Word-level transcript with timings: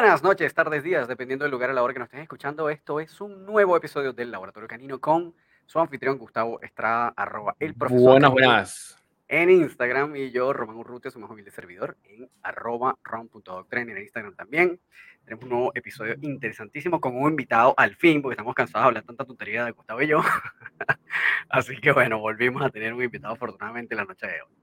Buenas 0.00 0.22
noches, 0.22 0.54
tardes, 0.54 0.84
días, 0.84 1.08
dependiendo 1.08 1.44
del 1.44 1.50
lugar 1.50 1.70
a 1.70 1.72
la 1.72 1.82
hora 1.82 1.92
que 1.92 1.98
nos 1.98 2.06
estén 2.06 2.20
escuchando. 2.20 2.70
Esto 2.70 3.00
es 3.00 3.20
un 3.20 3.44
nuevo 3.44 3.76
episodio 3.76 4.12
del 4.12 4.30
Laboratorio 4.30 4.68
Canino 4.68 5.00
con 5.00 5.34
su 5.66 5.80
anfitrión 5.80 6.18
Gustavo 6.18 6.62
Estrada, 6.62 7.12
arroba 7.16 7.56
el 7.58 7.74
profesor. 7.74 8.12
Buenas, 8.12 8.30
buenas. 8.30 8.98
En 9.26 9.50
Instagram 9.50 10.14
y 10.14 10.30
yo, 10.30 10.52
Román 10.52 10.76
Urrutia, 10.76 11.10
su 11.10 11.18
más 11.18 11.28
humilde 11.28 11.50
servidor, 11.50 11.96
en 12.04 12.30
arroba 12.44 12.96
rom.doctrine 13.02 13.90
en 13.90 13.98
Instagram 13.98 14.36
también. 14.36 14.80
Tenemos 15.24 15.42
un 15.42 15.50
nuevo 15.50 15.72
episodio 15.74 16.14
interesantísimo 16.20 17.00
con 17.00 17.16
un 17.16 17.30
invitado 17.30 17.74
al 17.76 17.96
fin, 17.96 18.22
porque 18.22 18.34
estamos 18.34 18.54
cansados 18.54 18.84
de 18.84 18.86
hablar 18.86 19.02
tanta 19.02 19.24
tontería 19.24 19.64
de 19.64 19.72
Gustavo 19.72 20.00
y 20.00 20.06
yo. 20.06 20.22
Así 21.48 21.76
que 21.80 21.90
bueno, 21.90 22.20
volvimos 22.20 22.62
a 22.62 22.70
tener 22.70 22.94
un 22.94 23.02
invitado 23.02 23.34
afortunadamente 23.34 23.96
la 23.96 24.04
noche 24.04 24.28
de 24.28 24.42
hoy. 24.42 24.54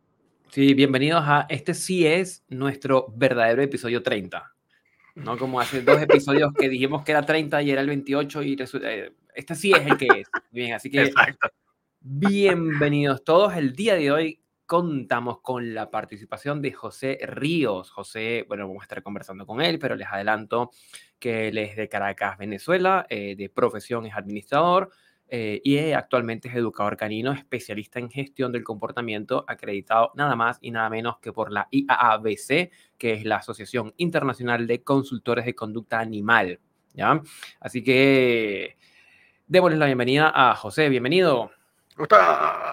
Sí, 0.47 0.73
bienvenidos 0.73 1.25
a 1.25 1.45
este 1.49 1.73
sí 1.73 2.07
es 2.07 2.45
nuestro 2.47 3.07
verdadero 3.17 3.61
episodio 3.61 4.01
30. 4.01 4.54
¿No? 5.15 5.37
Como 5.37 5.59
hace 5.59 5.81
dos 5.81 6.01
episodios 6.01 6.53
que 6.53 6.69
dijimos 6.69 7.03
que 7.03 7.11
era 7.13 7.25
30 7.25 7.61
y 7.61 7.71
era 7.71 7.81
el 7.81 7.87
28 7.87 8.43
y 8.43 8.57
eh, 8.83 9.11
este 9.33 9.55
sí 9.55 9.71
es 9.71 9.85
el 9.85 9.97
que 9.97 10.07
es. 10.07 10.27
Bien, 10.51 10.73
así 10.73 10.89
que 10.89 11.03
Exacto. 11.03 11.47
bienvenidos 12.01 13.23
todos. 13.23 13.55
El 13.55 13.73
día 13.73 13.95
de 13.95 14.11
hoy 14.11 14.41
contamos 14.65 15.39
con 15.41 15.73
la 15.73 15.89
participación 15.89 16.61
de 16.61 16.73
José 16.73 17.19
Ríos. 17.23 17.91
José, 17.91 18.45
bueno, 18.47 18.67
vamos 18.67 18.81
a 18.81 18.85
estar 18.85 19.03
conversando 19.03 19.45
con 19.45 19.61
él, 19.61 19.79
pero 19.79 19.95
les 19.95 20.07
adelanto 20.07 20.71
que 21.17 21.47
él 21.47 21.57
es 21.57 21.75
de 21.75 21.87
Caracas, 21.87 22.37
Venezuela, 22.37 23.05
eh, 23.09 23.35
de 23.35 23.49
profesión 23.49 24.05
es 24.05 24.15
administrador, 24.15 24.91
eh, 25.27 25.59
y 25.63 25.91
actualmente 25.91 26.47
es 26.47 26.55
educador 26.55 26.97
canino, 26.97 27.31
especialista 27.31 27.99
en 27.99 28.11
gestión 28.11 28.51
del 28.51 28.63
comportamiento, 28.63 29.43
acreditado 29.47 30.11
nada 30.15 30.35
más 30.35 30.59
y 30.61 30.71
nada 30.71 30.89
menos 30.89 31.17
que 31.19 31.33
por 31.33 31.51
la 31.51 31.67
IAABC, 31.71 32.71
que 32.97 33.13
es 33.13 33.25
la 33.25 33.37
Asociación 33.37 33.93
Internacional 33.97 34.67
de 34.67 34.83
Consultores 34.83 35.45
de 35.45 35.55
Conducta 35.55 35.99
Animal. 35.99 36.59
¿ya? 36.93 37.21
Así 37.59 37.83
que 37.83 38.77
démosle 39.47 39.77
la 39.77 39.87
bienvenida 39.87 40.31
a 40.33 40.55
José. 40.55 40.89
Bienvenido. 40.89 41.51
Gustavo. 41.97 42.71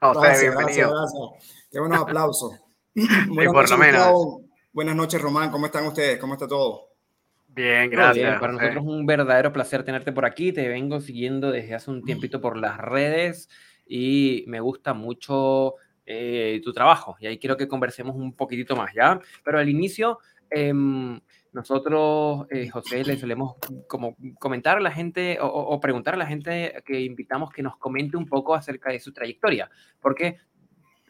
José, 0.00 0.20
Gracias, 0.20 0.40
bienvenido. 0.40 0.90
gracias, 0.90 1.12
gracias. 1.12 1.68
Qué 1.70 1.80
buenos 1.80 2.00
aplausos. 2.00 2.60
por 2.94 3.44
lo 3.44 3.52
noches, 3.52 3.78
menos. 3.78 4.38
Buenas 4.72 4.96
noches, 4.96 5.20
Román. 5.20 5.50
¿Cómo 5.50 5.66
están 5.66 5.86
ustedes? 5.86 6.18
¿Cómo 6.18 6.34
está 6.34 6.48
todo? 6.48 6.93
Bien, 7.54 7.88
gracias. 7.90 8.14
bien, 8.14 8.40
para 8.40 8.52
José. 8.54 8.64
nosotros 8.66 8.84
es 8.84 8.90
un 8.90 9.06
verdadero 9.06 9.52
placer 9.52 9.84
tenerte 9.84 10.12
por 10.12 10.24
aquí. 10.24 10.52
Te 10.52 10.68
vengo 10.68 11.00
siguiendo 11.00 11.50
desde 11.52 11.74
hace 11.74 11.90
un 11.90 12.02
tiempito 12.04 12.40
por 12.40 12.56
las 12.56 12.78
redes 12.78 13.48
y 13.86 14.44
me 14.48 14.60
gusta 14.60 14.94
mucho 14.94 15.74
eh, 16.06 16.60
tu 16.64 16.72
trabajo. 16.72 17.16
Y 17.20 17.26
ahí 17.26 17.38
quiero 17.38 17.56
que 17.56 17.68
conversemos 17.68 18.16
un 18.16 18.34
poquitito 18.34 18.74
más, 18.76 18.92
¿ya? 18.94 19.20
Pero 19.44 19.58
al 19.58 19.68
inicio, 19.68 20.18
em, 20.50 21.20
nosotros, 21.52 22.46
eh, 22.50 22.68
José, 22.68 23.04
le 23.04 23.16
solemos 23.16 23.54
como 23.88 24.16
comentar 24.38 24.76
a 24.76 24.80
la 24.80 24.90
gente 24.90 25.38
o, 25.40 25.46
o- 25.46 25.74
o 25.74 25.80
preguntar 25.80 26.14
a 26.14 26.16
la 26.18 26.26
gente 26.26 26.74
que 26.84 27.00
invitamos 27.00 27.50
que 27.50 27.62
nos 27.62 27.76
comente 27.76 28.16
un 28.16 28.26
poco 28.26 28.54
acerca 28.54 28.90
de 28.90 28.98
su 29.00 29.12
trayectoria. 29.12 29.70
Porque 30.00 30.36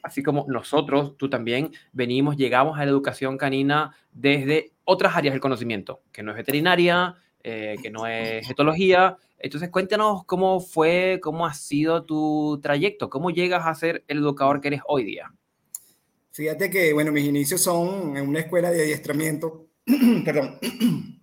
así 0.04 0.22
como 0.22 0.44
nosotros, 0.48 1.16
tú 1.16 1.30
también, 1.30 1.72
venimos, 1.92 2.36
llegamos 2.36 2.78
a 2.78 2.84
la 2.84 2.90
educación 2.90 3.38
canina 3.38 3.96
desde 4.12 4.72
otras 4.84 5.16
áreas 5.16 5.32
del 5.32 5.40
conocimiento, 5.40 6.02
que 6.12 6.22
no 6.22 6.30
es 6.30 6.36
veterinaria, 6.36 7.16
eh, 7.42 7.76
que 7.82 7.90
no 7.90 8.06
es 8.06 8.48
etología. 8.48 9.16
Entonces, 9.38 9.70
cuéntanos 9.70 10.24
cómo 10.26 10.60
fue, 10.60 11.20
cómo 11.22 11.46
ha 11.46 11.54
sido 11.54 12.04
tu 12.04 12.60
trayecto, 12.62 13.08
cómo 13.08 13.30
llegas 13.30 13.66
a 13.66 13.74
ser 13.74 14.04
el 14.06 14.18
educador 14.18 14.60
que 14.60 14.68
eres 14.68 14.82
hoy 14.86 15.04
día. 15.04 15.32
Fíjate 16.32 16.68
que, 16.68 16.92
bueno, 16.92 17.10
mis 17.10 17.24
inicios 17.24 17.62
son 17.62 18.16
en 18.16 18.28
una 18.28 18.40
escuela 18.40 18.70
de 18.70 18.82
adiestramiento, 18.82 19.68
perdón, 20.24 20.58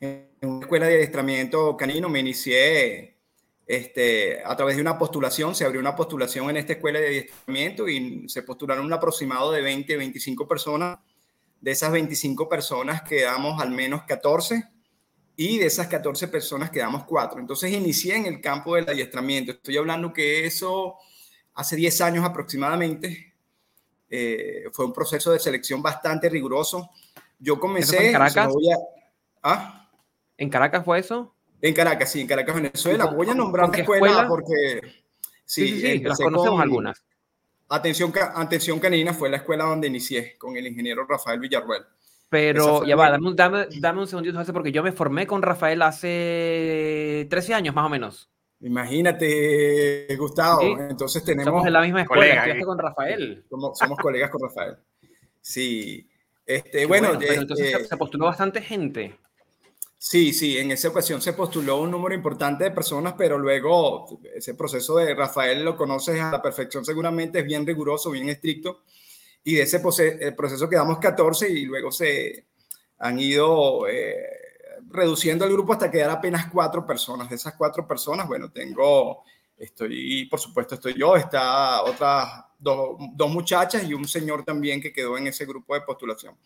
en 0.00 0.28
una 0.42 0.60
escuela 0.60 0.86
de 0.86 0.96
adiestramiento 0.96 1.76
canino 1.76 2.08
me 2.08 2.18
inicié 2.18 3.13
este, 3.66 4.42
a 4.44 4.54
través 4.56 4.76
de 4.76 4.82
una 4.82 4.98
postulación, 4.98 5.54
se 5.54 5.64
abrió 5.64 5.80
una 5.80 5.96
postulación 5.96 6.50
en 6.50 6.58
esta 6.58 6.74
escuela 6.74 7.00
de 7.00 7.06
adiestramiento 7.08 7.88
y 7.88 8.28
se 8.28 8.42
postularon 8.42 8.84
un 8.84 8.92
aproximado 8.92 9.50
de 9.52 9.62
20, 9.62 9.96
25 9.96 10.46
personas. 10.46 10.98
De 11.60 11.70
esas 11.70 11.90
25 11.92 12.46
personas 12.48 13.02
quedamos 13.02 13.60
al 13.62 13.70
menos 13.70 14.02
14 14.04 14.64
y 15.36 15.58
de 15.58 15.66
esas 15.66 15.86
14 15.86 16.28
personas 16.28 16.70
quedamos 16.70 17.04
4. 17.04 17.40
Entonces 17.40 17.72
inicié 17.72 18.16
en 18.16 18.26
el 18.26 18.40
campo 18.42 18.74
del 18.76 18.88
adiestramiento. 18.88 19.52
Estoy 19.52 19.78
hablando 19.78 20.12
que 20.12 20.44
eso 20.44 20.96
hace 21.54 21.74
10 21.76 22.00
años 22.02 22.24
aproximadamente. 22.24 23.32
Eh, 24.10 24.64
fue 24.72 24.84
un 24.84 24.92
proceso 24.92 25.32
de 25.32 25.38
selección 25.40 25.82
bastante 25.82 26.28
riguroso. 26.28 26.90
Yo 27.38 27.58
comencé... 27.58 28.06
en 28.08 28.12
Caracas? 28.12 28.46
a- 28.46 28.78
¿Ah? 29.42 29.90
¿En 30.36 30.50
Caracas 30.50 30.84
fue 30.84 30.98
eso? 30.98 31.33
En 31.66 31.72
Caracas, 31.74 32.12
sí, 32.12 32.20
en 32.20 32.26
Caracas, 32.26 32.54
Venezuela. 32.56 33.06
¿Con- 33.06 33.16
Voy 33.16 33.30
a 33.30 33.34
nombrar 33.34 33.70
la 33.70 33.76
escuela, 33.78 34.06
escuela? 34.06 34.28
porque... 34.28 34.80
Sí, 35.46 35.68
sí, 35.68 35.80
sí, 35.80 35.98
las 36.00 36.18
conocemos 36.18 36.50
con 36.56 36.60
algunas. 36.62 37.02
Atención, 37.68 38.12
Atención 38.34 38.78
Canina 38.78 39.14
fue 39.14 39.30
la 39.30 39.38
escuela 39.38 39.64
donde 39.64 39.86
inicié 39.88 40.36
con 40.36 40.56
el 40.56 40.66
ingeniero 40.66 41.06
Rafael 41.06 41.40
Villarruel. 41.40 41.82
Pero 42.28 42.84
ya 42.84 42.96
va, 42.96 43.10
dame, 43.10 43.28
un- 43.28 43.36
dame, 43.36 43.66
dame 43.80 44.00
un 44.00 44.06
segundito, 44.06 44.36
José, 44.38 44.52
porque 44.52 44.72
yo 44.72 44.82
me 44.82 44.92
formé 44.92 45.26
con 45.26 45.40
Rafael 45.40 45.80
hace 45.82 47.26
13 47.30 47.54
años 47.54 47.74
más 47.74 47.86
o 47.86 47.88
menos. 47.88 48.28
Imagínate, 48.60 50.06
Gustavo. 50.18 50.60
Sí. 50.60 50.74
Entonces 50.90 51.24
tenemos... 51.24 51.46
Somos 51.46 51.64
de 51.64 51.70
la 51.70 51.80
misma 51.80 52.02
escuela, 52.02 52.20
colega, 52.22 52.34
estudiaste 52.42 52.62
¿eh? 52.62 52.66
con 52.66 52.78
Rafael. 52.78 53.44
Somos, 53.48 53.78
somos 53.78 53.98
colegas 53.98 54.30
con 54.30 54.42
Rafael. 54.42 54.76
Sí. 55.40 56.08
Este, 56.46 56.80
Qué 56.80 56.86
bueno, 56.86 57.10
pero 57.18 57.40
entonces 57.40 57.72
eh, 57.74 57.78
se, 57.78 57.84
se 57.86 57.96
postuló 57.96 58.26
bastante 58.26 58.60
gente. 58.60 59.16
Sí, 60.06 60.34
sí, 60.34 60.58
en 60.58 60.70
esa 60.70 60.88
ocasión 60.88 61.22
se 61.22 61.32
postuló 61.32 61.80
un 61.80 61.90
número 61.90 62.14
importante 62.14 62.64
de 62.64 62.70
personas, 62.72 63.14
pero 63.16 63.38
luego 63.38 64.20
ese 64.34 64.52
proceso 64.52 64.96
de 64.98 65.14
Rafael 65.14 65.64
lo 65.64 65.78
conoces 65.78 66.20
a 66.20 66.30
la 66.30 66.42
perfección, 66.42 66.84
seguramente 66.84 67.38
es 67.38 67.44
bien 67.46 67.66
riguroso, 67.66 68.10
bien 68.10 68.28
estricto, 68.28 68.82
y 69.44 69.54
de 69.54 69.62
ese 69.62 69.80
el 70.20 70.34
proceso 70.34 70.68
quedamos 70.68 70.98
14 70.98 71.48
y 71.50 71.64
luego 71.64 71.90
se 71.90 72.44
han 72.98 73.18
ido 73.18 73.88
eh, 73.88 74.26
reduciendo 74.90 75.46
el 75.46 75.52
grupo 75.52 75.72
hasta 75.72 75.90
quedar 75.90 76.10
apenas 76.10 76.50
cuatro 76.52 76.86
personas. 76.86 77.30
De 77.30 77.36
esas 77.36 77.54
cuatro 77.54 77.88
personas, 77.88 78.28
bueno, 78.28 78.50
tengo, 78.50 79.24
estoy, 79.56 80.26
por 80.26 80.38
supuesto, 80.38 80.74
estoy 80.74 80.92
yo, 80.98 81.16
está 81.16 81.82
otras 81.82 82.44
dos, 82.58 82.98
dos 83.14 83.30
muchachas 83.30 83.82
y 83.84 83.94
un 83.94 84.06
señor 84.06 84.44
también 84.44 84.82
que 84.82 84.92
quedó 84.92 85.16
en 85.16 85.28
ese 85.28 85.46
grupo 85.46 85.72
de 85.72 85.80
postulación. 85.80 86.36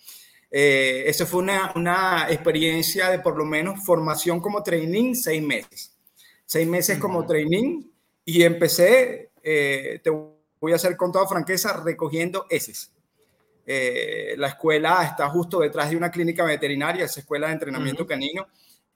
Eh, 0.51 1.05
eso 1.07 1.27
fue 1.27 1.43
una, 1.43 1.73
una 1.77 2.27
experiencia 2.31 3.11
de 3.11 3.19
por 3.19 3.37
lo 3.37 3.45
menos 3.45 3.85
formación 3.85 4.41
como 4.41 4.63
training, 4.63 5.15
seis 5.15 5.43
meses. 5.43 5.95
Seis 6.45 6.67
meses 6.67 6.99
como 6.99 7.27
training 7.27 7.85
y 8.25 8.43
empecé, 8.43 9.31
eh, 9.43 10.01
te 10.03 10.11
voy 10.11 10.73
a 10.73 10.77
hacer 10.77 10.97
con 10.97 11.13
toda 11.13 11.27
franqueza, 11.27 11.83
recogiendo 11.85 12.47
heces. 12.49 12.93
Eh, 13.67 14.35
la 14.39 14.49
escuela 14.49 15.05
está 15.05 15.29
justo 15.29 15.61
detrás 15.61 15.91
de 15.91 15.97
una 15.97 16.11
clínica 16.11 16.45
veterinaria, 16.45 17.05
esa 17.05 17.21
escuela 17.21 17.49
de 17.49 17.53
entrenamiento 17.53 18.05
Ujú. 18.05 18.09
canino, 18.09 18.47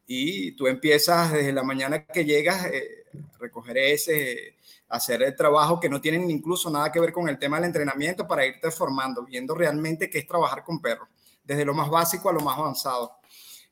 y 0.06 0.52
tú 0.52 0.66
empiezas 0.66 1.32
desde 1.32 1.52
la 1.52 1.62
mañana 1.62 2.06
que 2.06 2.24
llegas 2.24 2.66
eh, 2.66 3.04
a 3.34 3.38
recoger 3.38 3.76
heces, 3.76 4.08
eh, 4.16 4.56
hacer 4.88 5.22
el 5.22 5.36
trabajo 5.36 5.78
que 5.78 5.90
no 5.90 6.00
tienen 6.00 6.30
incluso 6.30 6.70
nada 6.70 6.90
que 6.90 7.00
ver 7.00 7.12
con 7.12 7.28
el 7.28 7.38
tema 7.38 7.56
del 7.56 7.66
entrenamiento 7.66 8.26
para 8.26 8.46
irte 8.46 8.70
formando, 8.70 9.24
viendo 9.24 9.54
realmente 9.54 10.08
qué 10.08 10.20
es 10.20 10.26
trabajar 10.26 10.64
con 10.64 10.80
perros 10.80 11.08
desde 11.44 11.64
lo 11.64 11.74
más 11.74 11.90
básico 11.90 12.28
a 12.28 12.32
lo 12.32 12.40
más 12.40 12.58
avanzado. 12.58 13.18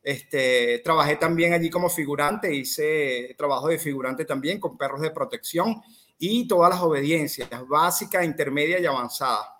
Este, 0.02 0.80
trabajé 0.82 1.16
también 1.16 1.52
allí 1.52 1.68
como 1.68 1.90
figurante, 1.90 2.54
hice 2.54 3.34
trabajo 3.36 3.68
de 3.68 3.78
figurante 3.78 4.24
también 4.24 4.58
con 4.58 4.78
perros 4.78 5.02
de 5.02 5.10
protección 5.10 5.82
y 6.18 6.48
todas 6.48 6.70
las 6.70 6.80
obediencias, 6.80 7.48
básica, 7.68 8.24
intermedia 8.24 8.78
y 8.78 8.86
avanzada. 8.86 9.56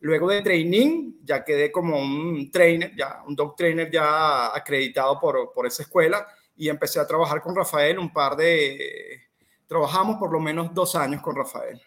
Luego 0.00 0.30
de 0.30 0.42
training, 0.42 1.14
ya 1.22 1.44
quedé 1.44 1.70
como 1.70 1.98
un 1.98 2.50
trainer, 2.50 2.94
ya 2.96 3.22
un 3.26 3.36
dog 3.36 3.54
trainer 3.54 3.90
ya 3.90 4.54
acreditado 4.54 5.20
por, 5.20 5.52
por 5.52 5.66
esa 5.66 5.82
escuela 5.82 6.26
y 6.56 6.68
empecé 6.68 6.98
a 6.98 7.06
trabajar 7.06 7.40
con 7.40 7.54
Rafael 7.54 7.98
un 7.98 8.12
par 8.12 8.36
de... 8.36 9.20
Trabajamos 9.66 10.16
por 10.16 10.32
lo 10.32 10.40
menos 10.40 10.74
dos 10.74 10.96
años 10.96 11.22
con 11.22 11.36
Rafael. 11.36 11.80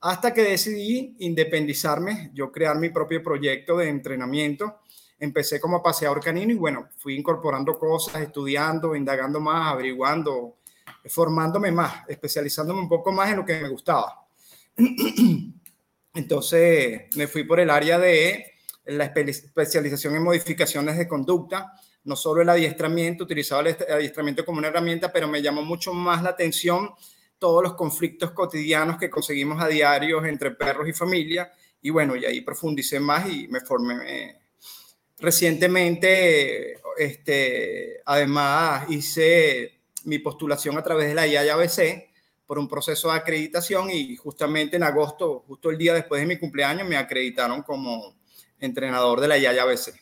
Hasta 0.00 0.32
que 0.32 0.42
decidí 0.42 1.14
independizarme, 1.20 2.30
yo 2.32 2.50
crear 2.50 2.76
mi 2.78 2.88
propio 2.88 3.22
proyecto 3.22 3.76
de 3.76 3.88
entrenamiento 3.88 4.79
empecé 5.20 5.60
como 5.60 5.82
paseador 5.82 6.20
canino 6.20 6.52
y 6.52 6.56
bueno, 6.56 6.88
fui 6.96 7.14
incorporando 7.14 7.78
cosas, 7.78 8.22
estudiando, 8.22 8.96
indagando 8.96 9.38
más, 9.38 9.74
averiguando, 9.74 10.56
formándome 11.04 11.70
más, 11.70 12.08
especializándome 12.08 12.80
un 12.80 12.88
poco 12.88 13.12
más 13.12 13.30
en 13.30 13.36
lo 13.36 13.44
que 13.44 13.60
me 13.60 13.68
gustaba. 13.68 14.26
Entonces 16.14 17.02
me 17.16 17.26
fui 17.28 17.44
por 17.44 17.60
el 17.60 17.70
área 17.70 17.98
de 17.98 18.46
la 18.86 19.04
especialización 19.04 20.16
en 20.16 20.24
modificaciones 20.24 20.96
de 20.96 21.06
conducta, 21.06 21.72
no 22.04 22.16
solo 22.16 22.40
el 22.40 22.48
adiestramiento, 22.48 23.24
utilizaba 23.24 23.68
el 23.68 23.76
adiestramiento 23.92 24.44
como 24.44 24.58
una 24.58 24.68
herramienta, 24.68 25.12
pero 25.12 25.28
me 25.28 25.42
llamó 25.42 25.62
mucho 25.62 25.92
más 25.92 26.22
la 26.22 26.30
atención 26.30 26.90
todos 27.38 27.62
los 27.62 27.74
conflictos 27.74 28.32
cotidianos 28.32 28.98
que 28.98 29.10
conseguimos 29.10 29.62
a 29.62 29.68
diario 29.68 30.24
entre 30.24 30.50
perros 30.52 30.88
y 30.88 30.92
familia 30.92 31.52
y 31.82 31.90
bueno, 31.90 32.16
y 32.16 32.24
ahí 32.24 32.40
profundicé 32.40 33.00
más 33.00 33.28
y 33.30 33.48
me 33.48 33.60
formé. 33.60 34.39
Recientemente, 35.20 36.80
este, 36.96 38.00
además, 38.04 38.90
hice 38.90 39.80
mi 40.04 40.18
postulación 40.18 40.78
a 40.78 40.82
través 40.82 41.08
de 41.08 41.14
la 41.14 41.26
IABC 41.26 42.08
por 42.46 42.58
un 42.58 42.66
proceso 42.66 43.10
de 43.10 43.18
acreditación 43.18 43.90
y 43.90 44.16
justamente 44.16 44.76
en 44.76 44.82
agosto, 44.82 45.44
justo 45.46 45.70
el 45.70 45.78
día 45.78 45.94
después 45.94 46.20
de 46.20 46.26
mi 46.26 46.38
cumpleaños, 46.38 46.88
me 46.88 46.96
acreditaron 46.96 47.62
como 47.62 48.16
entrenador 48.58 49.20
de 49.20 49.28
la 49.28 49.38
IABC. 49.38 49.94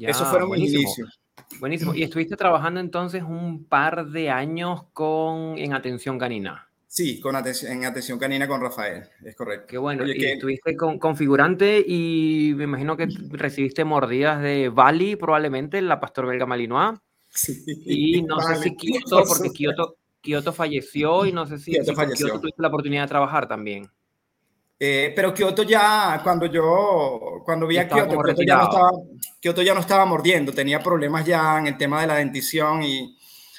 Eso 0.00 0.26
fueron 0.26 0.50
mis 0.50 0.72
inicios. 0.72 1.20
Buenísimo. 1.60 1.94
¿Y 1.94 2.02
estuviste 2.02 2.36
trabajando 2.36 2.80
entonces 2.80 3.22
un 3.22 3.64
par 3.64 4.06
de 4.06 4.30
años 4.30 4.84
con, 4.92 5.56
en 5.58 5.72
atención 5.74 6.18
canina? 6.18 6.67
Sí, 6.90 7.20
con 7.20 7.36
atención, 7.36 7.70
en 7.70 7.84
atención 7.84 8.18
canina 8.18 8.48
con 8.48 8.62
Rafael, 8.62 9.04
es 9.22 9.36
correcto. 9.36 9.66
Qué 9.68 9.76
bueno. 9.76 10.06
y 10.06 10.24
estuviste 10.24 10.74
con 10.74 10.98
configurante 10.98 11.84
y 11.86 12.54
me 12.56 12.64
imagino 12.64 12.96
que 12.96 13.06
recibiste 13.28 13.84
mordidas 13.84 14.40
de 14.40 14.70
Bali, 14.70 15.14
probablemente, 15.14 15.82
la 15.82 16.00
pastor 16.00 16.26
belga 16.26 16.46
Malinois. 16.46 16.98
Sí, 17.28 17.62
y 17.84 18.22
no 18.22 18.40
sé 18.40 18.56
si 18.56 18.74
Kioto, 18.74 19.22
porque 19.28 19.50
Kioto, 20.22 20.52
falleció 20.54 21.26
y 21.26 21.32
no 21.32 21.46
sé 21.46 21.58
si, 21.58 21.72
Kyoto, 21.72 22.40
tuviste 22.40 22.62
la 22.62 22.68
oportunidad 22.68 23.02
de 23.02 23.08
trabajar 23.08 23.46
también. 23.46 23.86
Eh, 24.80 25.12
pero 25.14 25.34
Kioto 25.34 25.64
ya, 25.64 26.20
cuando 26.24 26.46
yo, 26.46 27.42
cuando 27.44 27.66
vi 27.66 27.76
a 27.76 27.86
Kioto, 27.86 28.18
Kioto 28.18 28.42
ya, 28.42 28.56
no 28.56 28.62
estaba, 28.62 28.90
Kyoto 29.40 29.62
ya 29.62 29.74
no 29.74 29.80
estaba 29.80 30.06
mordiendo, 30.06 30.52
tenía 30.52 30.80
problemas 30.80 31.26
ya 31.26 31.58
en 31.58 31.66
el 31.66 31.76
tema 31.76 32.00
de 32.00 32.06
la 32.06 32.14
dentición 32.14 32.82
y 32.82 33.17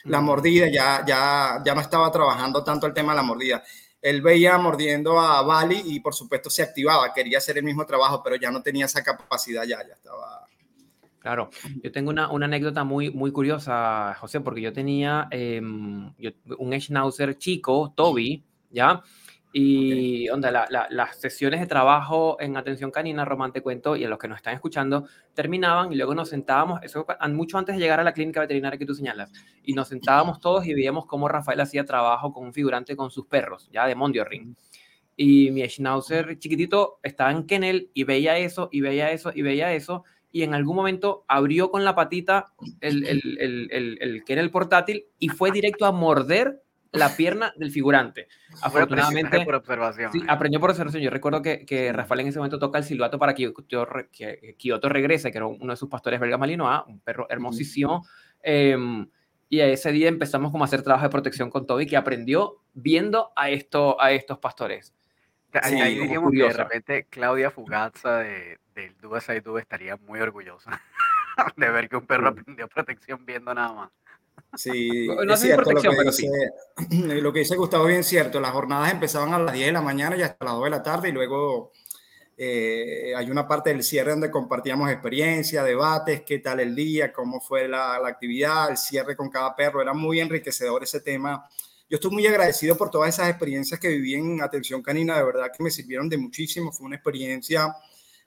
la 0.10 0.22
mordida, 0.22 0.68
ya, 0.68 1.04
ya, 1.06 1.62
ya 1.64 1.76
no 1.76 1.82
estaba 1.82 2.12
trabajando 2.12 2.64
tanto 2.64 2.88
el 2.88 2.94
tema 2.94 3.14
de 3.14 3.18
la 3.18 3.24
mordida. 3.24 3.64
Él 4.02 4.22
veía 4.22 4.58
mordiendo 4.58 5.20
a 5.20 5.42
Bali 5.42 5.82
y 5.86 6.00
por 6.00 6.14
supuesto 6.14 6.50
se 6.50 6.64
activaba, 6.64 7.14
quería 7.14 7.38
hacer 7.38 7.58
el 7.58 7.64
mismo 7.64 7.86
trabajo, 7.86 8.22
pero 8.24 8.36
ya 8.36 8.50
no 8.50 8.62
tenía 8.62 8.86
esa 8.86 9.04
capacidad, 9.04 9.64
ya, 9.64 9.86
ya 9.88 9.94
estaba. 9.94 10.48
Claro, 11.20 11.50
yo 11.84 11.92
tengo 11.92 12.10
una, 12.10 12.32
una 12.32 12.46
anécdota 12.46 12.84
muy, 12.84 13.12
muy 13.12 13.32
curiosa, 13.32 14.16
José, 14.20 14.40
porque 14.40 14.62
yo 14.62 14.72
tenía 14.72 15.28
em, 15.32 16.14
un 16.58 16.80
Schnauzer 16.80 17.38
chico, 17.38 17.94
Toby, 17.96 18.44
¿ya? 18.72 19.04
Y 19.52 20.30
onda, 20.30 20.68
las 20.92 21.20
sesiones 21.20 21.60
de 21.60 21.66
trabajo 21.66 22.38
en 22.40 22.56
atención 22.56 22.92
canina, 22.92 23.26
Román, 23.26 23.52
te 23.52 23.62
cuento, 23.62 23.96
y 23.96 24.04
a 24.04 24.10
los 24.10 24.20
que 24.20 24.28
nos 24.28 24.38
están 24.38 24.54
escuchando, 24.54 25.08
terminaban 25.34 25.92
y 25.92 25.96
luego 25.96 26.14
nos 26.14 26.30
sentábamos, 26.30 26.84
eso 26.84 27.06
mucho 27.32 27.58
antes 27.58 27.76
de 27.76 27.82
llegar 27.82 28.00
a 28.00 28.04
la 28.04 28.14
clínica 28.14 28.42
veterinaria 28.42 28.78
que 28.78 28.86
tú 28.86 28.94
señalas, 28.94 29.32
y 29.64 29.74
nos 29.74 29.88
sentábamos 29.88 30.40
todos 30.40 30.68
y 30.68 30.76
veíamos 30.76 31.08
cómo 31.08 31.28
Rafael 31.28 31.60
hacía 31.62 31.84
trabajo 31.84 32.32
con 32.32 32.46
un 32.46 32.54
figurante 32.54 32.96
con 32.96 33.10
sus 33.10 33.26
perros, 33.26 33.70
ya 33.72 33.88
de 33.88 33.96
Mondioring. 33.96 34.56
Y 35.16 35.50
mi 35.50 35.68
Schnauzer 35.68 36.38
chiquitito 36.38 37.00
estaba 37.02 37.32
en 37.32 37.48
kennel 37.48 37.90
y 37.96 38.04
veía 38.04 38.38
eso, 38.38 38.70
y 38.72 38.82
veía 38.82 39.12
eso, 39.12 39.32
y 39.34 39.42
veía 39.42 39.74
eso, 39.74 40.04
y 40.32 40.44
en 40.44 40.54
algún 40.54 40.76
momento 40.76 41.26
abrió 41.28 41.72
con 41.72 41.84
la 41.84 41.96
patita 41.96 42.54
el, 42.82 43.04
el, 43.06 43.70
el, 43.72 43.98
el 44.00 44.24
kennel 44.24 44.52
portátil 44.52 45.08
y 45.18 45.30
fue 45.30 45.52
directo 45.52 45.88
a 45.88 45.92
morder 45.92 46.62
la 46.92 47.16
pierna 47.16 47.54
del 47.56 47.72
figurante. 47.72 48.28
Afortunadamente, 48.62 49.44
por 49.46 49.56
observación. 49.56 50.12
Sí, 50.12 50.22
aprendió 50.28 50.60
por 50.60 50.72
observación. 50.72 51.04
Yo 51.04 51.10
recuerdo 51.10 51.42
que, 51.42 51.66
que, 51.66 51.94
Rafael 51.94 52.22
en 52.22 52.28
ese 52.28 52.40
momento 52.40 52.60
toca 52.60 52.78
el 52.78 52.84
silbato 52.84 53.20
para 53.20 53.34
que 53.34 53.54
Kyoto, 54.58 54.90
regrese, 54.90 55.32
que 55.32 55.38
era 55.38 55.48
uno 55.48 55.74
de 55.74 55.78
sus 55.78 55.90
pastores 55.90 56.20
belga 56.20 56.38
malinois, 56.38 56.82
un 56.88 57.00
perro 57.00 57.28
hermosísimo. 57.30 58.06
Em, 58.42 59.08
y 59.50 59.62
a 59.62 59.68
ese 59.68 59.92
día 59.92 60.08
empezamos 60.08 60.52
como 60.52 60.64
a 60.64 60.68
hacer 60.68 60.84
trabajo 60.84 61.06
de 61.06 61.12
protección 61.12 61.50
con 61.50 61.66
Toby, 61.66 61.88
que 61.88 61.98
aprendió 61.98 62.58
viendo 62.74 63.32
a, 63.36 63.50
esto, 63.50 64.00
a 64.02 64.12
estos 64.12 64.38
pastores. 64.40 64.94
Sí, 65.64 65.76
ahí 65.76 65.98
diríamos 65.98 66.32
que 66.32 66.44
de 66.44 66.54
repente 66.54 67.08
Claudia 67.10 67.50
Fugazza 67.50 68.20
de, 68.20 68.60
del 68.76 68.96
Dua 69.00 69.20
Side 69.20 69.42
estaría 69.60 69.98
muy 69.98 70.20
orgullosa 70.20 70.80
de 71.56 71.70
ver 71.72 71.90
que 71.90 71.98
un 71.98 72.06
perro 72.06 72.30
aprendió 72.30 72.68
protección 72.68 73.26
viendo 73.26 73.54
nada 73.54 73.74
más. 73.74 73.90
Sí, 74.56 75.08
no 75.08 75.34
es 75.34 75.40
cierto 75.40 75.72
lo 75.72 75.82
que, 75.82 75.90
dice, 76.04 76.28
lo 77.22 77.34
que 77.34 77.40
dice 77.40 77.56
Gustavo 77.56 77.86
bien 77.86 78.04
cierto. 78.04 78.40
Las 78.40 78.52
jornadas 78.52 78.92
empezaban 78.92 79.34
a 79.34 79.40
las 79.40 79.54
10 79.54 79.68
de 79.68 79.74
la 79.74 79.82
mañana 79.82 80.16
y 80.16 80.22
hasta 80.22 80.46
las 80.46 80.54
2 80.56 80.64
de 80.66 80.70
la 80.70 80.84
tarde 80.84 81.10
y 81.10 81.12
luego 81.12 81.72
eh, 82.38 83.14
hay 83.16 83.30
una 83.30 83.48
parte 83.48 83.72
del 83.72 83.84
cierre 83.84 84.12
donde 84.12 84.32
compartíamos 84.32 84.90
experiencia, 84.90 85.64
debates, 85.64 86.22
qué 86.26 86.40
tal 86.40 86.62
el 86.62 86.74
día, 86.74 87.12
cómo 87.12 87.42
fue 87.42 87.68
la, 87.68 88.00
la, 88.00 88.08
actividad, 88.08 88.70
el 88.70 88.78
cierre 88.78 89.16
con 89.16 89.30
cada 89.30 89.56
perro. 89.56 89.82
Era 89.82 89.94
muy 89.94 90.20
enriquecedor 90.20 90.84
ese 90.84 91.02
tema. 91.02 91.48
Yo 91.90 91.96
estoy 91.96 92.12
muy 92.12 92.26
agradecido 92.28 92.78
por 92.78 92.92
todas 92.92 93.10
esas 93.10 93.30
experiencias 93.30 93.80
que 93.80 93.90
viví 93.90 94.14
en 94.14 94.42
atención 94.42 94.82
canina, 94.82 95.18
de 95.18 95.24
verdad 95.24 95.52
que 95.56 95.64
me 95.64 95.72
sirvieron 95.72 96.08
de 96.08 96.18
muchísimo. 96.18 96.72
Fue 96.72 96.86
una 96.86 96.96
experiencia 96.96 97.76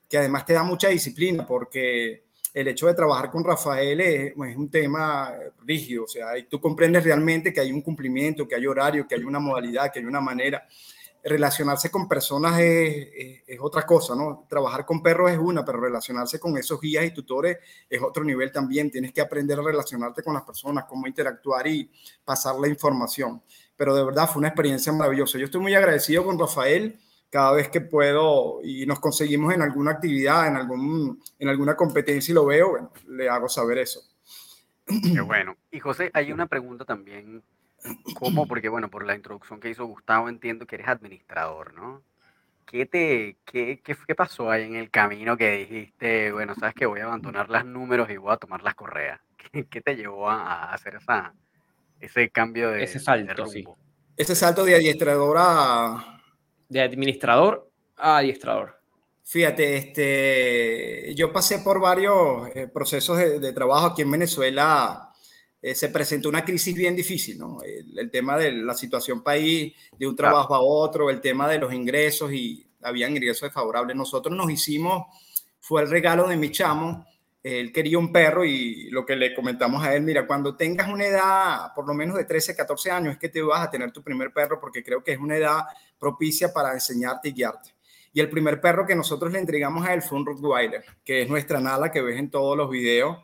que 0.07 0.17
además 0.17 0.45
te 0.45 0.53
da 0.53 0.63
mucha 0.63 0.89
disciplina 0.89 1.45
porque 1.47 2.25
el 2.53 2.67
hecho 2.67 2.85
de 2.85 2.93
trabajar 2.93 3.31
con 3.31 3.43
Rafael 3.43 3.99
es, 3.99 4.33
un 4.35 4.69
tema 4.69 5.33
rígido, 5.65 6.03
o 6.03 6.07
sea, 6.07 6.27
tú 6.47 6.61
comprendes 6.61 7.03
realmente 7.03 7.51
que 7.51 7.59
hay 7.59 7.71
un 7.71 7.81
cumplimiento, 7.81 8.47
que 8.47 8.55
hay 8.55 8.67
horario, 8.67 9.07
que 9.07 9.15
hay 9.15 9.23
una 9.23 9.39
modalidad, 9.39 9.91
que 9.91 9.99
hay 9.99 10.05
una 10.05 10.21
manera. 10.21 10.67
Relacionarse 11.23 11.89
con 11.89 12.07
personas 12.07 12.59
es, 12.59 13.41
es, 13.47 13.57
otra 13.59 13.85
cosa, 13.85 14.13
¿no? 14.13 14.45
Trabajar 14.47 14.85
con 14.85 15.01
perros 15.01 15.31
es 15.31 15.37
una, 15.37 15.63
pero 15.63 15.79
relacionarse 15.79 16.37
con 16.37 16.55
esos 16.57 16.79
guías 16.81 17.05
y 17.05 17.11
tutores 17.11 17.57
es 17.89 18.01
otro 18.01 18.25
nivel 18.25 18.51
también. 18.51 18.91
Tienes 18.91 19.13
que 19.13 19.21
aprender 19.21 19.57
a 19.57 19.63
relacionarte 19.63 20.21
con 20.21 20.33
las 20.33 20.43
personas, 20.43 20.83
cómo 20.83 21.07
interactuar 21.07 21.65
y 21.65 21.89
pasar 22.25 22.55
la 22.59 22.67
información. 22.67 23.41
Pero 23.75 23.95
de 23.95 24.03
verdad 24.03 24.29
fue 24.29 24.41
una 24.41 24.49
experiencia 24.49 24.91
maravillosa. 24.91 25.37
Yo 25.37 25.45
estoy 25.45 25.61
muy 25.61 25.73
agradecido 25.73 26.25
con 26.25 26.37
Rafael 26.37 26.99
cada 27.33 27.53
vez 27.53 27.67
que 27.69 27.81
puedo 27.81 28.59
y 28.63 28.85
nos 28.85 28.99
conseguimos 28.99 29.55
en 29.55 29.63
alguna 29.63 29.93
actividad, 29.93 30.47
en, 30.47 30.55
algún, 30.55 31.19
en 31.39 31.49
alguna 31.49 31.75
competencia 31.75 32.31
y 32.31 32.35
lo 32.35 32.45
veo, 32.45 32.69
bueno, 32.69 32.91
le 33.07 33.27
hago 33.27 33.49
saber 33.49 33.79
eso. 33.79 34.01
Qué 34.85 35.19
bueno. 35.19 35.57
Y 35.71 35.79
José, 35.79 36.11
hay 36.13 36.31
una 36.31 36.45
pregunta 36.45 36.85
también, 36.85 37.41
¿cómo? 38.13 38.45
Porque 38.47 38.69
bueno, 38.69 38.91
por 38.91 39.03
la 39.03 39.15
introducción 39.15 39.59
que 39.59 39.71
hizo 39.71 39.87
Gustavo 39.87 40.29
entiendo 40.29 40.67
que 40.67 40.75
eres 40.75 40.87
administrador, 40.87 41.73
¿no? 41.73 42.03
¿Qué, 42.67 42.85
te, 42.85 43.37
qué, 43.45 43.81
qué, 43.83 43.97
qué 44.07 44.13
pasó 44.13 44.51
ahí 44.51 44.65
en 44.65 44.75
el 44.75 44.91
camino 44.91 45.35
que 45.35 45.57
dijiste, 45.57 46.31
bueno, 46.31 46.53
sabes 46.53 46.75
que 46.75 46.85
voy 46.85 46.99
a 46.99 47.05
abandonar 47.05 47.49
los 47.49 47.65
números 47.65 48.11
y 48.11 48.17
voy 48.17 48.31
a 48.31 48.37
tomar 48.37 48.61
las 48.61 48.75
correas? 48.75 49.19
¿Qué, 49.51 49.65
qué 49.65 49.81
te 49.81 49.95
llevó 49.95 50.29
a, 50.29 50.71
hacer 50.71 50.97
esa, 50.97 51.33
ese 51.99 52.29
cambio 52.29 52.69
de, 52.69 52.83
ese 52.83 52.99
salto, 52.99 53.47
Sí. 53.47 53.65
Ese 54.15 54.35
salto 54.35 54.63
de 54.63 54.75
administrador 54.75 55.37
a, 55.39 56.12
de 56.73 56.81
administrador 56.81 57.69
a 57.95 58.17
adiestrador? 58.17 58.83
Fíjate, 59.23 59.77
este, 59.77 61.15
yo 61.15 61.31
pasé 61.31 61.59
por 61.59 61.79
varios 61.79 62.49
eh, 62.53 62.67
procesos 62.67 63.17
de, 63.17 63.53
trabajo 63.53 63.87
aquí 63.87 64.01
en 64.01 64.11
Venezuela. 64.11 65.09
Eh, 65.61 65.73
se 65.73 65.89
presentó 65.89 66.27
una 66.27 66.43
crisis 66.43 66.75
bien 66.75 66.95
difícil, 66.95 67.39
¿no? 67.39 67.59
El, 67.63 68.11
tema 68.11 68.37
de 68.37 68.51
la 68.51 68.73
situación 68.73 69.23
país, 69.23 69.73
de 69.97 70.07
un 70.07 70.15
trabajo 70.15 70.53
a 70.53 70.59
otro, 70.59 71.09
el 71.09 71.21
tema 71.21 71.47
de 71.47 71.57
los 71.57 71.73
ingresos 71.73 72.33
y 72.33 72.67
habían 72.81 73.11
ingresos 73.11 73.43
desfavorables. 73.43 73.95
Nosotros 73.95 74.35
nos 74.35 74.51
hicimos, 74.51 75.05
fue 75.61 75.83
el 75.83 75.89
regalo 75.89 76.27
de 76.27 76.35
mi 76.35 76.51
chamo, 76.51 77.05
él 77.43 77.73
quería 77.73 77.97
un 77.99 78.11
perro 78.13 78.45
y 78.45 78.89
lo 78.89 79.05
que 79.05 79.17
le 79.17 79.35
comentamos 79.35 79.83
a 79.83 79.93
él, 79.93 80.01
mira, 80.01 80.25
cuando 80.25 80.55
tengas 80.55 80.89
una 80.89 81.05
edad 81.05 81.73
por 81.75 81.85
lo 81.85 81.93
menos 81.93 82.15
de 82.15 82.23
13, 82.23 82.55
14 82.55 82.89
años 82.89 83.13
es 83.13 83.19
que 83.19 83.27
te 83.27 83.41
vas 83.41 83.67
a 83.67 83.69
tener 83.69 83.91
tu 83.91 84.01
primer 84.01 84.31
perro 84.31 84.61
porque 84.61 84.81
creo 84.81 85.03
que 85.03 85.11
es 85.11 85.19
una 85.19 85.35
edad 85.35 85.63
propicia 85.99 86.53
para 86.53 86.73
enseñarte 86.73 87.29
y 87.29 87.33
guiarte. 87.33 87.75
Y 88.13 88.21
el 88.21 88.29
primer 88.29 88.61
perro 88.61 88.85
que 88.85 88.95
nosotros 88.95 89.33
le 89.33 89.39
entregamos 89.39 89.85
a 89.85 89.93
él 89.93 90.01
fue 90.01 90.19
un 90.19 90.25
Rottweiler, 90.25 90.85
que 91.03 91.23
es 91.23 91.29
nuestra 91.29 91.59
Nala 91.59 91.91
que 91.91 92.01
ves 92.01 92.17
en 92.17 92.29
todos 92.29 92.55
los 92.55 92.69
videos 92.69 93.17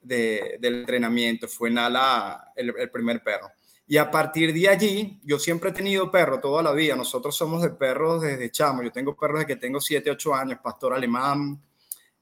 de, 0.00 0.56
del 0.58 0.80
entrenamiento. 0.80 1.46
Fue 1.46 1.70
Nala 1.70 2.52
el, 2.56 2.90
primer 2.90 3.22
perro. 3.22 3.50
Y 3.86 3.98
a 3.98 4.10
partir 4.10 4.54
de 4.54 4.68
allí, 4.68 5.20
yo 5.22 5.38
siempre 5.38 5.70
he 5.70 5.72
tenido 5.74 6.10
perro 6.10 6.40
toda 6.40 6.62
la 6.62 6.72
vida. 6.72 6.96
Nosotros 6.96 7.36
somos 7.36 7.62
de 7.62 7.70
perros 7.70 8.22
desde 8.22 8.50
chamo. 8.50 8.82
Yo 8.82 8.90
tengo 8.90 9.14
perros 9.14 9.40
desde 9.40 9.54
que 9.54 9.60
tengo 9.60 9.78
7, 9.78 10.10
8 10.10 10.34
años, 10.34 10.58
pastor 10.62 10.94
alemán, 10.94 11.60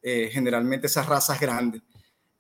eh, 0.03 0.29
generalmente 0.33 0.89
esas 0.89 1.07
razas 1.07 1.41
grandes. 1.41 1.83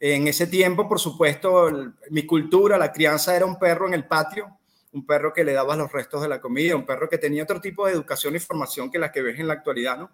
En 0.00 0.26
ese 0.26 0.48
tiempo, 0.48 0.88
por 0.88 0.98
supuesto, 0.98 1.70
mi 2.10 2.26
cultura, 2.26 2.76
la 2.76 2.90
crianza 2.90 3.36
era 3.36 3.46
un 3.46 3.56
perro 3.56 3.86
en 3.86 3.94
el 3.94 4.06
patio, 4.06 4.58
un 4.90 5.06
perro 5.06 5.32
que 5.32 5.44
le 5.44 5.52
daba 5.52 5.76
los 5.76 5.92
restos 5.92 6.22
de 6.22 6.28
la 6.28 6.40
comida, 6.40 6.74
un 6.74 6.84
perro 6.84 7.08
que 7.08 7.18
tenía 7.18 7.44
otro 7.44 7.60
tipo 7.60 7.86
de 7.86 7.92
educación 7.92 8.34
y 8.34 8.40
formación 8.40 8.90
que 8.90 8.98
la 8.98 9.12
que 9.12 9.22
ves 9.22 9.38
en 9.38 9.46
la 9.46 9.54
actualidad, 9.54 9.98
¿no? 9.98 10.10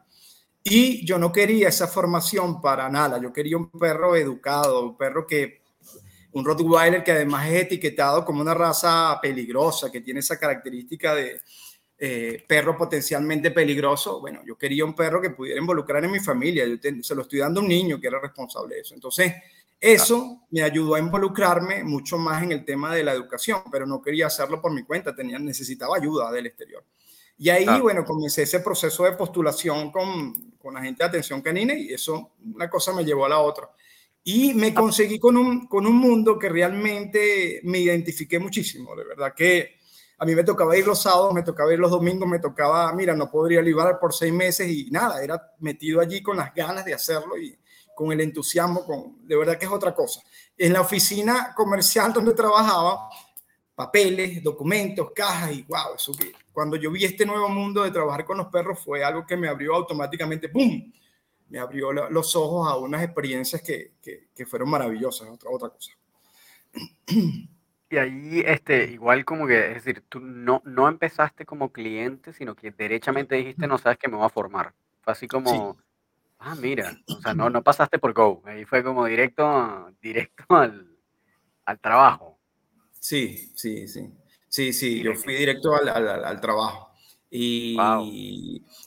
Y 0.62 1.06
yo 1.06 1.18
no 1.18 1.32
quería 1.32 1.68
esa 1.68 1.88
formación 1.88 2.60
para 2.60 2.88
nada, 2.90 3.18
yo 3.18 3.32
quería 3.32 3.56
un 3.56 3.70
perro 3.70 4.14
educado, 4.14 4.84
un 4.84 4.96
perro 4.98 5.26
que, 5.26 5.62
un 6.32 6.44
Rottweiler 6.44 7.02
que 7.02 7.12
además 7.12 7.48
es 7.48 7.62
etiquetado 7.62 8.24
como 8.24 8.42
una 8.42 8.52
raza 8.52 9.18
peligrosa, 9.22 9.90
que 9.90 10.02
tiene 10.02 10.20
esa 10.20 10.38
característica 10.38 11.14
de, 11.14 11.40
eh, 12.00 12.44
perro 12.46 12.76
potencialmente 12.76 13.50
peligroso, 13.50 14.20
bueno, 14.20 14.40
yo 14.46 14.56
quería 14.56 14.84
un 14.84 14.94
perro 14.94 15.20
que 15.20 15.30
pudiera 15.30 15.60
involucrar 15.60 16.04
en 16.04 16.12
mi 16.12 16.20
familia, 16.20 16.64
yo 16.64 16.76
se 17.02 17.14
lo 17.14 17.22
estoy 17.22 17.40
dando 17.40 17.58
a 17.58 17.62
un 17.64 17.68
niño 17.68 18.00
que 18.00 18.06
era 18.06 18.20
responsable 18.20 18.76
de 18.76 18.82
eso. 18.82 18.94
Entonces, 18.94 19.34
eso 19.80 20.46
me 20.50 20.62
ayudó 20.62 20.94
a 20.94 21.00
involucrarme 21.00 21.82
mucho 21.82 22.16
más 22.18 22.42
en 22.42 22.52
el 22.52 22.64
tema 22.64 22.94
de 22.94 23.02
la 23.02 23.12
educación, 23.12 23.62
pero 23.70 23.86
no 23.86 24.00
quería 24.00 24.26
hacerlo 24.26 24.60
por 24.60 24.72
mi 24.72 24.84
cuenta, 24.84 25.14
tenía, 25.14 25.38
necesitaba 25.38 25.96
ayuda 25.96 26.30
del 26.30 26.46
exterior. 26.46 26.84
Y 27.36 27.50
ahí, 27.50 27.80
bueno, 27.80 28.04
comencé 28.04 28.42
ese 28.42 28.60
proceso 28.60 29.04
de 29.04 29.12
postulación 29.12 29.92
con, 29.92 30.52
con 30.58 30.74
la 30.74 30.82
gente 30.82 31.04
de 31.04 31.08
atención 31.08 31.40
canina 31.40 31.74
y 31.74 31.92
eso, 31.92 32.32
una 32.54 32.68
cosa 32.68 32.92
me 32.92 33.04
llevó 33.04 33.26
a 33.26 33.28
la 33.28 33.38
otra. 33.38 33.70
Y 34.24 34.54
me 34.54 34.74
conseguí 34.74 35.18
con 35.18 35.36
un, 35.36 35.66
con 35.68 35.86
un 35.86 35.94
mundo 35.94 36.38
que 36.38 36.48
realmente 36.48 37.60
me 37.62 37.78
identifiqué 37.78 38.38
muchísimo, 38.40 38.94
de 38.96 39.04
verdad 39.04 39.32
que 39.34 39.77
a 40.18 40.24
mí 40.24 40.34
me 40.34 40.42
tocaba 40.42 40.76
ir 40.76 40.86
los 40.86 41.00
sábados, 41.00 41.32
me 41.32 41.44
tocaba 41.44 41.72
ir 41.72 41.78
los 41.78 41.92
domingos, 41.92 42.28
me 42.28 42.40
tocaba, 42.40 42.92
mira, 42.92 43.14
no 43.14 43.30
podría 43.30 43.62
librar 43.62 44.00
por 44.00 44.12
seis 44.12 44.32
meses 44.32 44.68
y 44.68 44.90
nada, 44.90 45.22
era 45.22 45.54
metido 45.60 46.00
allí 46.00 46.20
con 46.22 46.36
las 46.36 46.52
ganas 46.52 46.84
de 46.84 46.92
hacerlo 46.92 47.38
y 47.38 47.56
con 47.94 48.10
el 48.10 48.20
entusiasmo, 48.20 48.84
con, 48.84 49.26
de 49.26 49.36
verdad 49.36 49.56
que 49.56 49.66
es 49.66 49.70
otra 49.70 49.94
cosa. 49.94 50.20
En 50.56 50.72
la 50.72 50.80
oficina 50.80 51.54
comercial 51.56 52.12
donde 52.12 52.34
trabajaba, 52.34 53.08
papeles, 53.76 54.42
documentos, 54.42 55.12
cajas 55.14 55.52
y 55.52 55.62
wow, 55.62 55.94
eso 55.94 56.12
que 56.12 56.32
cuando 56.52 56.76
yo 56.76 56.90
vi 56.90 57.04
este 57.04 57.24
nuevo 57.24 57.48
mundo 57.48 57.84
de 57.84 57.92
trabajar 57.92 58.24
con 58.24 58.38
los 58.38 58.48
perros 58.48 58.80
fue 58.84 59.04
algo 59.04 59.24
que 59.24 59.36
me 59.36 59.48
abrió 59.48 59.76
automáticamente, 59.76 60.48
¡pum! 60.48 60.92
me 61.48 61.58
abrió 61.60 61.92
los 61.92 62.36
ojos 62.36 62.68
a 62.68 62.76
unas 62.76 63.02
experiencias 63.04 63.62
que, 63.62 63.94
que, 64.02 64.46
fueron 64.46 64.68
maravillosas, 64.68 65.28
otra, 65.28 65.50
otra 65.50 65.70
cosa. 65.70 65.92
Y 67.90 67.96
ahí, 67.96 68.42
este, 68.44 68.84
igual 68.92 69.24
como 69.24 69.46
que, 69.46 69.68
es 69.68 69.74
decir, 69.84 70.04
tú 70.08 70.20
no, 70.20 70.62
no 70.64 70.88
empezaste 70.88 71.46
como 71.46 71.72
cliente, 71.72 72.32
sino 72.32 72.54
que 72.54 72.70
derechamente 72.70 73.36
dijiste, 73.36 73.66
no 73.66 73.78
sabes 73.78 73.98
que 73.98 74.08
me 74.08 74.16
voy 74.16 74.26
a 74.26 74.30
formar. 74.30 74.74
Fue 75.00 75.12
así 75.12 75.26
como, 75.26 75.78
ah, 76.38 76.54
mira, 76.54 76.98
o 77.06 77.20
sea, 77.20 77.34
no, 77.34 77.48
no 77.48 77.62
pasaste 77.64 77.98
por 77.98 78.12
Go, 78.12 78.42
ahí 78.44 78.64
fue 78.64 78.84
como 78.84 79.06
directo, 79.06 79.90
directo 80.02 80.44
al, 80.50 80.86
al 81.64 81.80
trabajo. 81.80 82.38
Sí, 83.00 83.52
sí, 83.54 83.88
sí. 83.88 84.12
Sí, 84.48 84.72
sí, 84.72 85.02
yo 85.02 85.14
fui 85.14 85.34
directo 85.34 85.74
al, 85.74 85.88
al, 85.88 86.24
al 86.24 86.40
trabajo. 86.40 86.88
Y, 87.30 87.76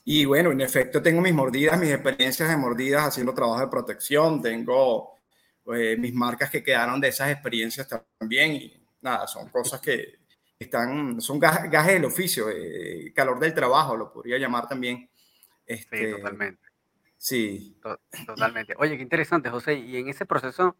y, 0.03 0.25
bueno, 0.25 0.51
en 0.51 0.61
efecto 0.61 1.01
tengo 1.01 1.21
mis 1.21 1.33
mordidas, 1.33 1.79
mis 1.79 1.91
experiencias 1.91 2.49
de 2.49 2.57
mordidas 2.57 3.05
haciendo 3.05 3.33
trabajo 3.33 3.61
de 3.61 3.67
protección, 3.67 4.41
tengo 4.41 5.13
pues, 5.63 5.97
mis 5.99 6.13
marcas 6.13 6.49
que 6.49 6.63
quedaron 6.63 6.99
de 6.99 7.09
esas 7.09 7.29
experiencias 7.29 7.87
también 8.19 8.53
y 8.53 8.80
nada, 9.01 9.27
son 9.27 9.49
cosas 9.49 9.81
que 9.81 10.19
están, 10.57 11.19
son 11.21 11.39
gajes 11.39 11.93
del 11.93 12.05
oficio, 12.05 12.49
eh, 12.49 13.11
calor 13.15 13.39
del 13.39 13.53
trabajo, 13.53 13.97
lo 13.97 14.11
podría 14.11 14.37
llamar 14.37 14.67
también. 14.67 15.09
Este, 15.65 15.97
sí, 15.97 16.11
totalmente. 16.11 16.67
Sí. 17.17 17.77
totalmente. 18.25 18.73
Oye, 18.77 18.97
qué 18.97 19.03
interesante, 19.03 19.49
José. 19.49 19.75
Y 19.75 19.97
en 19.97 20.09
ese 20.09 20.25
proceso 20.25 20.75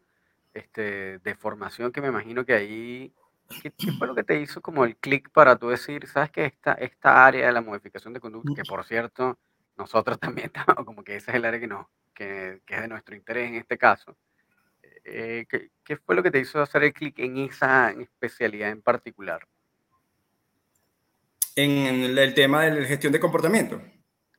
este, 0.54 1.18
de 1.18 1.34
formación 1.34 1.92
que 1.92 2.00
me 2.00 2.08
imagino 2.08 2.44
que 2.44 2.54
ahí 2.54 3.14
¿Qué, 3.60 3.92
fue 3.92 4.06
lo 4.06 4.14
que 4.14 4.24
te 4.24 4.40
hizo 4.40 4.60
como 4.60 4.84
el 4.84 4.96
clic 4.96 5.30
para 5.30 5.56
tú 5.56 5.68
decir, 5.68 6.06
sabes 6.06 6.30
que 6.30 6.46
esta, 6.46 6.72
esta 6.74 7.26
área 7.26 7.46
de 7.46 7.52
la 7.52 7.60
modificación 7.60 8.14
de 8.14 8.20
conducta, 8.20 8.54
que 8.54 8.62
por 8.62 8.84
cierto, 8.84 9.38
nosotros 9.76 10.18
también 10.20 10.46
estamos, 10.54 10.84
como 10.84 11.02
que 11.04 11.16
ese 11.16 11.30
es 11.30 11.36
el 11.36 11.44
área 11.44 11.60
que, 11.60 11.66
no, 11.66 11.90
que, 12.14 12.62
que 12.64 12.74
es 12.74 12.80
de 12.80 12.88
nuestro 12.88 13.14
interés 13.14 13.48
en 13.48 13.56
este 13.56 13.78
caso, 13.78 14.16
eh, 15.04 15.46
¿qué, 15.48 15.70
¿qué, 15.84 15.96
fue 15.96 16.14
lo 16.14 16.22
que 16.22 16.30
te 16.30 16.40
hizo 16.40 16.60
hacer 16.60 16.84
el 16.84 16.92
clic 16.92 17.18
en 17.18 17.38
esa 17.38 17.90
especialidad 17.90 18.70
en 18.70 18.82
particular? 18.82 19.46
En 21.54 22.16
el 22.18 22.34
tema 22.34 22.64
de 22.64 22.80
la 22.80 22.86
gestión 22.86 23.12
de 23.12 23.20
comportamiento. 23.20 23.80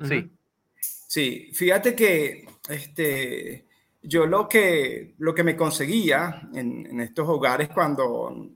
Sí. 0.08 0.32
Sí, 0.79 1.51
fíjate 1.53 1.96
que 1.96 2.46
este, 2.70 3.67
yo 4.01 4.25
lo 4.25 4.50
que, 4.50 5.13
lo 5.20 5.36
que 5.36 5.43
me 5.43 5.55
conseguía 5.55 6.50
en, 6.53 6.88
en 6.88 7.00
estos 7.01 7.27
hogares 7.29 7.70
cuando 7.70 8.50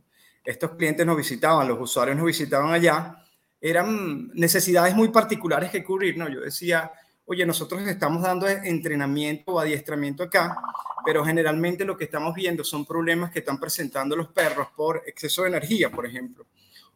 estos 0.43 0.71
clientes 0.71 1.05
nos 1.05 1.17
visitaban, 1.17 1.67
los 1.67 1.79
usuarios 1.79 2.17
nos 2.17 2.25
visitaban 2.25 2.71
allá, 2.71 3.23
eran 3.59 4.29
necesidades 4.33 4.95
muy 4.95 5.09
particulares 5.09 5.69
que 5.69 5.83
cubrir, 5.83 6.17
¿no? 6.17 6.29
Yo 6.29 6.41
decía, 6.41 6.91
oye, 7.27 7.45
nosotros 7.45 7.85
estamos 7.87 8.21
dando 8.21 8.47
entrenamiento 8.47 9.53
o 9.53 9.59
adiestramiento 9.59 10.23
acá, 10.23 10.57
pero 11.05 11.25
generalmente 11.25 11.83
lo 11.83 11.97
que 11.97 12.05
estamos 12.05 12.33
viendo 12.33 12.63
son 12.63 12.85
problemas 12.85 13.31
que 13.31 13.39
están 13.39 13.59
presentando 13.59 14.15
los 14.15 14.29
perros 14.29 14.69
por 14.75 15.03
exceso 15.05 15.43
de 15.43 15.49
energía, 15.49 15.91
por 15.91 16.05
ejemplo, 16.05 16.45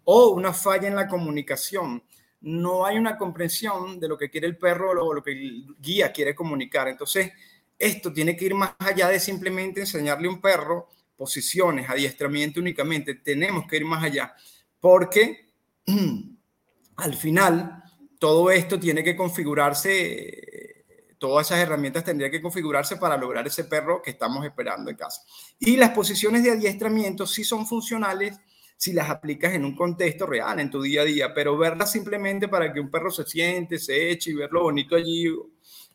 o 0.06 0.30
una 0.30 0.54
falla 0.54 0.88
en 0.88 0.96
la 0.96 1.08
comunicación. 1.08 2.02
No 2.40 2.86
hay 2.86 2.98
una 2.98 3.18
comprensión 3.18 4.00
de 4.00 4.08
lo 4.08 4.18
que 4.18 4.30
quiere 4.30 4.48
el 4.48 4.58
perro 4.58 4.92
o 5.06 5.14
lo 5.14 5.22
que 5.22 5.32
el 5.34 5.76
guía 5.80 6.12
quiere 6.14 6.34
comunicar. 6.34 6.88
Entonces, 6.88 7.32
esto 7.78 8.14
tiene 8.14 8.36
que 8.36 8.46
ir 8.46 8.56
más 8.56 8.74
allá 8.80 9.10
de 9.10 9.20
simplemente 9.20 9.82
enseñarle 9.82 10.28
a 10.28 10.32
un 10.32 10.40
perro 10.40 10.88
posiciones, 11.18 11.90
adiestramiento 11.90 12.60
únicamente, 12.60 13.16
tenemos 13.16 13.68
que 13.68 13.76
ir 13.76 13.86
más 13.86 14.04
allá, 14.04 14.34
porque 14.80 15.52
al 16.96 17.14
final 17.14 17.81
todo 18.22 18.52
esto 18.52 18.80
tiene 18.80 19.04
que 19.04 19.16
configurarse, 19.16 20.86
todas 21.18 21.48
esas 21.48 21.58
herramientas 21.58 22.04
tendrían 22.04 22.30
que 22.30 22.40
configurarse 22.40 22.98
para 22.98 23.18
lograr 23.18 23.48
ese 23.48 23.64
perro 23.64 24.00
que 24.00 24.12
estamos 24.12 24.46
esperando 24.46 24.92
en 24.92 24.96
casa. 24.96 25.24
Y 25.58 25.76
las 25.76 25.90
posiciones 25.90 26.44
de 26.44 26.52
adiestramiento 26.52 27.26
sí 27.26 27.44
son 27.44 27.66
funcionales 27.66 28.40
si 28.78 28.94
las 28.94 29.10
aplicas 29.10 29.56
en 29.56 29.66
un 29.66 29.76
contexto 29.76 30.28
real, 30.28 30.60
en 30.60 30.70
tu 30.70 30.84
día 30.84 31.02
a 31.02 31.06
día, 31.06 31.34
pero 31.34 31.58
verlas 31.58 31.92
simplemente 31.92 32.48
para 32.48 32.72
que 32.72 32.80
un 32.80 32.92
perro 32.92 33.10
se 33.10 33.24
siente, 33.24 33.80
se 33.80 34.12
eche 34.12 34.30
y 34.30 34.36
verlo 34.36 34.62
bonito 34.62 34.96
allí, 34.96 35.26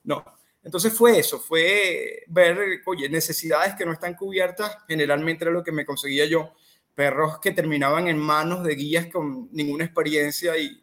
no, 0.03 0.25
entonces 0.65 0.93
fue 0.93 1.21
eso, 1.21 1.39
fue 1.39 2.25
ver, 2.27 2.83
oye, 2.87 3.09
necesidades 3.09 3.77
que 3.77 3.87
no 3.87 3.93
están 3.93 4.15
cubiertas, 4.15 4.79
generalmente 4.89 5.45
era 5.45 5.53
lo 5.53 5.63
que 5.63 5.71
me 5.71 5.87
conseguía 5.87 6.27
yo, 6.27 6.55
perros 6.93 7.39
que 7.39 7.53
terminaban 7.53 8.09
en 8.09 8.19
manos 8.19 8.65
de 8.65 8.75
guías 8.75 9.07
con 9.07 9.49
ninguna 9.53 9.85
experiencia 9.85 10.57
y 10.57 10.83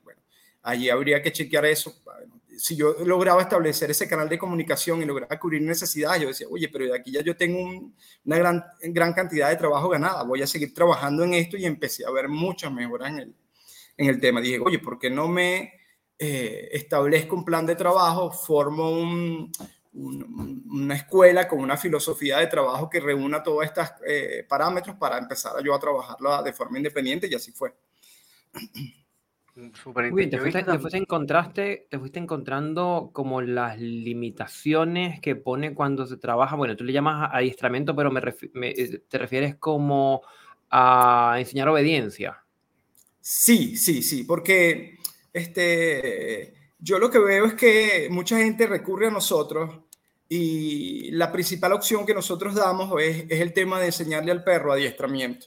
allí 0.63 0.89
habría 0.89 1.21
que 1.21 1.31
chequear 1.31 1.65
eso. 1.65 1.93
Si 2.57 2.75
yo 2.75 2.95
lograba 3.05 3.41
establecer 3.41 3.91
ese 3.91 4.07
canal 4.07 4.29
de 4.29 4.37
comunicación 4.37 5.01
y 5.01 5.05
lograba 5.05 5.39
cubrir 5.39 5.61
necesidades, 5.61 6.21
yo 6.21 6.27
decía, 6.29 6.47
oye, 6.49 6.69
pero 6.69 6.85
de 6.85 6.95
aquí 6.95 7.11
ya 7.11 7.21
yo 7.21 7.35
tengo 7.35 7.59
una 8.25 8.37
gran, 8.37 8.63
gran 8.81 9.13
cantidad 9.13 9.49
de 9.49 9.55
trabajo 9.55 9.89
ganada, 9.89 10.23
voy 10.23 10.41
a 10.41 10.47
seguir 10.47 10.73
trabajando 10.73 11.23
en 11.23 11.33
esto 11.33 11.57
y 11.57 11.65
empecé 11.65 12.05
a 12.05 12.11
ver 12.11 12.29
muchas 12.29 12.71
mejoras 12.71 13.09
en 13.09 13.19
el, 13.19 13.35
en 13.97 14.07
el 14.07 14.19
tema. 14.19 14.39
Dije, 14.39 14.59
oye, 14.59 14.79
¿por 14.79 14.99
qué 14.99 15.09
no 15.09 15.27
me 15.27 15.73
eh, 16.19 16.69
establezco 16.71 17.35
un 17.35 17.43
plan 17.43 17.65
de 17.65 17.75
trabajo, 17.75 18.31
formo 18.31 19.49
una 19.93 20.95
escuela 20.95 21.47
con 21.47 21.59
una 21.59 21.77
filosofía 21.77 22.39
de 22.39 22.47
trabajo 22.47 22.89
que 22.89 22.99
reúna 22.99 23.43
todos 23.43 23.65
estos 23.65 23.89
eh, 24.07 24.45
parámetros 24.47 24.95
para 24.95 25.17
empezar 25.17 25.61
yo 25.63 25.73
a 25.73 25.79
trabajarla 25.79 26.41
de 26.41 26.53
forma 26.53 26.77
independiente 26.77 27.27
y 27.27 27.35
así 27.35 27.51
fue. 27.51 27.73
Súper 29.55 30.05
te, 30.05 30.39
fuiste, 30.39 30.63
te, 30.63 30.79
fuiste 30.79 30.97
encontraste, 30.97 31.87
te 31.87 31.99
fuiste 31.99 32.17
encontrando 32.17 33.11
como 33.13 33.39
las 33.39 33.79
limitaciones 33.79 35.21
que 35.21 35.35
pone 35.35 35.75
cuando 35.75 36.07
se 36.07 36.17
trabaja, 36.17 36.55
bueno, 36.55 36.75
tú 36.75 36.83
le 36.83 36.91
llamas 36.91 37.29
adiestramiento, 37.31 37.95
pero 37.95 38.09
me, 38.09 38.19
eh, 38.69 39.01
te 39.07 39.17
refieres 39.19 39.55
como 39.57 40.23
a 40.71 41.35
enseñar 41.37 41.69
obediencia. 41.69 42.43
Sí, 43.21 43.77
sí, 43.77 44.01
sí, 44.01 44.23
porque 44.23 44.97
este, 45.31 46.55
yo 46.79 46.97
lo 46.97 47.11
que 47.11 47.19
veo 47.19 47.45
es 47.45 47.53
que 47.53 48.07
mucha 48.09 48.39
gente 48.39 48.65
recurre 48.65 49.07
a 49.07 49.11
nosotros 49.11 49.81
y 50.27 51.11
la 51.11 51.31
principal 51.31 51.73
opción 51.73 52.07
que 52.07 52.15
nosotros 52.15 52.55
damos 52.55 52.99
es, 52.99 53.25
es 53.29 53.39
el 53.39 53.53
tema 53.53 53.79
de 53.79 53.85
enseñarle 53.87 54.31
al 54.31 54.43
perro 54.43 54.73
adiestramiento, 54.73 55.45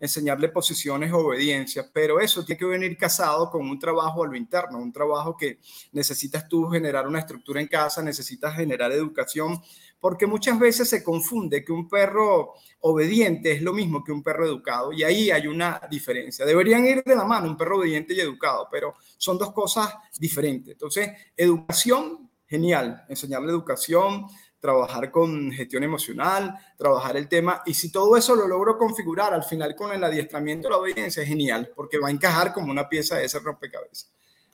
enseñarle 0.00 0.48
posiciones 0.48 1.12
o 1.12 1.18
obediencia, 1.18 1.88
pero 1.92 2.20
eso 2.20 2.44
tiene 2.44 2.58
que 2.58 2.64
venir 2.64 2.96
casado 2.96 3.50
con 3.50 3.68
un 3.68 3.78
trabajo 3.78 4.24
a 4.24 4.26
lo 4.26 4.36
interno, 4.36 4.78
un 4.78 4.92
trabajo 4.92 5.36
que 5.36 5.58
necesitas 5.92 6.48
tú 6.48 6.68
generar 6.68 7.06
una 7.06 7.20
estructura 7.20 7.60
en 7.60 7.68
casa, 7.68 8.02
necesitas 8.02 8.54
generar 8.54 8.92
educación, 8.92 9.60
porque 10.00 10.26
muchas 10.26 10.58
veces 10.58 10.88
se 10.88 11.02
confunde 11.02 11.64
que 11.64 11.72
un 11.72 11.88
perro 11.88 12.52
obediente 12.80 13.52
es 13.52 13.62
lo 13.62 13.72
mismo 13.72 14.04
que 14.04 14.12
un 14.12 14.22
perro 14.22 14.44
educado 14.44 14.92
y 14.92 15.02
ahí 15.02 15.30
hay 15.30 15.46
una 15.46 15.80
diferencia. 15.90 16.44
Deberían 16.44 16.84
ir 16.84 17.02
de 17.02 17.16
la 17.16 17.24
mano 17.24 17.48
un 17.48 17.56
perro 17.56 17.78
obediente 17.78 18.12
y 18.12 18.20
educado, 18.20 18.68
pero 18.70 18.94
son 19.16 19.38
dos 19.38 19.52
cosas 19.52 19.94
diferentes. 20.18 20.72
Entonces, 20.72 21.10
educación, 21.34 22.30
genial, 22.46 23.04
enseñarle 23.08 23.50
educación, 23.50 24.26
trabajar 24.64 25.10
con 25.10 25.52
gestión 25.52 25.82
emocional, 25.82 26.58
trabajar 26.78 27.18
el 27.18 27.28
tema. 27.28 27.60
Y 27.66 27.74
si 27.74 27.92
todo 27.92 28.16
eso 28.16 28.34
lo 28.34 28.48
logro 28.48 28.78
configurar 28.78 29.34
al 29.34 29.44
final 29.44 29.76
con 29.76 29.92
el 29.92 30.02
adiestramiento, 30.02 30.70
la 30.70 30.78
obediencia 30.78 31.22
es 31.22 31.28
genial, 31.28 31.70
porque 31.76 31.98
va 31.98 32.08
a 32.08 32.10
encajar 32.10 32.54
como 32.54 32.70
una 32.70 32.88
pieza 32.88 33.16
de 33.16 33.26
ese 33.26 33.40
rompecabezas. 33.40 34.10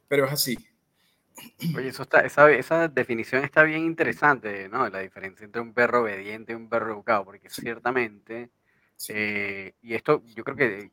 Pero 0.09 0.25
es 0.25 0.33
así. 0.33 0.59
Oye, 1.77 1.91
eso 1.91 2.03
está, 2.03 2.23
esa, 2.23 2.51
esa 2.51 2.89
definición 2.89 3.45
está 3.45 3.63
bien 3.63 3.85
interesante, 3.85 4.69
¿no? 4.69 4.89
La 4.89 4.99
diferencia 4.99 5.45
entre 5.45 5.63
un 5.63 5.73
perro 5.73 6.03
obediente 6.03 6.55
y 6.55 6.57
un 6.57 6.69
perro 6.69 6.93
educado, 6.93 7.27
porque 7.27 7.49
ciertamente, 7.49 8.51
eh, 9.11 9.75
y 9.81 9.95
esto 9.95 10.25
yo 10.35 10.43
creo 10.43 10.57
que 10.57 10.91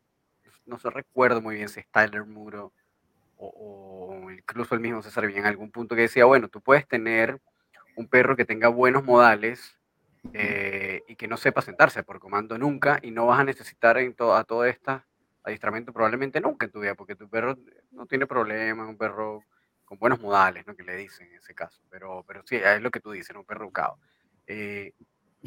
no 0.68 0.78
se 0.78 0.92
recuerdo 0.92 1.42
muy 1.42 1.56
bien 1.56 1.70
si 1.70 1.80
es 1.80 1.88
Tyler 1.88 2.24
Muro 2.24 2.72
o, 3.38 4.22
o, 4.22 4.30
incluso 4.30 4.76
el 4.76 4.82
mismo 4.82 5.02
César 5.02 5.26
bien 5.26 5.40
en 5.40 5.48
algún 5.48 5.72
punto 5.72 5.96
que 5.96 6.02
decía, 6.04 6.26
bueno, 6.26 6.50
tú 6.50 6.62
puedes 6.62 6.88
tener 6.88 7.42
un 7.98 8.08
perro 8.08 8.36
que 8.36 8.46
tenga 8.46 8.70
buenos 8.70 9.04
modales 9.04 9.76
eh, 10.34 11.04
y 11.08 11.16
que 11.16 11.28
no 11.28 11.36
sepa 11.36 11.62
sentarse 11.62 12.04
por 12.04 12.20
comando 12.20 12.58
nunca 12.58 13.00
y 13.02 13.12
no 13.12 13.26
vas 13.26 13.40
a 13.40 13.44
necesitar 13.44 13.98
en 13.98 14.16
a 14.20 14.44
todas 14.44 14.70
estas 14.70 15.04
adiestramiento 15.44 15.94
probablemente 15.94 16.42
nunca 16.42 16.66
en 16.66 16.72
tu 16.72 16.82
vida, 16.82 16.96
porque 16.96 17.16
tu 17.16 17.30
perro 17.30 17.58
no 17.92 18.06
tiene 18.06 18.28
problemas, 18.28 18.88
un 18.88 18.98
perro 18.98 19.42
con 19.86 19.98
buenos 19.98 20.20
modales, 20.20 20.68
¿no? 20.68 20.76
Que 20.76 20.84
le 20.84 20.98
dicen 20.98 21.28
en 21.28 21.36
ese 21.36 21.56
caso. 21.56 21.82
Pero, 21.90 22.24
pero 22.28 22.42
sí, 22.46 22.58
es 22.58 22.82
lo 22.82 22.92
que 22.92 23.00
tú 23.00 23.12
dices, 23.12 23.36
un 23.36 23.46
perro 23.46 23.64
educado. 23.64 23.98
Eh, 24.46 24.92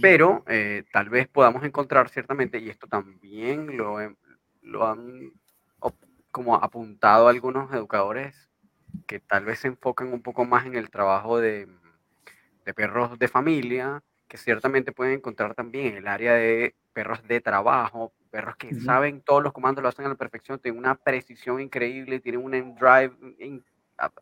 pero 0.01 0.43
eh, 0.47 0.85
tal 0.91 1.11
vez 1.11 1.29
podamos 1.29 1.65
encontrar 1.65 2.09
ciertamente, 2.09 2.59
y 2.59 2.71
esto 2.71 2.87
también 2.87 3.77
lo, 3.77 3.99
lo 4.63 4.89
han 4.89 5.33
como 6.31 6.55
apuntado 6.55 7.29
algunos 7.29 7.71
educadores 7.75 8.49
que 9.07 9.21
tal 9.21 9.45
vez 9.45 9.59
se 9.59 9.69
enfocan 9.69 10.13
un 10.13 10.23
poco 10.23 10.47
más 10.47 10.65
en 10.65 10.77
el 10.77 10.89
trabajo 10.89 11.39
de, 11.39 11.69
de 12.71 12.75
perros 12.75 13.19
de 13.19 13.27
familia, 13.27 14.01
que 14.29 14.37
ciertamente 14.37 14.93
pueden 14.93 15.15
encontrar 15.15 15.55
también 15.55 15.87
en 15.89 15.97
el 15.97 16.07
área 16.07 16.35
de 16.35 16.77
perros 16.93 17.27
de 17.27 17.41
trabajo, 17.41 18.13
perros 18.31 18.55
que 18.57 18.73
saben 18.75 19.23
todos 19.23 19.43
los 19.43 19.53
comandos, 19.53 19.83
lo 19.83 19.89
hacen 19.89 20.07
a 20.07 20.09
la 20.09 20.15
perfección, 20.15 20.61
tienen 20.61 20.79
una 20.79 20.95
precisión 20.95 21.61
increíble, 21.61 22.21
tienen 22.21 22.45
un 22.45 22.75
drive 22.77 23.13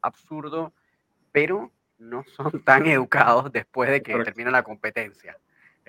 absurdo, 0.00 0.72
pero 1.30 1.70
no 1.98 2.24
son 2.24 2.50
tan 2.64 2.86
educados 2.86 3.52
después 3.52 3.90
de 3.90 4.02
que 4.02 4.14
termina 4.24 4.50
la 4.50 4.62
competencia. 4.62 5.36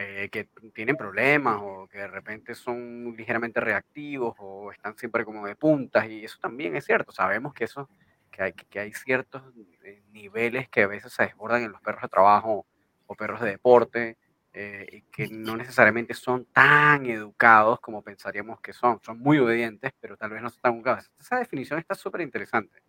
Eh, 0.01 0.29
que 0.31 0.47
tienen 0.73 0.95
problemas 0.95 1.59
o 1.61 1.85
que 1.91 1.97
de 1.97 2.07
repente 2.07 2.55
son 2.55 3.13
ligeramente 3.17 3.59
reactivos 3.59 4.33
o 4.39 4.71
están 4.71 4.95
siempre 4.97 5.25
como 5.25 5.45
de 5.45 5.57
puntas 5.57 6.07
y 6.07 6.23
eso 6.23 6.37
también 6.39 6.77
es 6.77 6.85
cierto. 6.85 7.11
Sabemos 7.11 7.53
que 7.53 7.65
eso, 7.65 7.89
que 8.29 8.43
hay, 8.43 8.53
que 8.53 8.79
hay 8.79 8.93
ciertos 8.93 9.41
eh, 9.83 10.03
niveles 10.11 10.69
que 10.69 10.83
a 10.83 10.87
veces 10.87 11.13
se 11.13 11.23
desbordan 11.23 11.63
en 11.63 11.71
los 11.71 11.81
perros 11.81 12.01
de 12.03 12.09
trabajo 12.09 12.65
o 13.07 13.15
perros 13.15 13.41
de 13.41 13.49
deporte 13.49 14.17
eh, 14.53 14.87
y 14.91 15.01
que 15.11 15.27
no 15.29 15.55
necesariamente 15.57 16.13
son 16.13 16.45
tan 16.45 17.05
educados 17.05 17.79
como 17.79 18.01
pensaríamos 18.01 18.59
que 18.61 18.73
son. 18.73 18.99
Son 19.03 19.19
muy 19.19 19.39
obedientes, 19.39 19.91
pero 19.99 20.17
tal 20.17 20.31
vez 20.31 20.41
no 20.41 20.49
son 20.49 20.61
tan 20.61 20.75
educados. 20.75 21.11
Esa 21.19 21.37
definición 21.37 21.79
está 21.79 21.95
súper 21.95 22.21
interesante. 22.21 22.81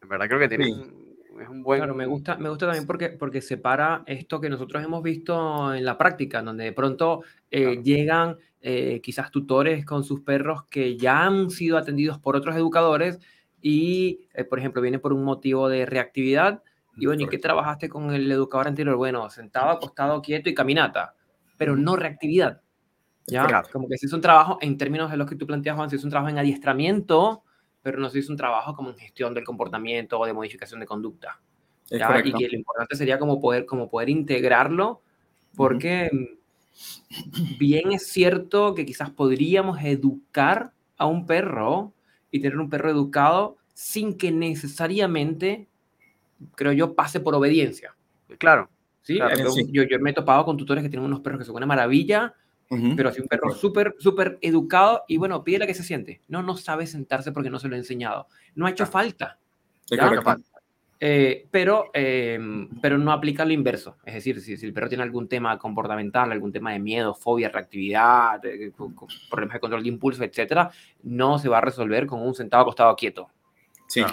En 0.00 0.08
verdad 0.08 0.26
creo 0.26 0.38
que 0.38 0.48
tienen 0.48 1.12
es 1.40 1.48
un 1.48 1.62
buen... 1.62 1.80
Claro, 1.80 1.94
me 1.94 2.06
gusta, 2.06 2.36
me 2.36 2.48
gusta 2.48 2.66
también 2.66 2.86
porque, 2.86 3.10
porque 3.10 3.40
separa 3.40 4.02
esto 4.06 4.40
que 4.40 4.50
nosotros 4.50 4.82
hemos 4.84 5.02
visto 5.02 5.74
en 5.74 5.84
la 5.84 5.96
práctica, 5.96 6.42
donde 6.42 6.64
de 6.64 6.72
pronto 6.72 7.22
eh, 7.50 7.80
llegan 7.82 8.36
eh, 8.60 9.00
quizás 9.02 9.30
tutores 9.30 9.84
con 9.84 10.04
sus 10.04 10.20
perros 10.20 10.64
que 10.64 10.96
ya 10.96 11.24
han 11.24 11.50
sido 11.50 11.78
atendidos 11.78 12.18
por 12.18 12.36
otros 12.36 12.56
educadores 12.56 13.18
y, 13.62 14.26
eh, 14.34 14.44
por 14.44 14.58
ejemplo, 14.58 14.82
viene 14.82 14.98
por 14.98 15.12
un 15.12 15.24
motivo 15.24 15.68
de 15.68 15.86
reactividad. 15.86 16.62
Y 16.96 17.06
bueno, 17.06 17.22
¿y 17.22 17.28
qué 17.28 17.38
trabajaste 17.38 17.88
con 17.88 18.12
el 18.12 18.30
educador 18.30 18.68
anterior? 18.68 18.96
Bueno, 18.96 19.30
sentado, 19.30 19.70
acostado, 19.70 20.20
quieto 20.20 20.50
y 20.50 20.54
caminata, 20.54 21.14
pero 21.56 21.76
no 21.76 21.96
reactividad. 21.96 22.60
¿ya? 23.26 23.62
Como 23.72 23.88
que 23.88 23.96
si 23.96 24.06
es 24.06 24.12
un 24.12 24.20
trabajo, 24.20 24.58
en 24.60 24.76
términos 24.76 25.10
de 25.10 25.16
lo 25.16 25.24
que 25.24 25.36
tú 25.36 25.46
planteas, 25.46 25.76
Juan, 25.76 25.88
si 25.88 25.96
es 25.96 26.04
un 26.04 26.10
trabajo 26.10 26.28
en 26.28 26.38
adiestramiento, 26.38 27.44
pero 27.82 27.98
no 27.98 28.10
se 28.10 28.18
hizo 28.18 28.32
un 28.32 28.36
trabajo 28.36 28.74
como 28.74 28.90
en 28.90 28.96
gestión 28.96 29.32
del 29.32 29.44
comportamiento 29.44 30.18
o 30.18 30.26
de 30.26 30.32
modificación 30.32 30.80
de 30.80 30.86
conducta. 30.86 31.40
Y 31.90 31.98
que 31.98 32.48
lo 32.48 32.56
importante 32.56 32.96
sería 32.96 33.18
como 33.18 33.40
poder, 33.40 33.64
como 33.66 33.88
poder 33.88 34.08
integrarlo, 34.08 35.02
porque 35.54 36.10
bien 37.58 37.92
es 37.92 38.08
cierto 38.08 38.74
que 38.74 38.86
quizás 38.86 39.10
podríamos 39.10 39.82
educar 39.82 40.72
a 40.96 41.06
un 41.06 41.26
perro 41.26 41.92
y 42.32 42.40
tener 42.40 42.58
un 42.58 42.68
perro 42.68 42.90
educado 42.90 43.58
sin 43.72 44.18
que 44.18 44.32
necesariamente, 44.32 45.68
creo 46.56 46.72
yo, 46.72 46.94
pase 46.94 47.20
por 47.20 47.36
obediencia. 47.36 47.94
Claro. 48.38 48.68
¿Sí? 49.02 49.18
Yo, 49.70 49.82
yo, 49.84 50.00
me 50.00 50.10
he 50.10 50.14
topado 50.14 50.44
con 50.44 50.56
tutores 50.56 50.82
que 50.82 50.88
tienen 50.88 51.06
unos 51.06 51.20
perros 51.20 51.38
que 51.38 51.44
son 51.44 51.54
una 51.54 51.66
maravilla 51.66 52.34
pero 52.96 53.10
así 53.10 53.20
un 53.20 53.28
perro 53.28 53.52
súper, 53.54 53.96
súper 53.98 54.38
educado 54.40 55.04
y 55.06 55.18
bueno, 55.18 55.44
pídele 55.44 55.66
que 55.66 55.74
se 55.74 55.82
siente. 55.82 56.22
No, 56.28 56.42
no 56.42 56.56
sabe 56.56 56.86
sentarse 56.86 57.30
porque 57.30 57.50
no 57.50 57.58
se 57.58 57.68
lo 57.68 57.74
he 57.74 57.78
enseñado. 57.78 58.28
No 58.54 58.66
ha 58.66 58.70
hecho 58.70 58.86
falta. 58.86 59.38
Eh, 61.04 61.48
pero, 61.50 61.90
em, 61.92 62.68
pero 62.80 62.96
no 62.96 63.10
aplica 63.10 63.44
lo 63.44 63.52
inverso. 63.52 63.96
Es 64.04 64.14
decir, 64.14 64.40
si, 64.40 64.52
el 64.52 64.72
perro 64.72 64.88
tiene 64.88 65.02
algún 65.02 65.26
tema 65.26 65.58
comportamental, 65.58 66.30
algún 66.30 66.52
tema 66.52 66.70
de 66.70 66.78
miedo, 66.78 67.12
fobia, 67.12 67.48
reactividad, 67.48 68.40
problemas 69.28 69.54
de 69.54 69.60
control 69.60 69.82
de 69.82 69.88
impulso, 69.88 70.22
etcétera, 70.22 70.70
no 71.02 71.40
se 71.40 71.48
va 71.48 71.58
a 71.58 71.60
resolver 71.60 72.06
con 72.06 72.22
un 72.22 72.36
sentado 72.36 72.62
acostado 72.62 72.94
quieto. 72.94 73.28
Sí. 73.88 74.04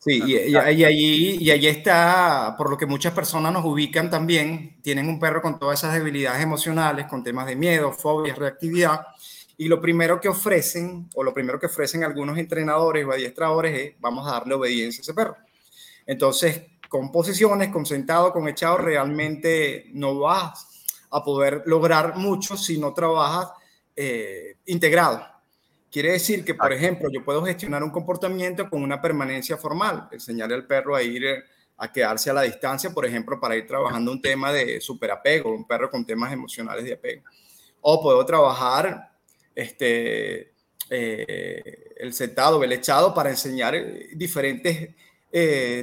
Sí, 0.00 0.22
y, 0.24 0.50
y, 0.52 0.54
allí, 0.54 1.38
y 1.40 1.50
allí 1.50 1.66
está, 1.66 2.54
por 2.56 2.70
lo 2.70 2.76
que 2.76 2.86
muchas 2.86 3.12
personas 3.14 3.52
nos 3.52 3.64
ubican 3.64 4.10
también, 4.10 4.76
tienen 4.80 5.08
un 5.08 5.18
perro 5.18 5.42
con 5.42 5.58
todas 5.58 5.80
esas 5.80 5.92
debilidades 5.92 6.40
emocionales, 6.40 7.06
con 7.06 7.24
temas 7.24 7.46
de 7.46 7.56
miedo, 7.56 7.90
fobias, 7.90 8.38
reactividad, 8.38 9.00
y 9.60 9.66
lo 9.66 9.80
primero 9.80 10.20
que 10.20 10.28
ofrecen, 10.28 11.10
o 11.16 11.24
lo 11.24 11.34
primero 11.34 11.58
que 11.58 11.66
ofrecen 11.66 12.04
algunos 12.04 12.38
entrenadores 12.38 13.04
o 13.04 13.10
adiestradores 13.10 13.76
es, 13.76 13.94
vamos 13.98 14.26
a 14.26 14.32
darle 14.32 14.54
obediencia 14.54 15.00
a 15.00 15.02
ese 15.02 15.14
perro. 15.14 15.36
Entonces, 16.06 16.62
con 16.88 17.10
posiciones, 17.10 17.68
con 17.70 17.84
sentado, 17.84 18.32
con 18.32 18.48
echado, 18.48 18.78
realmente 18.78 19.90
no 19.92 20.20
vas 20.20 20.86
a 21.10 21.24
poder 21.24 21.64
lograr 21.66 22.16
mucho 22.16 22.56
si 22.56 22.78
no 22.78 22.94
trabajas 22.94 23.48
eh, 23.96 24.58
integrado. 24.66 25.26
Quiere 25.90 26.12
decir 26.12 26.44
que, 26.44 26.54
por 26.54 26.72
ejemplo, 26.72 27.10
yo 27.12 27.24
puedo 27.24 27.44
gestionar 27.44 27.82
un 27.82 27.90
comportamiento 27.90 28.70
con 28.70 28.80
una 28.80 29.02
permanencia 29.02 29.56
formal, 29.56 30.08
enseñarle 30.12 30.54
al 30.54 30.66
perro 30.68 30.94
a 30.94 31.02
ir 31.02 31.24
eh, 31.24 31.42
a 31.78 31.90
quedarse 31.90 32.30
a 32.30 32.34
la 32.34 32.42
distancia, 32.42 32.90
por 32.90 33.04
ejemplo, 33.04 33.40
para 33.40 33.56
ir 33.56 33.66
trabajando 33.66 34.12
un 34.12 34.22
tema 34.22 34.52
de 34.52 34.80
superapego, 34.80 35.52
un 35.52 35.66
perro 35.66 35.90
con 35.90 36.04
temas 36.04 36.32
emocionales 36.32 36.84
de 36.84 36.92
apego. 36.92 37.24
O 37.80 38.00
puedo 38.00 38.24
trabajar 38.24 39.17
este, 39.58 40.52
eh, 40.88 41.94
el 41.96 42.12
sentado, 42.12 42.62
el 42.62 42.72
echado 42.72 43.12
para 43.12 43.30
enseñar 43.30 43.74
eh, 43.74 44.10
diferentes 44.14 44.94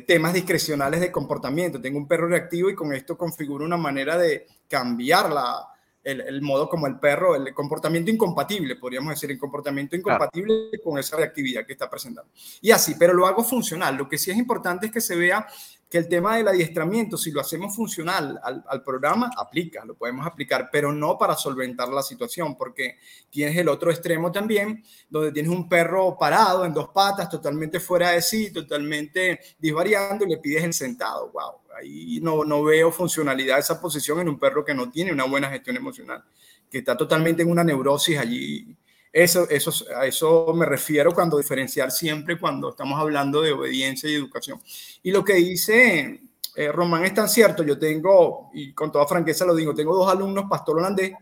temas 0.07 0.33
discrecionales 0.33 1.01
de 1.01 1.11
comportamiento. 1.11 1.79
Tengo 1.79 1.99
un 1.99 2.07
perro 2.07 2.27
reactivo 2.27 2.69
y 2.69 2.75
con 2.75 2.91
esto 2.93 3.15
configuro 3.15 3.63
una 3.63 3.77
manera 3.77 4.17
de 4.17 4.47
cambiar 4.67 5.31
la, 5.31 5.67
el, 6.05 6.41
modo 6.41 6.69
como 6.69 6.88
el 6.88 6.99
perro, 6.99 7.35
el 7.35 7.53
comportamiento 7.53 8.11
incompatible, 8.11 8.75
podríamos 8.75 9.09
decir, 9.09 9.31
el 9.31 9.39
comportamiento 9.39 9.95
incompatible 9.95 10.69
con 10.83 10.99
esa 10.99 11.17
reactividad 11.17 11.65
que 11.65 11.73
está 11.73 11.89
presentando. 11.89 12.31
Y 12.61 12.71
así, 12.71 12.95
pero 12.97 13.13
lo 13.13 13.25
hago 13.25 13.43
funcional. 13.43 13.95
Lo 13.95 14.07
que 14.07 14.17
sí 14.17 14.29
es 14.29 14.38
importante 14.38 14.85
es 14.85 14.91
que 14.91 15.01
se 15.01 15.15
vea 15.15 15.47
que 15.89 16.00
el 16.00 16.10
tema 16.10 16.38
del 16.38 16.48
adiestramiento, 16.48 17.17
si 17.17 17.32
lo 17.32 17.41
hacemos 17.41 17.76
funcional 17.76 18.39
al, 18.43 18.84
programa, 18.84 19.30
aplica, 19.38 19.86
lo 19.86 19.95
podemos 19.95 20.26
aplicar, 20.26 20.69
pero 20.71 20.91
no 20.91 21.17
para 21.17 21.36
solventar 21.36 21.89
la 21.89 22.02
situación, 22.02 22.58
porque 22.58 22.98
tienes 23.30 23.56
el 23.58 23.69
otro 23.69 23.91
extremo 23.91 24.32
también, 24.32 24.84
donde 25.10 25.32
tienes 25.32 25.52
un 25.52 25.69
perro 25.69 26.17
parado 26.17 26.65
en 26.65 26.74
dos 26.74 26.89
patas, 26.89 27.30
totalmente 27.30 27.80
fuera 27.80 28.12
de 28.12 28.21
sí, 28.21 28.52
totalmente 28.52 29.39
disvariando 29.60 30.26
y 30.26 30.30
le 30.30 30.38
pides 30.38 30.63
el 30.63 30.74
sentado. 30.74 31.32
Wow, 31.32 31.62
ahí 31.78 32.19
no, 32.21 32.43
no 32.43 32.63
veo 32.63 32.91
funcionalidad 32.91 33.60
esa 33.60 33.80
posición 33.80 34.19
en 34.19 34.30
un 34.30 34.39
perro 34.39 34.65
que 34.65 34.74
no 34.74 34.89
tiene 34.89 35.12
una 35.12 35.26
buena 35.26 35.50
gestión 35.50 35.78
emocional, 35.78 36.24
que 36.69 36.80
está 36.80 36.98
totalmente 36.98 37.43
en 37.43 37.52
una 37.52 37.63
neurosis 37.63 38.17
allí. 38.17 38.76
Eso, 39.15 39.47
eso, 39.49 39.71
a 39.95 40.06
eso 40.06 40.54
me 40.54 40.65
refiero 40.65 41.13
cuando 41.13 41.38
diferenciar 41.38 41.89
siempre 41.89 42.38
cuando 42.38 42.71
estamos 42.71 42.99
hablando 42.99 43.41
de 43.41 43.54
obediencia 43.54 44.10
y 44.10 44.15
educación. 44.15 44.62
Y 45.04 45.12
lo 45.12 45.23
que 45.23 45.36
dice 45.36 46.19
eh, 46.54 46.69
Román 46.69 47.06
es 47.06 47.13
tan 47.13 47.30
cierto. 47.30 47.63
Yo 47.63 47.80
tengo, 47.80 48.49
y 48.54 48.73
con 48.73 48.91
toda 48.91 49.08
franqueza 49.08 49.45
lo 49.45 49.56
digo, 49.56 49.73
tengo 49.73 49.95
dos 49.95 50.12
alumnos 50.12 50.49
pastor 50.49 50.80
holandés 50.80 51.13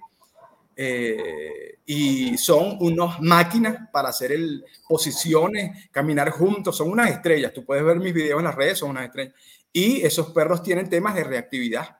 eh, 0.75 1.77
y 1.85 2.35
son 2.35 2.77
unas 2.79 3.21
máquinas 3.21 3.87
para 3.91 4.09
hacer 4.09 4.31
el, 4.31 4.65
posiciones, 4.87 5.87
caminar 5.91 6.31
juntos, 6.31 6.75
son 6.75 6.89
unas 6.89 7.11
estrellas. 7.11 7.53
Tú 7.53 7.63
puedes 7.63 7.83
ver 7.83 7.97
mis 7.97 8.15
videos 8.15 8.39
en 8.39 8.45
las 8.45 8.55
redes, 8.55 8.79
son 8.79 8.89
unas 8.89 9.05
estrellas. 9.05 9.35
Y 9.71 10.01
esos 10.01 10.31
perros 10.31 10.63
tienen 10.63 10.89
temas 10.89 11.13
de 11.13 11.25
reactividad, 11.25 11.99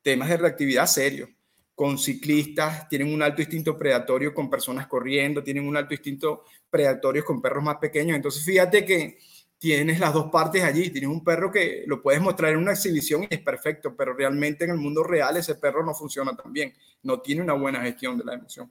temas 0.00 0.28
de 0.28 0.36
reactividad 0.36 0.86
serios. 0.86 1.28
Con 1.74 1.98
ciclistas, 1.98 2.88
tienen 2.88 3.12
un 3.12 3.22
alto 3.22 3.42
instinto 3.42 3.76
predatorio 3.76 4.32
con 4.32 4.48
personas 4.48 4.86
corriendo, 4.86 5.42
tienen 5.42 5.66
un 5.66 5.76
alto 5.76 5.94
instinto 5.94 6.44
predatorio 6.70 7.24
con 7.24 7.42
perros 7.42 7.64
más 7.64 7.76
pequeños. 7.76 8.16
Entonces, 8.16 8.44
fíjate 8.44 8.84
que 8.84 9.18
tienes 9.64 9.98
las 9.98 10.12
dos 10.12 10.30
partes 10.30 10.62
allí. 10.62 10.90
Tienes 10.90 11.08
un 11.08 11.24
perro 11.24 11.50
que 11.50 11.84
lo 11.86 12.02
puedes 12.02 12.20
mostrar 12.20 12.52
en 12.52 12.58
una 12.58 12.72
exhibición 12.72 13.22
y 13.22 13.28
es 13.30 13.40
perfecto, 13.40 13.96
pero 13.96 14.12
realmente 14.12 14.64
en 14.64 14.72
el 14.72 14.76
mundo 14.76 15.02
real 15.02 15.36
ese 15.36 15.54
perro 15.54 15.84
no 15.84 15.94
funciona 15.94 16.36
tan 16.36 16.52
bien. 16.52 16.74
No 17.02 17.20
tiene 17.20 17.40
una 17.40 17.54
buena 17.54 17.80
gestión 17.80 18.18
de 18.18 18.24
la 18.24 18.34
emoción. 18.34 18.70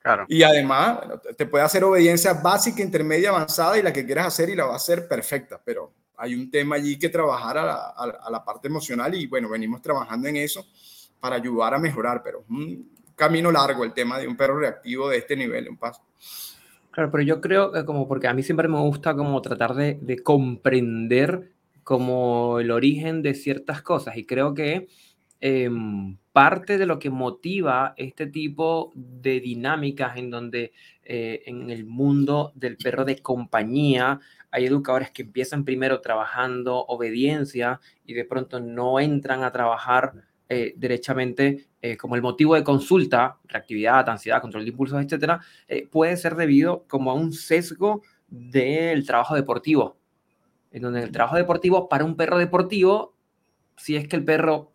Claro. 0.00 0.26
Y 0.28 0.42
además, 0.42 0.98
te 1.36 1.46
puede 1.46 1.64
hacer 1.64 1.84
obediencia 1.84 2.32
básica, 2.32 2.82
intermedia, 2.82 3.28
avanzada 3.28 3.78
y 3.78 3.82
la 3.82 3.92
que 3.92 4.04
quieras 4.04 4.26
hacer 4.26 4.50
y 4.50 4.56
la 4.56 4.64
va 4.64 4.72
a 4.72 4.76
hacer 4.76 5.06
perfecta, 5.06 5.62
pero 5.64 5.92
hay 6.16 6.34
un 6.34 6.50
tema 6.50 6.74
allí 6.76 6.98
que 6.98 7.08
trabajar 7.08 7.58
a 7.58 8.30
la, 8.30 8.44
parte 8.44 8.66
emocional 8.66 9.14
y 9.14 9.28
bueno, 9.28 9.48
venimos 9.48 9.80
trabajando 9.80 10.26
en 10.26 10.36
eso 10.36 10.66
para 11.22 11.36
ayudar 11.36 11.72
a 11.72 11.78
mejorar, 11.78 12.20
pero 12.24 12.44
un 12.48 12.90
camino 13.14 13.52
largo 13.52 13.84
el 13.84 13.92
tema 13.92 14.18
de 14.18 14.26
un 14.26 14.36
perro 14.36 14.58
reactivo 14.58 15.08
de 15.08 15.18
este 15.18 15.36
nivel, 15.36 15.68
un 15.68 15.76
paso. 15.76 16.02
Claro, 16.90 17.12
pero 17.12 17.22
yo 17.22 17.40
creo 17.40 17.70
que 17.70 17.84
como 17.84 18.08
porque 18.08 18.26
a 18.26 18.34
mí 18.34 18.42
siempre 18.42 18.66
me 18.66 18.80
gusta 18.80 19.14
como 19.14 19.40
tratar 19.40 19.74
de, 19.74 20.20
comprender 20.24 21.52
como 21.84 22.58
el 22.58 22.72
origen 22.72 23.22
de 23.22 23.34
ciertas 23.34 23.82
cosas 23.82 24.16
y 24.16 24.26
creo 24.26 24.52
que 24.52 24.88
em, 25.40 26.16
parte 26.32 26.76
de 26.76 26.86
lo 26.86 26.98
que 26.98 27.10
motiva 27.10 27.94
este 27.96 28.26
tipo 28.26 28.90
de 28.96 29.38
dinámicas 29.38 30.16
en 30.16 30.28
donde 30.28 30.72
eh, 31.04 31.44
en 31.46 31.70
el 31.70 31.84
mundo 31.86 32.50
del 32.56 32.76
perro 32.76 33.04
de 33.04 33.18
compañía 33.18 34.18
hay 34.50 34.66
educadores 34.66 35.12
que 35.12 35.22
empiezan 35.22 35.64
primero 35.64 36.00
trabajando 36.00 36.84
obediencia 36.86 37.80
y 38.04 38.14
de 38.14 38.24
pronto 38.24 38.58
no 38.58 38.98
entran 38.98 39.44
a 39.44 39.52
trabajar 39.52 40.31
eh, 40.54 40.74
derechamente 40.76 41.68
eh, 41.80 41.96
como 41.96 42.14
el 42.14 42.22
motivo 42.22 42.54
de 42.54 42.62
consulta, 42.62 43.38
reactividad, 43.44 44.08
ansiedad, 44.08 44.40
control 44.40 44.64
de 44.64 44.70
impulsos, 44.70 45.02
etcétera, 45.02 45.40
puede 45.90 46.16
ser 46.16 46.36
debido 46.36 46.84
como 46.88 47.10
a 47.10 47.14
un 47.14 47.32
sesgo 47.32 48.02
del 48.28 49.06
trabajo 49.06 49.34
deportivo. 49.34 49.96
En 50.70 50.82
donde 50.82 51.02
el 51.02 51.10
trabajo 51.10 51.36
deportivo 51.36 51.88
para 51.88 52.04
un 52.04 52.16
perro 52.16 52.38
deportivo, 52.38 53.14
si 53.76 53.96
es 53.96 54.08
que 54.08 54.16
el 54.16 54.24
perro 54.24 54.72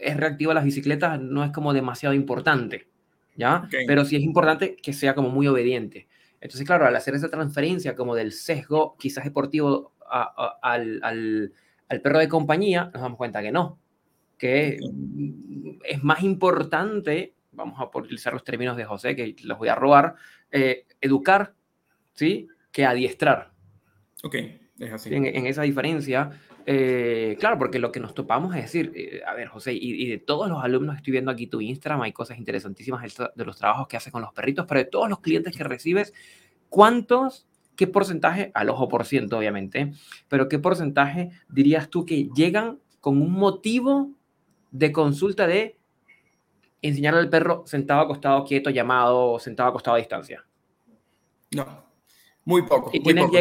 es 0.00 0.16
reactivo 0.16 0.50
a 0.50 0.54
las 0.54 0.64
bicicletas, 0.64 1.20
no 1.20 1.44
es 1.44 1.52
como 1.52 1.72
demasiado 1.72 2.14
importante, 2.14 2.88
¿ya? 3.36 3.68
Pero 3.86 4.04
sí 4.04 4.16
es 4.16 4.22
importante 4.22 4.76
que 4.76 4.92
sea 4.92 5.14
como 5.14 5.30
muy 5.30 5.46
obediente. 5.46 6.08
Entonces, 6.40 6.66
claro, 6.66 6.86
al 6.86 6.96
hacer 6.96 7.14
esa 7.14 7.30
transferencia 7.30 7.94
como 7.94 8.16
del 8.16 8.32
sesgo 8.32 8.96
quizás 8.98 9.24
deportivo 9.24 9.92
al, 10.10 11.00
al, 11.02 11.52
al, 11.88 12.00
perro 12.00 12.18
de 12.18 12.28
compañía, 12.28 12.90
nos 12.92 13.02
damos 13.02 13.16
cuenta 13.16 13.40
que 13.42 13.52
no, 13.52 13.78
que 14.42 14.76
es 15.84 16.02
más 16.02 16.24
importante, 16.24 17.36
vamos 17.52 17.78
a 17.78 17.88
utilizar 17.96 18.32
los 18.32 18.42
términos 18.42 18.76
de 18.76 18.84
José, 18.84 19.14
que 19.14 19.36
los 19.44 19.56
voy 19.56 19.68
a 19.68 19.76
robar, 19.76 20.16
eh, 20.50 20.84
educar, 21.00 21.54
¿sí? 22.12 22.48
Que 22.72 22.84
adiestrar. 22.84 23.52
Ok, 24.24 24.34
es 24.80 24.92
así. 24.92 25.14
En, 25.14 25.26
en 25.26 25.46
esa 25.46 25.62
diferencia, 25.62 26.32
eh, 26.66 27.36
claro, 27.38 27.56
porque 27.56 27.78
lo 27.78 27.92
que 27.92 28.00
nos 28.00 28.14
topamos 28.14 28.56
es 28.56 28.62
decir, 28.62 28.90
eh, 28.96 29.20
a 29.24 29.32
ver, 29.34 29.46
José, 29.46 29.74
y, 29.74 30.08
de 30.08 30.18
todos 30.18 30.48
los 30.48 30.64
alumnos 30.64 30.96
que 30.96 30.98
estoy 30.98 31.12
viendo 31.12 31.30
aquí 31.30 31.46
tu 31.46 31.60
Instagram, 31.60 32.02
hay 32.02 32.12
cosas 32.12 32.36
interesantísimas 32.36 33.16
de 33.36 33.44
los 33.44 33.56
trabajos 33.56 33.86
que 33.86 33.96
haces 33.96 34.12
con 34.12 34.22
los 34.22 34.32
perritos, 34.32 34.66
pero 34.66 34.80
de 34.80 34.86
todos 34.86 35.08
los 35.08 35.20
clientes 35.20 35.56
que 35.56 35.62
recibes, 35.62 36.12
¿cuántos, 36.68 37.46
qué 37.76 37.86
porcentaje, 37.86 38.50
al 38.54 38.70
ojo 38.70 38.88
por 38.88 39.04
ciento 39.04 39.38
obviamente, 39.38 39.92
pero 40.26 40.48
qué 40.48 40.58
porcentaje 40.58 41.30
dirías 41.48 41.90
tú 41.90 42.04
que 42.04 42.28
llegan 42.34 42.80
con 42.98 43.22
un 43.22 43.30
motivo 43.30 44.16
de 44.72 44.90
consulta 44.90 45.46
de 45.46 45.78
enseñarle 46.80 47.20
al 47.20 47.30
perro 47.30 47.62
sentado, 47.66 48.00
acostado, 48.00 48.44
quieto, 48.44 48.70
llamado, 48.70 49.38
sentado, 49.38 49.68
acostado 49.68 49.94
a 49.94 49.98
distancia? 49.98 50.44
No, 51.52 51.84
muy 52.44 52.62
poco. 52.62 52.90
Muy 52.92 53.14
poco. 53.14 53.32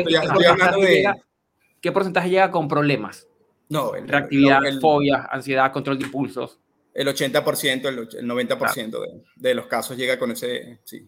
¿qué 1.82 1.92
porcentaje 1.92 2.30
llega 2.30 2.52
con 2.52 2.68
problemas? 2.68 3.28
No, 3.70 3.94
reactividad, 3.94 4.62
fobia, 4.80 5.28
ansiedad, 5.32 5.72
control 5.72 5.98
de 5.98 6.06
impulsos. 6.06 6.60
El 6.94 7.08
80%, 7.08 7.88
el, 7.88 8.28
90% 8.28 9.24
de, 9.38 9.56
los 9.56 9.66
casos 9.68 9.96
llega 9.96 10.20
con 10.20 10.32
ese, 10.32 10.80
sí, 10.84 11.08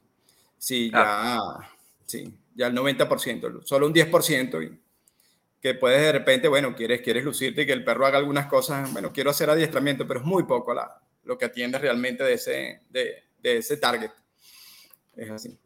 sí, 0.57 0.89
ya, 0.89 1.39
sí, 2.05 2.33
ya 2.55 2.67
el 2.67 2.73
90%, 2.73 3.63
solo 3.63 3.88
un 3.88 3.93
10% 3.93 4.63
y 4.63 4.79
que 5.63 5.76
puedes 5.76 6.02
de 6.02 6.12
repente, 6.12 6.49
bueno, 6.49 6.76
quieres, 6.76 6.99
quieres 6.99 7.23
lucirte 7.23 7.62
y 7.62 7.65
que 7.65 7.71
el 7.71 7.86
perro 7.86 8.06
haga 8.06 8.17
algunas 8.17 8.47
cosas, 8.47 8.91
bueno, 8.91 9.13
quiero 9.13 9.30
hacer 9.30 9.49
adiestramiento, 9.49 10.06
pero 10.06 10.19
es 10.19 10.26
muy 10.26 10.43
poco 10.43 10.73
la, 10.73 11.02
lo 11.23 11.38
que 11.38 11.45
atiende 11.45 11.80
realmente 11.80 12.21
de 12.21 12.34
ese, 12.34 12.82
de, 12.89 13.23
de 13.41 13.58
ese 13.58 13.78
target. 13.78 14.12
Es 15.15 15.32
así. 15.32 15.58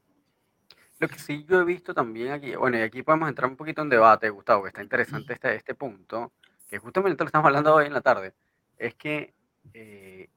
Lo 0.99 1.07
que 1.07 1.17
sí 1.17 1.43
yo 1.49 1.61
he 1.61 1.65
visto 1.65 1.95
también 1.95 2.31
aquí, 2.31 2.55
bueno, 2.55 2.77
y 2.77 2.81
aquí 2.81 3.01
podemos 3.01 3.27
entrar 3.27 3.49
un 3.49 3.57
poquito 3.57 3.81
en 3.81 3.89
debate, 3.89 4.29
Gustavo, 4.29 4.61
que 4.61 4.67
está 4.67 4.83
interesante 4.83 5.33
este, 5.33 5.55
este 5.55 5.73
punto, 5.73 6.31
que 6.69 6.77
justamente 6.77 7.23
lo 7.23 7.27
estamos 7.29 7.47
hablando 7.47 7.73
hoy 7.73 7.87
en 7.87 7.93
la 7.93 8.01
tarde, 8.01 8.33
es 8.77 8.93
que 8.93 9.33
eh, 9.73 10.29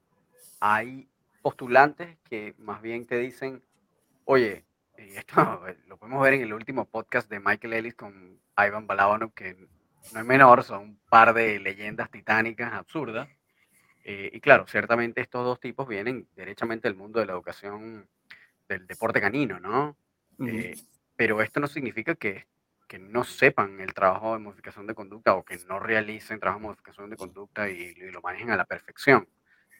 hay 0.59 1.07
postulantes 1.43 2.17
que 2.27 2.55
más 2.57 2.81
bien 2.81 3.05
te 3.05 3.19
dicen, 3.19 3.61
oye, 4.25 4.65
esto 4.97 5.35
lo 5.87 5.97
podemos 5.97 6.21
ver 6.21 6.33
en 6.33 6.41
el 6.41 6.53
último 6.53 6.85
podcast 6.85 7.29
de 7.29 7.39
Michael 7.39 7.73
Ellis 7.73 7.95
con 7.95 8.39
Ivan 8.57 8.87
Balabanov, 8.87 9.33
que 9.33 9.55
no 10.13 10.19
es 10.19 10.25
menor, 10.25 10.63
son 10.63 10.81
un 10.81 10.99
par 11.09 11.33
de 11.33 11.59
leyendas 11.59 12.09
titánicas 12.09 12.73
absurdas. 12.73 13.29
Eh, 14.03 14.31
y 14.33 14.39
claro, 14.41 14.65
ciertamente 14.67 15.21
estos 15.21 15.45
dos 15.45 15.59
tipos 15.59 15.87
vienen 15.87 16.27
derechamente 16.35 16.87
del 16.87 16.97
mundo 16.97 17.19
de 17.19 17.27
la 17.27 17.33
educación 17.33 18.09
del 18.67 18.87
deporte 18.87 19.21
canino, 19.21 19.59
¿no? 19.59 19.95
Eh, 20.47 20.75
pero 21.15 21.41
esto 21.41 21.59
no 21.59 21.67
significa 21.67 22.15
que, 22.15 22.47
que, 22.87 22.97
no 22.97 23.23
sepan 23.23 23.79
el 23.79 23.93
trabajo 23.93 24.33
de 24.33 24.39
modificación 24.39 24.87
de 24.87 24.95
conducta 24.95 25.35
o 25.35 25.45
que 25.45 25.55
no 25.67 25.79
realicen 25.79 26.39
trabajo 26.39 26.61
de 26.61 26.65
modificación 26.65 27.09
de 27.11 27.15
conducta 27.15 27.69
y, 27.69 27.93
lo 28.11 28.21
manejen 28.21 28.49
a 28.49 28.57
la 28.57 28.65
perfección. 28.65 29.27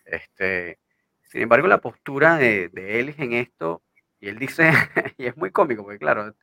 Este, 0.06 0.78
sin 1.24 1.42
embargo, 1.42 1.68
la 1.68 1.82
postura 1.82 2.38
de, 2.38 2.70
de 2.70 3.00
él 3.00 3.16
en 3.18 3.34
esto, 3.34 3.82
y 4.22 4.30
él 4.30 4.40
dice, 4.40 4.72
y 5.18 5.26
es 5.26 5.36
muy 5.36 5.52
cómico, 5.52 5.84
porque 5.84 6.00
claro, 6.00 6.34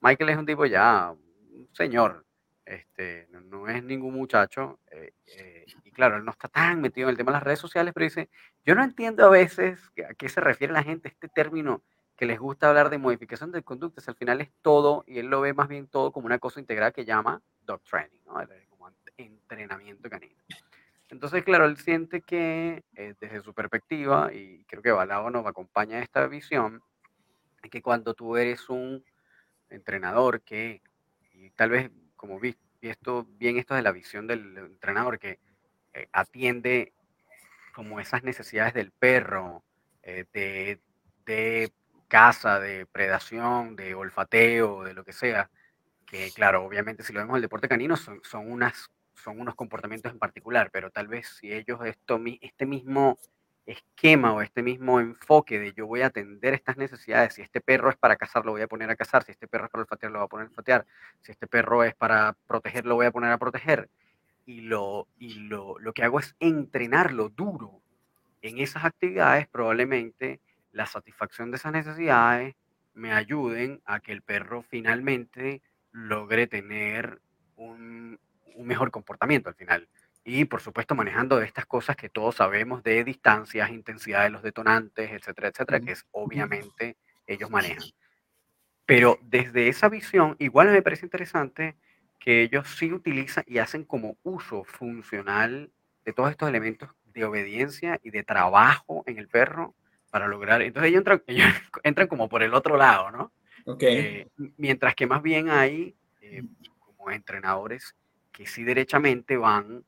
Michael 0.00 0.30
es 0.30 0.36
un 0.36 0.46
tipo 0.46 0.66
ya, 0.66 1.10
un 1.10 1.68
señor, 1.72 2.26
este, 2.64 3.28
no, 3.30 3.66
es 3.68 3.82
ningún 3.82 4.12
muchacho, 4.14 4.80
eh, 4.90 5.12
eh, 5.38 5.64
y 5.84 5.90
claro, 5.92 6.16
él 6.16 6.24
no 6.24 6.32
está 6.32 6.48
tan 6.48 6.80
metido 6.80 7.08
en 7.08 7.12
el 7.12 7.16
tema 7.16 7.30
de 7.30 7.36
las 7.36 7.42
redes 7.44 7.60
sociales, 7.60 7.94
pero 7.94 8.04
dice, 8.04 8.28
yo 8.66 8.74
no 8.74 8.84
entiendo 8.84 9.24
a 9.24 9.30
veces 9.30 9.80
a 10.06 10.12
qué 10.14 10.28
se 10.28 10.40
refiere 10.40 10.72
la 10.72 10.82
gente 10.82 11.08
este 11.08 11.28
término 11.28 11.82
que 12.16 12.26
les 12.26 12.40
gusta 12.40 12.68
hablar 12.68 12.90
de 12.90 12.98
modificación 12.98 13.52
de 13.52 13.62
conductas, 13.62 14.08
al 14.08 14.16
final 14.16 14.40
es 14.40 14.50
todo, 14.60 15.04
y 15.06 15.18
él 15.18 15.26
lo 15.26 15.40
ve 15.40 15.54
más 15.54 15.68
bien 15.68 15.86
todo 15.86 16.10
como 16.12 16.26
una 16.26 16.40
cosa 16.40 16.58
integrada 16.58 16.90
que 16.90 17.04
llama 17.04 17.40
dog 17.62 17.80
training, 17.84 18.18
¿no? 18.26 18.34
como 18.68 18.90
entrenamiento 19.16 20.10
canino. 20.10 20.34
Entonces, 21.10 21.42
claro, 21.44 21.64
él 21.64 21.76
siente 21.76 22.20
que 22.20 22.82
eh, 22.94 23.14
desde 23.20 23.40
su 23.40 23.54
perspectiva, 23.54 24.32
y 24.32 24.64
creo 24.64 24.82
que 24.82 24.90
Balao 24.90 25.30
nos 25.30 25.46
acompaña 25.46 25.98
a 25.98 26.02
esta 26.02 26.26
visión, 26.26 26.82
que 27.70 27.82
cuando 27.82 28.14
tú 28.14 28.36
eres 28.36 28.68
un 28.68 29.04
entrenador 29.70 30.42
que, 30.42 30.82
y 31.32 31.50
tal 31.50 31.70
vez 31.70 31.90
como 32.16 32.38
vi, 32.40 32.56
esto, 32.80 33.26
bien 33.38 33.58
esto 33.58 33.74
de 33.74 33.82
la 33.82 33.92
visión 33.92 34.26
del 34.26 34.56
entrenador 34.56 35.18
que 35.18 35.38
eh, 35.94 36.08
atiende 36.12 36.92
como 37.74 38.00
esas 38.00 38.22
necesidades 38.22 38.74
del 38.74 38.90
perro, 38.90 39.62
eh, 40.02 40.24
de, 40.32 40.80
de 41.26 41.72
caza, 42.08 42.58
de 42.60 42.86
predación, 42.86 43.76
de 43.76 43.94
olfateo, 43.94 44.84
de 44.84 44.94
lo 44.94 45.04
que 45.04 45.12
sea, 45.12 45.50
que 46.06 46.30
claro, 46.32 46.64
obviamente 46.64 47.02
si 47.02 47.12
lo 47.12 47.20
vemos 47.20 47.34
en 47.34 47.36
el 47.36 47.42
deporte 47.42 47.68
canino 47.68 47.96
son, 47.96 48.20
son, 48.24 48.50
unas, 48.50 48.90
son 49.14 49.40
unos 49.40 49.54
comportamientos 49.54 50.10
en 50.10 50.18
particular, 50.18 50.70
pero 50.72 50.90
tal 50.90 51.06
vez 51.06 51.28
si 51.28 51.52
ellos 51.52 51.80
esto, 51.84 52.20
este 52.40 52.66
mismo 52.66 53.18
esquema 53.72 54.32
o 54.32 54.42
este 54.42 54.62
mismo 54.62 55.00
enfoque 55.00 55.58
de 55.58 55.72
yo 55.72 55.86
voy 55.86 56.02
a 56.02 56.06
atender 56.06 56.54
estas 56.54 56.76
necesidades, 56.76 57.34
si 57.34 57.42
este 57.42 57.60
perro 57.60 57.90
es 57.90 57.96
para 57.96 58.16
cazar, 58.16 58.44
lo 58.44 58.52
voy 58.52 58.62
a 58.62 58.68
poner 58.68 58.90
a 58.90 58.96
cazar, 58.96 59.24
si 59.24 59.32
este 59.32 59.46
perro 59.46 59.66
es 59.66 59.70
para 59.70 59.82
olfatear, 59.82 60.12
lo 60.12 60.18
voy 60.18 60.26
a 60.26 60.28
poner 60.28 60.46
a 60.46 60.50
olfatear, 60.50 60.86
si 61.20 61.32
este 61.32 61.46
perro 61.46 61.84
es 61.84 61.94
para 61.94 62.36
proteger, 62.46 62.86
lo 62.86 62.94
voy 62.94 63.06
a 63.06 63.10
poner 63.10 63.30
a 63.30 63.38
proteger, 63.38 63.90
y 64.46 64.62
lo, 64.62 65.08
y 65.18 65.34
lo, 65.34 65.78
lo 65.78 65.92
que 65.92 66.02
hago 66.02 66.18
es 66.18 66.34
entrenarlo 66.40 67.28
duro 67.28 67.82
en 68.42 68.58
esas 68.58 68.84
actividades, 68.84 69.46
probablemente 69.48 70.40
la 70.72 70.86
satisfacción 70.86 71.50
de 71.50 71.56
esas 71.56 71.72
necesidades 71.72 72.54
me 72.94 73.12
ayuden 73.12 73.80
a 73.84 74.00
que 74.00 74.12
el 74.12 74.22
perro 74.22 74.62
finalmente 74.62 75.62
logre 75.92 76.46
tener 76.46 77.20
un, 77.56 78.18
mejor 78.58 78.90
comportamiento 78.90 79.48
al 79.48 79.54
final. 79.54 79.88
Y 80.28 80.44
por 80.44 80.60
supuesto 80.60 80.94
manejando 80.94 81.40
estas 81.40 81.64
cosas 81.64 81.96
que 81.96 82.10
todos 82.10 82.34
sabemos 82.34 82.82
de 82.82 83.02
distancias, 83.02 83.70
intensidad 83.70 84.24
de 84.24 84.30
los 84.30 84.42
detonantes, 84.42 85.10
etcétera, 85.10 85.48
etcétera, 85.48 85.80
que 85.80 85.92
es 85.92 86.04
obviamente 86.10 86.98
ellos 87.26 87.48
manejan. 87.48 87.88
Pero 88.84 89.18
desde 89.22 89.68
esa 89.68 89.88
visión, 89.88 90.36
igual 90.38 90.70
me 90.70 90.82
parece 90.82 91.06
interesante 91.06 91.76
que 92.18 92.42
ellos 92.42 92.68
sí 92.76 92.92
utilizan 92.92 93.42
y 93.46 93.56
hacen 93.56 93.84
como 93.84 94.18
uso 94.22 94.64
funcional 94.64 95.70
de 96.04 96.12
todos 96.12 96.30
estos 96.30 96.50
elementos 96.50 96.90
de 97.06 97.24
obediencia 97.24 97.98
y 98.02 98.10
de 98.10 98.22
trabajo 98.22 99.04
en 99.06 99.16
el 99.16 99.28
perro 99.28 99.74
para 100.10 100.28
lograr. 100.28 100.60
Entonces 100.60 100.90
ellos 100.90 100.98
entran, 100.98 101.22
ellos 101.26 101.48
entran 101.82 102.06
como 102.06 102.28
por 102.28 102.42
el 102.42 102.52
otro 102.52 102.76
lado, 102.76 103.10
¿no? 103.10 103.32
Okay. 103.64 103.96
Eh, 103.96 104.28
mientras 104.58 104.94
que 104.94 105.06
más 105.06 105.22
bien 105.22 105.48
hay 105.48 105.94
eh, 106.20 106.42
como 106.80 107.10
entrenadores 107.10 107.94
que 108.30 108.44
sí 108.44 108.62
derechamente 108.62 109.38
van, 109.38 109.84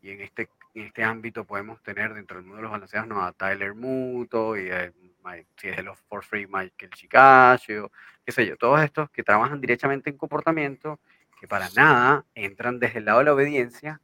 y 0.00 0.10
en 0.10 0.20
este, 0.20 0.48
en 0.74 0.86
este 0.86 1.02
ámbito 1.02 1.44
podemos 1.44 1.82
tener 1.82 2.14
dentro 2.14 2.36
del 2.36 2.44
mundo 2.44 2.56
de 2.56 2.62
los 2.62 2.70
balanceados 2.70 3.08
¿no? 3.08 3.22
a 3.22 3.32
Tyler 3.32 3.74
Muto, 3.74 4.56
y 4.56 4.70
si 5.56 5.68
es 5.68 5.76
de 5.76 5.82
los 5.82 5.98
For 6.08 6.24
Free, 6.24 6.46
Michael 6.46 6.90
Chicasio, 6.92 7.90
qué 8.24 8.32
sé 8.32 8.46
yo, 8.46 8.56
todos 8.56 8.80
estos 8.80 9.10
que 9.10 9.22
trabajan 9.22 9.60
directamente 9.60 10.10
en 10.10 10.16
comportamiento, 10.16 11.00
que 11.40 11.46
para 11.46 11.68
nada 11.76 12.24
entran 12.34 12.78
desde 12.78 12.98
el 12.98 13.04
lado 13.04 13.18
de 13.18 13.24
la 13.26 13.34
obediencia, 13.34 14.00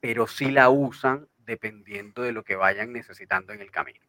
pero 0.00 0.26
sí 0.26 0.50
la 0.50 0.70
usan 0.70 1.28
dependiendo 1.38 2.22
de 2.22 2.32
lo 2.32 2.42
que 2.42 2.56
vayan 2.56 2.92
necesitando 2.92 3.52
en 3.52 3.60
el 3.60 3.70
camino. 3.70 4.00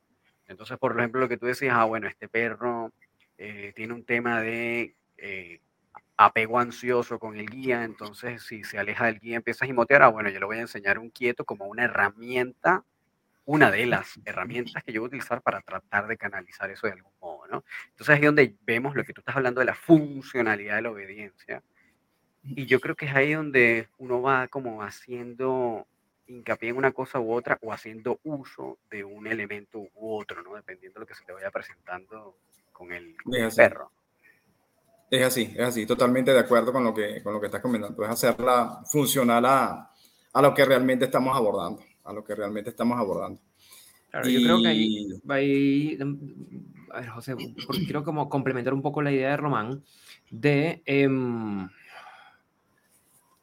Entonces, 0.48 0.78
por 0.78 0.98
ejemplo, 0.98 1.22
lo 1.22 1.30
que 1.30 1.38
tú 1.38 1.46
decías, 1.46 1.76
ah, 1.76 1.86
bueno, 1.86 2.08
este 2.08 2.28
perro 2.28 2.92
eh, 3.38 3.74
tiene 3.76 3.94
un 3.94 4.06
tema 4.06 4.42
de, 4.42 4.96
eh, 5.18 5.60
apego 6.18 6.60
ansioso 6.60 7.20
con 7.20 7.36
el 7.38 7.50
guía, 7.50 7.84
entonces 7.84 8.44
si 8.44 8.64
se 8.64 8.78
aleja 8.78 9.06
del 9.06 9.20
guía 9.20 9.36
empieza 9.38 9.66
a 9.66 9.68
gimotear, 9.68 10.04
ah, 10.04 10.08
bueno, 10.08 10.30
yo 10.30 10.40
le 10.40 10.46
voy 10.46 10.58
a 10.58 10.62
enseñar 10.62 10.98
un 10.98 11.10
quieto 11.10 11.46
como 11.46 11.66
una 11.66 11.84
herramienta, 11.84 12.84
una 13.46 13.70
de 13.70 13.86
las 13.86 14.20
herramientas 14.26 14.84
que 14.84 14.92
yo 14.92 15.02
voy 15.02 15.08
a 15.08 15.10
utilizar 15.10 15.42
para 15.42 15.62
tratar 15.62 16.08
de 16.08 16.18
canalizar 16.18 16.70
eso 16.72 16.88
de 16.88 16.94
algún 16.94 17.12
modo, 17.20 17.48
¿no? 17.48 17.64
Entonces 17.90 18.16
es 18.16 18.22
donde 18.22 18.56
vemos 18.66 18.96
lo 18.96 19.04
que 19.04 19.14
tú 19.14 19.22
estás 19.22 19.36
hablando 19.36 19.60
de 19.60 19.66
la 19.66 19.76
funcionalidad 19.76 20.78
de 20.78 20.82
la 20.82 20.92
obediencia. 20.92 21.62
Y 22.44 22.66
yo 22.66 22.80
creo 22.80 22.96
que 22.96 23.06
es 23.06 23.16
ahí 23.16 23.34
donde 23.34 23.90
uno 23.98 24.22
va 24.22 24.48
como 24.48 24.84
haciendo 24.84 25.88
hincapié 26.28 26.70
en 26.70 26.78
una 26.78 26.92
cosa 26.92 27.20
u 27.20 27.34
otra 27.34 27.60
o 27.62 27.72
haciendo 27.72 28.20
uso 28.24 28.80
de 28.90 29.04
un 29.04 29.28
elemento 29.28 29.80
u 29.80 30.16
otro, 30.16 30.42
¿no? 30.42 30.56
Dependiendo 30.56 31.00
de 31.00 31.02
lo 31.02 31.08
que 31.08 31.16
se 31.16 31.24
te 31.26 31.34
vaya 31.34 31.52
presentando 31.52 32.38
con 32.72 32.92
el, 32.92 33.16
perro. 33.56 33.92
Es 35.10 35.24
así, 35.24 35.54
es 35.56 35.62
así, 35.62 35.86
totalmente 35.86 36.34
de 36.34 36.40
acuerdo 36.40 36.74
con 36.74 36.84
lo 36.84 36.94
que, 36.94 37.22
con 37.22 37.34
lo 37.34 37.40
que 37.40 37.46
estás 37.48 37.62
comentando. 37.62 38.04
Es 38.04 38.10
hacerla 38.10 38.82
funcional 38.86 39.46
a, 39.46 39.92
a 40.34 40.42
lo 40.42 40.54
que 40.54 40.66
realmente 40.66 41.06
estamos 41.06 41.36
abordando, 41.36 41.82
a 42.04 42.14
lo 42.14 42.24
que 42.24 42.36
realmente 42.36 42.72
estamos 42.72 43.00
abordando. 43.00 43.40
Claro, 44.10 44.30
yo 44.30 44.42
creo 44.42 44.62
que 44.62 44.68
ahí, 44.68 45.08
ahí, 45.30 45.98
a 46.92 47.00
ver, 47.00 47.10
José, 47.10 47.36
porque 47.66 47.84
quiero 47.84 48.04
como 48.04 48.30
complementar 48.30 48.74
un 48.74 48.82
poco 48.82 49.02
la 49.02 49.12
idea 49.12 49.32
de 49.32 49.38
Román 49.38 49.84
de... 50.32 50.82
Em, 50.86 51.68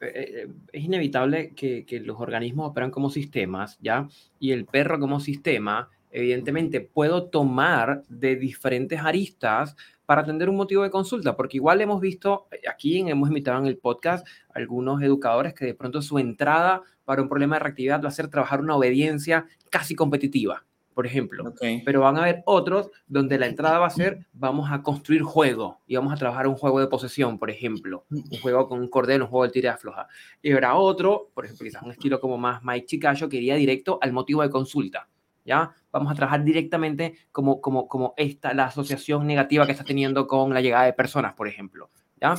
eh, 0.01 0.47
es 0.71 0.83
inevitable 0.83 1.53
que, 1.55 1.85
que, 1.85 1.99
los 2.01 2.19
organismos 2.19 2.71
operan 2.71 2.91
como 2.91 3.09
sistemas, 3.09 3.77
¿ya? 3.81 4.07
Y 4.39 4.51
el 4.51 4.65
perro 4.65 4.99
como 4.99 5.19
sistema, 5.19 5.89
evidentemente, 6.11 6.81
puedo 6.81 7.25
tomar 7.29 8.03
de 8.09 8.35
diferentes 8.35 8.99
aristas 8.99 9.77
para 10.05 10.21
atender 10.21 10.49
un 10.49 10.55
motivo 10.55 10.83
de 10.83 10.89
consulta, 10.89 11.35
porque 11.35 11.57
igual 11.57 11.81
hemos 11.81 12.01
visto 12.01 12.47
eh, 12.51 12.67
aquí, 12.69 12.99
hemos 12.99 13.29
invitado 13.29 13.59
en 13.59 13.67
el 13.67 13.77
podcast 13.77 14.27
algunos 14.53 15.01
educadores 15.01 15.53
que 15.53 15.65
de 15.65 15.73
pronto 15.73 16.01
su 16.01 16.19
entrada 16.19 16.83
para 17.05 17.21
un 17.21 17.29
problema 17.29 17.55
de 17.55 17.59
reactividad 17.61 18.01
va 18.03 18.09
a 18.09 18.11
ser 18.11 18.27
trabajar 18.27 18.61
una 18.61 18.75
obediencia 18.75 19.45
casi 19.69 19.95
competitiva, 19.95 20.65
por 20.93 21.05
ejemplo. 21.05 21.53
Pero 21.85 22.01
van 22.01 22.17
a 22.17 22.21
haber 22.21 22.43
otros 22.45 22.89
donde 23.07 23.37
la 23.37 23.47
entrada 23.47 23.79
va 23.79 23.87
a 23.87 23.91
ser, 23.91 24.25
vamos 24.33 24.71
a 24.71 24.81
construir 24.81 25.21
juego 25.21 25.79
y 25.87 25.95
vamos 25.95 26.13
a 26.13 26.17
trabajar 26.17 26.47
un 26.47 26.55
juego 26.55 26.79
de 26.79 26.87
posesión, 26.87 27.37
por 27.37 27.49
ejemplo. 27.49 28.05
Un 28.09 28.39
juego 28.41 28.67
con 28.67 28.79
un 28.79 28.87
cordel, 28.87 29.21
un 29.21 29.27
juego 29.27 29.45
de 29.45 29.51
tira 29.51 29.77
floja. 29.77 30.07
Y 30.41 30.51
habrá 30.51 30.75
otro, 30.75 31.29
por 31.33 31.45
ejemplo, 31.45 31.65
quizás 31.65 31.83
un 31.83 31.91
estilo 31.91 32.19
como 32.19 32.37
más 32.37 32.63
Mike 32.63 32.85
Chicayo, 32.85 33.29
que 33.29 33.37
iría 33.37 33.55
directo 33.55 33.99
al 34.01 34.13
motivo 34.13 34.41
de 34.41 34.49
consulta. 34.49 35.07
¿Ya? 35.45 35.71
Vamos 35.91 36.11
a 36.11 36.15
trabajar 36.15 36.43
directamente 36.43 37.15
como, 37.31 37.59
como, 37.59 37.87
como 37.87 38.13
esta, 38.17 38.53
la 38.53 38.65
asociación 38.65 39.27
negativa 39.27 39.65
que 39.65 39.73
está 39.73 39.83
teniendo 39.83 40.27
con 40.27 40.53
la 40.53 40.61
llegada 40.61 40.85
de 40.85 40.93
personas, 40.93 41.33
por 41.33 41.47
ejemplo. 41.47 41.89
¿Ya? 42.21 42.35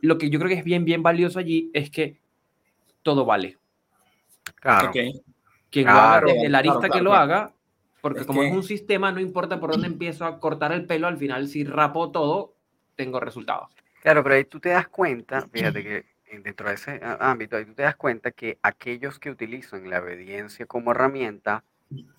Lo 0.00 0.18
que 0.18 0.30
yo 0.30 0.38
creo 0.38 0.48
que 0.48 0.58
es 0.58 0.64
bien, 0.64 0.84
bien 0.84 1.02
valioso 1.02 1.38
allí 1.38 1.70
es 1.74 1.90
que 1.90 2.20
todo 3.02 3.24
vale. 3.24 3.58
Claro. 4.56 4.92
Quien 5.70 5.86
lo 5.86 5.92
haga, 5.92 6.32
el 6.32 6.54
arista 6.54 6.88
que 6.88 7.00
lo 7.00 7.12
haga, 7.12 7.52
porque 8.00 8.24
como 8.24 8.42
es 8.42 8.52
un 8.52 8.62
sistema, 8.62 9.12
no 9.12 9.20
importa 9.20 9.60
por 9.60 9.72
dónde 9.72 9.86
empiezo 9.86 10.24
a 10.24 10.38
cortar 10.40 10.72
el 10.72 10.86
pelo, 10.86 11.06
al 11.06 11.18
final 11.18 11.48
si 11.48 11.64
rapo 11.64 12.10
todo, 12.10 12.54
tengo 12.96 13.20
resultados. 13.20 13.68
Claro, 14.02 14.22
pero 14.22 14.36
ahí 14.36 14.44
tú 14.44 14.60
te 14.60 14.70
das 14.70 14.88
cuenta, 14.88 15.46
fíjate 15.52 15.82
que 15.82 16.04
dentro 16.42 16.68
de 16.68 16.74
ese 16.74 17.00
ámbito, 17.20 17.56
ahí 17.56 17.64
tú 17.64 17.74
te 17.74 17.82
das 17.82 17.96
cuenta 17.96 18.30
que 18.30 18.58
aquellos 18.62 19.18
que 19.18 19.30
utilizan 19.30 19.88
la 19.90 20.00
obediencia 20.00 20.66
como 20.66 20.92
herramienta 20.92 21.64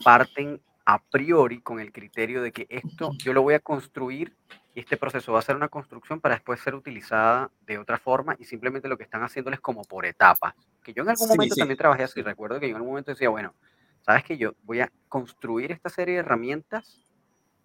parten 0.04 0.62
a 0.86 1.00
priori 1.00 1.62
con 1.62 1.80
el 1.80 1.92
criterio 1.92 2.42
de 2.42 2.52
que 2.52 2.66
esto 2.70 3.12
yo 3.20 3.34
lo 3.34 3.44
voy 3.44 3.54
a 3.54 3.60
construir 3.60 4.36
y 4.74 4.80
este 4.80 4.98
proceso 4.98 5.34
va 5.34 5.40
a 5.40 5.44
ser 5.44 5.56
una 5.56 5.68
construcción 5.68 6.20
para 6.20 6.36
después 6.36 6.60
ser 6.60 6.74
utilizada 6.74 7.52
de 7.66 7.78
otra 7.78 8.00
forma 8.00 8.36
y 8.40 8.46
simplemente 8.46 8.88
lo 8.88 8.98
que 8.98 9.04
están 9.04 9.24
haciendo 9.24 9.52
es 9.52 9.60
como 9.60 9.84
por 9.84 10.06
etapas. 10.06 10.56
Que 10.84 10.94
yo 10.94 11.04
en 11.04 11.10
algún 11.10 11.28
momento 11.28 11.56
también 11.56 11.78
trabajé 11.78 12.04
así, 12.04 12.22
recuerdo 12.22 12.60
que 12.60 12.68
yo 12.68 12.72
en 12.72 12.78
algún 12.78 12.92
momento 12.92 13.12
decía, 13.12 13.30
bueno, 13.30 13.54
sabes 14.02 14.24
que 14.24 14.38
yo 14.38 14.54
voy 14.64 14.80
a 14.80 14.92
construir 15.08 15.72
esta 15.72 15.90
serie 15.90 16.16
de 16.16 16.20
herramientas 16.22 17.06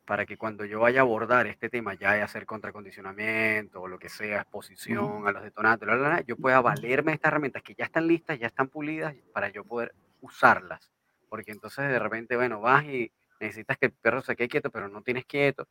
para 0.04 0.26
que 0.26 0.36
cuando 0.36 0.66
yo 0.66 0.80
vaya 0.80 1.00
a 1.00 1.02
abordar 1.02 1.46
este 1.46 1.70
tema, 1.70 1.94
ya 1.94 2.12
de 2.12 2.22
hacer 2.22 2.44
contracondicionamiento 2.44 3.80
o 3.80 3.88
lo 3.88 3.98
que 3.98 4.10
sea, 4.10 4.42
exposición 4.42 5.26
a 5.26 5.32
los 5.32 5.42
detonantes, 5.42 5.88
yo 6.26 6.36
pueda 6.36 6.60
valerme 6.60 7.12
de 7.12 7.16
estas 7.16 7.30
herramientas 7.30 7.62
que 7.62 7.74
ya 7.74 7.86
están 7.86 8.06
listas, 8.06 8.38
ya 8.38 8.48
están 8.48 8.68
pulidas, 8.68 9.14
para 9.32 9.48
yo 9.48 9.64
poder 9.64 9.94
usarlas. 10.20 10.90
Porque 11.34 11.50
entonces 11.50 11.88
de 11.88 11.98
repente, 11.98 12.36
bueno, 12.36 12.60
vas 12.60 12.84
y 12.84 13.10
necesitas 13.40 13.76
que 13.76 13.86
el 13.86 13.92
perro 13.92 14.22
se 14.22 14.36
quede 14.36 14.46
quieto, 14.46 14.70
pero 14.70 14.88
no 14.88 15.02
tienes 15.02 15.24
quieto. 15.24 15.66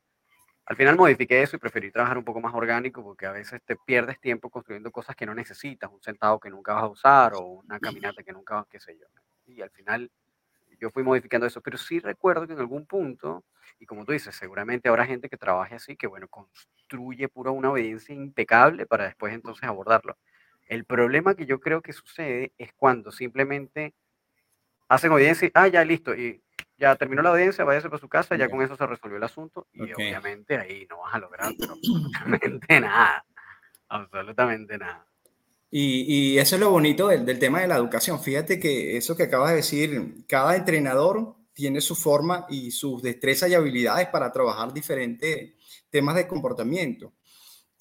Al 0.65 0.75
final 0.75 0.97
modifiqué 0.97 1.41
eso 1.41 1.55
y 1.55 1.59
preferí 1.59 1.89
trabajar 1.89 2.17
un 2.17 2.25
poco 2.25 2.41
más 2.41 2.53
orgánico 2.53 3.01
porque 3.01 3.27
a 3.27 3.31
veces 3.31 3.61
te 3.63 3.77
pierdes 3.77 4.19
tiempo 4.19 4.49
construyendo 4.49 4.91
cosas 4.91 5.15
que 5.15 5.25
no 5.25 5.33
necesitas, 5.33 5.89
un 5.89 6.03
sentado 6.03 6.37
que 6.37 6.49
nunca 6.49 6.73
vas 6.73 6.83
a 6.83 6.87
usar 6.87 7.33
o 7.35 7.45
una 7.45 7.79
caminata 7.79 8.23
que 8.23 8.33
nunca, 8.33 8.67
qué 8.69 8.77
sé 8.81 8.97
yo. 8.99 9.07
Y 9.45 9.61
al 9.61 9.69
final 9.69 10.11
yo 10.81 10.89
fui 10.89 11.01
modificando 11.01 11.47
eso, 11.47 11.61
pero 11.61 11.77
sí 11.77 12.01
recuerdo 12.01 12.45
que 12.45 12.51
en 12.51 12.59
algún 12.59 12.85
punto, 12.85 13.45
y 13.79 13.85
como 13.85 14.03
tú 14.03 14.11
dices, 14.11 14.35
seguramente 14.35 14.89
habrá 14.89 15.05
gente 15.05 15.29
que 15.29 15.37
trabaje 15.37 15.75
así, 15.75 15.95
que 15.95 16.07
bueno, 16.07 16.27
construye 16.27 17.29
pura 17.29 17.51
una 17.51 17.71
obediencia 17.71 18.13
impecable 18.13 18.85
para 18.85 19.05
después 19.05 19.33
entonces 19.33 19.63
abordarlo. 19.63 20.17
El 20.67 20.83
problema 20.83 21.35
que 21.35 21.45
yo 21.45 21.61
creo 21.61 21.81
que 21.81 21.93
sucede 21.93 22.51
es 22.57 22.73
cuando 22.73 23.13
simplemente 23.13 23.93
hacen 24.87 25.11
audiencia 25.11 25.47
y, 25.47 25.51
ah, 25.53 25.67
ya 25.67 25.83
listo, 25.83 26.13
y 26.15 26.41
ya 26.77 26.95
terminó 26.95 27.21
la 27.21 27.29
audiencia, 27.29 27.63
váyase 27.63 27.89
para 27.89 27.99
su 27.99 28.09
casa, 28.09 28.35
ya 28.35 28.49
con 28.49 28.61
eso 28.61 28.75
se 28.75 28.85
resolvió 28.85 29.17
el 29.17 29.23
asunto, 29.23 29.67
y 29.73 29.91
obviamente 29.93 30.57
ahí 30.57 30.85
no 30.89 30.99
vas 30.99 31.15
a 31.15 31.19
lograr 31.19 31.47
absolutamente 31.47 32.79
nada, 32.79 33.25
absolutamente 33.89 34.77
nada. 34.77 35.05
Y, 35.75 36.37
eso 36.37 36.55
es 36.55 36.61
lo 36.61 36.69
bonito 36.69 37.07
del, 37.07 37.39
tema 37.39 37.61
de 37.61 37.67
la 37.67 37.77
educación. 37.77 38.21
Fíjate 38.21 38.59
que 38.59 38.95
eso 38.95 39.17
que 39.17 39.23
acabas 39.23 39.49
de 39.49 39.55
decir, 39.55 40.23
cada 40.27 40.55
entrenador 40.55 41.35
tiene 41.51 41.81
su 41.81 41.95
forma 41.95 42.45
y 42.47 42.69
sus 42.69 43.01
destrezas 43.01 43.49
y 43.49 43.55
habilidades 43.55 44.07
para 44.09 44.31
trabajar 44.31 44.71
diferentes 44.71 45.53
temas 45.89 46.15
de 46.15 46.27
comportamiento. 46.27 47.13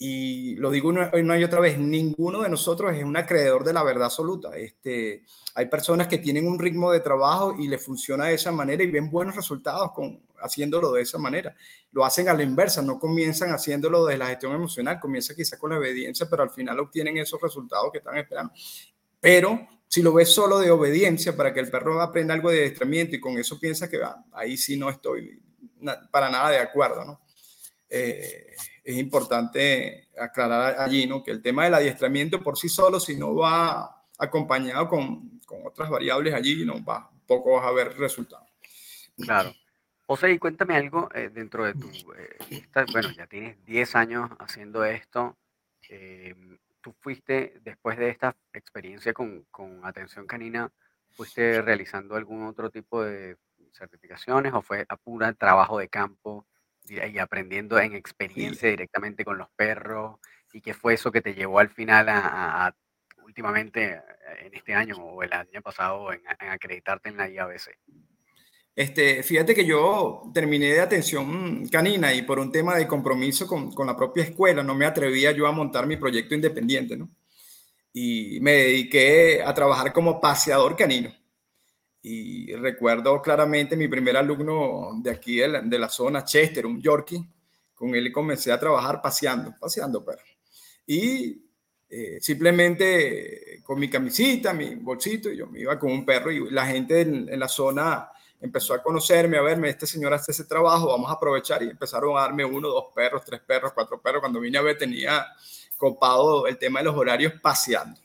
Y 0.04 0.56
lo 0.56 0.72
digo 0.72 0.88
una, 0.88 1.12
y 1.38 1.44
otra 1.44 1.60
vez, 1.60 1.78
ninguno 1.78 2.42
de 2.42 2.48
nosotros 2.48 2.92
es 2.92 3.04
un 3.04 3.16
acreedor 3.16 3.62
de 3.62 3.72
la 3.72 3.84
verdad 3.84 4.06
absoluta. 4.06 4.56
Este, 4.56 5.22
hay 5.54 5.66
personas 5.66 6.08
que 6.08 6.18
tienen 6.18 6.48
un 6.48 6.58
ritmo 6.58 6.90
de 6.90 6.98
trabajo 6.98 7.54
y 7.56 7.68
les 7.68 7.84
funciona 7.84 8.24
de 8.24 8.34
esa 8.34 8.50
manera 8.50 8.82
y 8.82 8.90
ven 8.90 9.08
buenos 9.08 9.36
resultados 9.36 9.92
con, 9.92 10.20
haciéndolo 10.40 10.90
de 10.90 11.02
esa 11.02 11.18
manera. 11.18 11.54
Lo 11.92 12.04
hacen 12.04 12.28
a 12.28 12.34
la 12.34 12.42
inversa, 12.42 12.82
no 12.82 12.98
comienzan 12.98 13.50
haciéndolo 13.50 14.04
desde 14.04 14.18
la 14.18 14.26
gestión 14.26 14.52
emocional, 14.54 14.98
comienza 14.98 15.36
quizás 15.36 15.56
con 15.56 15.70
la 15.70 15.78
obediencia, 15.78 16.28
pero 16.28 16.42
al 16.42 16.50
final 16.50 16.80
obtienen 16.80 17.18
esos 17.18 17.40
resultados 17.40 17.92
que 17.92 17.98
están 17.98 18.16
esperando. 18.16 18.52
Pero 19.20 19.68
si 19.86 20.02
lo 20.02 20.12
ves 20.12 20.34
solo 20.34 20.58
de 20.58 20.72
obediencia 20.72 21.36
para 21.36 21.54
que 21.54 21.60
el 21.60 21.70
perro 21.70 22.02
aprenda 22.02 22.34
algo 22.34 22.50
de 22.50 22.58
adiestramiento 22.58 23.14
y 23.14 23.20
con 23.20 23.38
eso 23.38 23.56
piensa 23.60 23.88
que 23.88 23.98
va, 23.98 24.24
ahí 24.32 24.56
sí 24.56 24.76
no 24.76 24.90
estoy 24.90 25.40
para 26.10 26.28
nada 26.28 26.50
de 26.50 26.58
acuerdo, 26.58 27.04
¿no? 27.04 27.20
Eh, 27.94 28.56
es 28.84 28.96
importante 28.96 30.08
aclarar 30.18 30.80
allí, 30.80 31.06
¿no? 31.06 31.22
Que 31.22 31.30
el 31.30 31.42
tema 31.42 31.64
del 31.64 31.74
adiestramiento 31.74 32.42
por 32.42 32.56
sí 32.56 32.70
solo, 32.70 32.98
si 32.98 33.16
no 33.16 33.34
va 33.34 34.04
acompañado 34.18 34.88
con, 34.88 35.40
con 35.44 35.66
otras 35.66 35.90
variables 35.90 36.32
allí, 36.32 36.64
no 36.64 36.82
va, 36.82 37.10
poco 37.26 37.52
vas 37.52 37.66
a 37.66 37.72
ver 37.72 37.98
resultados. 37.98 38.48
Claro. 39.18 39.52
José, 40.06 40.32
y 40.32 40.38
cuéntame 40.38 40.74
algo 40.74 41.10
eh, 41.14 41.28
dentro 41.32 41.66
de 41.66 41.74
tu, 41.74 41.88
eh, 42.14 42.64
bueno, 42.92 43.10
ya 43.12 43.26
tienes 43.26 43.62
10 43.66 43.94
años 43.94 44.30
haciendo 44.38 44.84
esto. 44.84 45.36
Em, 45.90 46.58
¿Tú 46.80 46.94
fuiste, 46.98 47.60
después 47.62 47.98
de 47.98 48.08
esta 48.08 48.34
experiencia 48.54 49.12
con, 49.12 49.44
con, 49.50 49.84
atención 49.84 50.26
canina, 50.26 50.72
fuiste 51.10 51.60
realizando 51.60 52.16
algún 52.16 52.46
otro 52.46 52.70
tipo 52.70 53.04
de 53.04 53.36
certificaciones 53.72 54.54
o 54.54 54.62
fue 54.62 54.86
a 54.88 54.96
pura 54.96 55.32
trabajo 55.34 55.78
de 55.78 55.88
campo 55.88 56.46
y, 56.92 57.18
aprendiendo 57.18 57.78
en 57.78 57.94
experiencia 57.94 58.68
directamente 58.68 59.24
con 59.24 59.38
los 59.38 59.48
perros? 59.50 60.18
¿Y 60.52 60.60
qué 60.60 60.74
fue 60.74 60.94
eso 60.94 61.10
que 61.10 61.22
te 61.22 61.34
llevó 61.34 61.58
al 61.58 61.70
final 61.70 62.06
a, 62.08 62.74
últimamente 63.24 63.92
eh, 63.92 64.02
en 64.46 64.54
este 64.54 64.74
año 64.74 64.96
o 64.96 65.22
el 65.22 65.32
año 65.32 65.62
pasado 65.62 66.12
en, 66.12 66.22
en 66.40 66.48
acreditarte 66.48 67.08
en 67.08 67.16
la 67.16 67.28
IABC? 67.28 67.78
Este, 68.74 69.22
fíjate 69.22 69.54
que 69.54 69.66
yo 69.66 70.30
terminé 70.32 70.66
de 70.72 70.80
atención 70.80 71.66
canina 71.68 72.14
y 72.14 72.22
por 72.22 72.38
un 72.38 72.50
tema 72.50 72.76
de 72.76 72.88
compromiso 72.88 73.46
con, 73.46 73.70
con, 73.72 73.86
la 73.86 73.96
propia 73.96 74.24
escuela 74.24 74.62
no 74.62 74.74
me 74.74 74.86
atrevía 74.86 75.32
yo 75.32 75.46
a 75.46 75.52
montar 75.52 75.86
mi 75.86 75.98
proyecto 75.98 76.34
independiente, 76.34 76.96
¿no? 76.96 77.10
Y 77.92 78.40
me 78.40 78.52
dediqué 78.52 79.42
a 79.44 79.52
trabajar 79.52 79.92
como 79.92 80.18
paseador 80.18 80.74
canino. 80.74 81.12
Y 82.02 82.52
recuerdo 82.56 83.22
claramente 83.22 83.76
mi 83.76 83.86
primer 83.86 84.16
alumno 84.16 84.90
de 85.00 85.10
aquí 85.10 85.36
de 85.36 85.48
la, 85.48 85.60
de 85.62 85.78
la 85.78 85.88
zona, 85.88 86.24
Chester, 86.24 86.66
un 86.66 86.80
Yorkie, 86.80 87.24
con 87.74 87.94
él 87.94 88.12
comencé 88.12 88.50
a 88.50 88.58
trabajar 88.58 89.00
paseando, 89.00 89.54
paseando 89.58 90.04
perros. 90.04 90.28
Y 90.86 91.42
eh, 91.88 92.18
simplemente 92.20 93.60
con 93.62 93.78
mi 93.78 93.88
camisita, 93.88 94.52
mi 94.52 94.74
bolsito, 94.76 95.30
yo 95.30 95.46
me 95.46 95.60
iba 95.60 95.78
con 95.78 95.92
un 95.92 96.04
perro 96.04 96.32
y 96.32 96.50
la 96.50 96.66
gente 96.66 97.02
en, 97.02 97.28
en 97.28 97.38
la 97.38 97.48
zona 97.48 98.08
empezó 98.42 98.74
a 98.74 98.82
conocerme, 98.82 99.38
a 99.38 99.42
verme, 99.42 99.68
este 99.68 99.86
señor 99.86 100.12
hace 100.12 100.32
ese 100.32 100.44
trabajo, 100.44 100.88
vamos 100.88 101.08
a 101.08 101.14
aprovechar 101.14 101.62
y 101.62 101.70
empezaron 101.70 102.16
a 102.16 102.22
darme 102.22 102.44
uno, 102.44 102.68
dos 102.68 102.86
perros, 102.94 103.22
tres 103.24 103.40
perros, 103.40 103.72
cuatro 103.72 104.00
perros. 104.02 104.20
Cuando 104.20 104.40
vine 104.40 104.58
a 104.58 104.62
ver 104.62 104.76
tenía 104.76 105.24
copado 105.76 106.46
el 106.46 106.58
tema 106.58 106.80
de 106.80 106.86
los 106.86 106.96
horarios 106.96 107.34
paseando. 107.40 108.00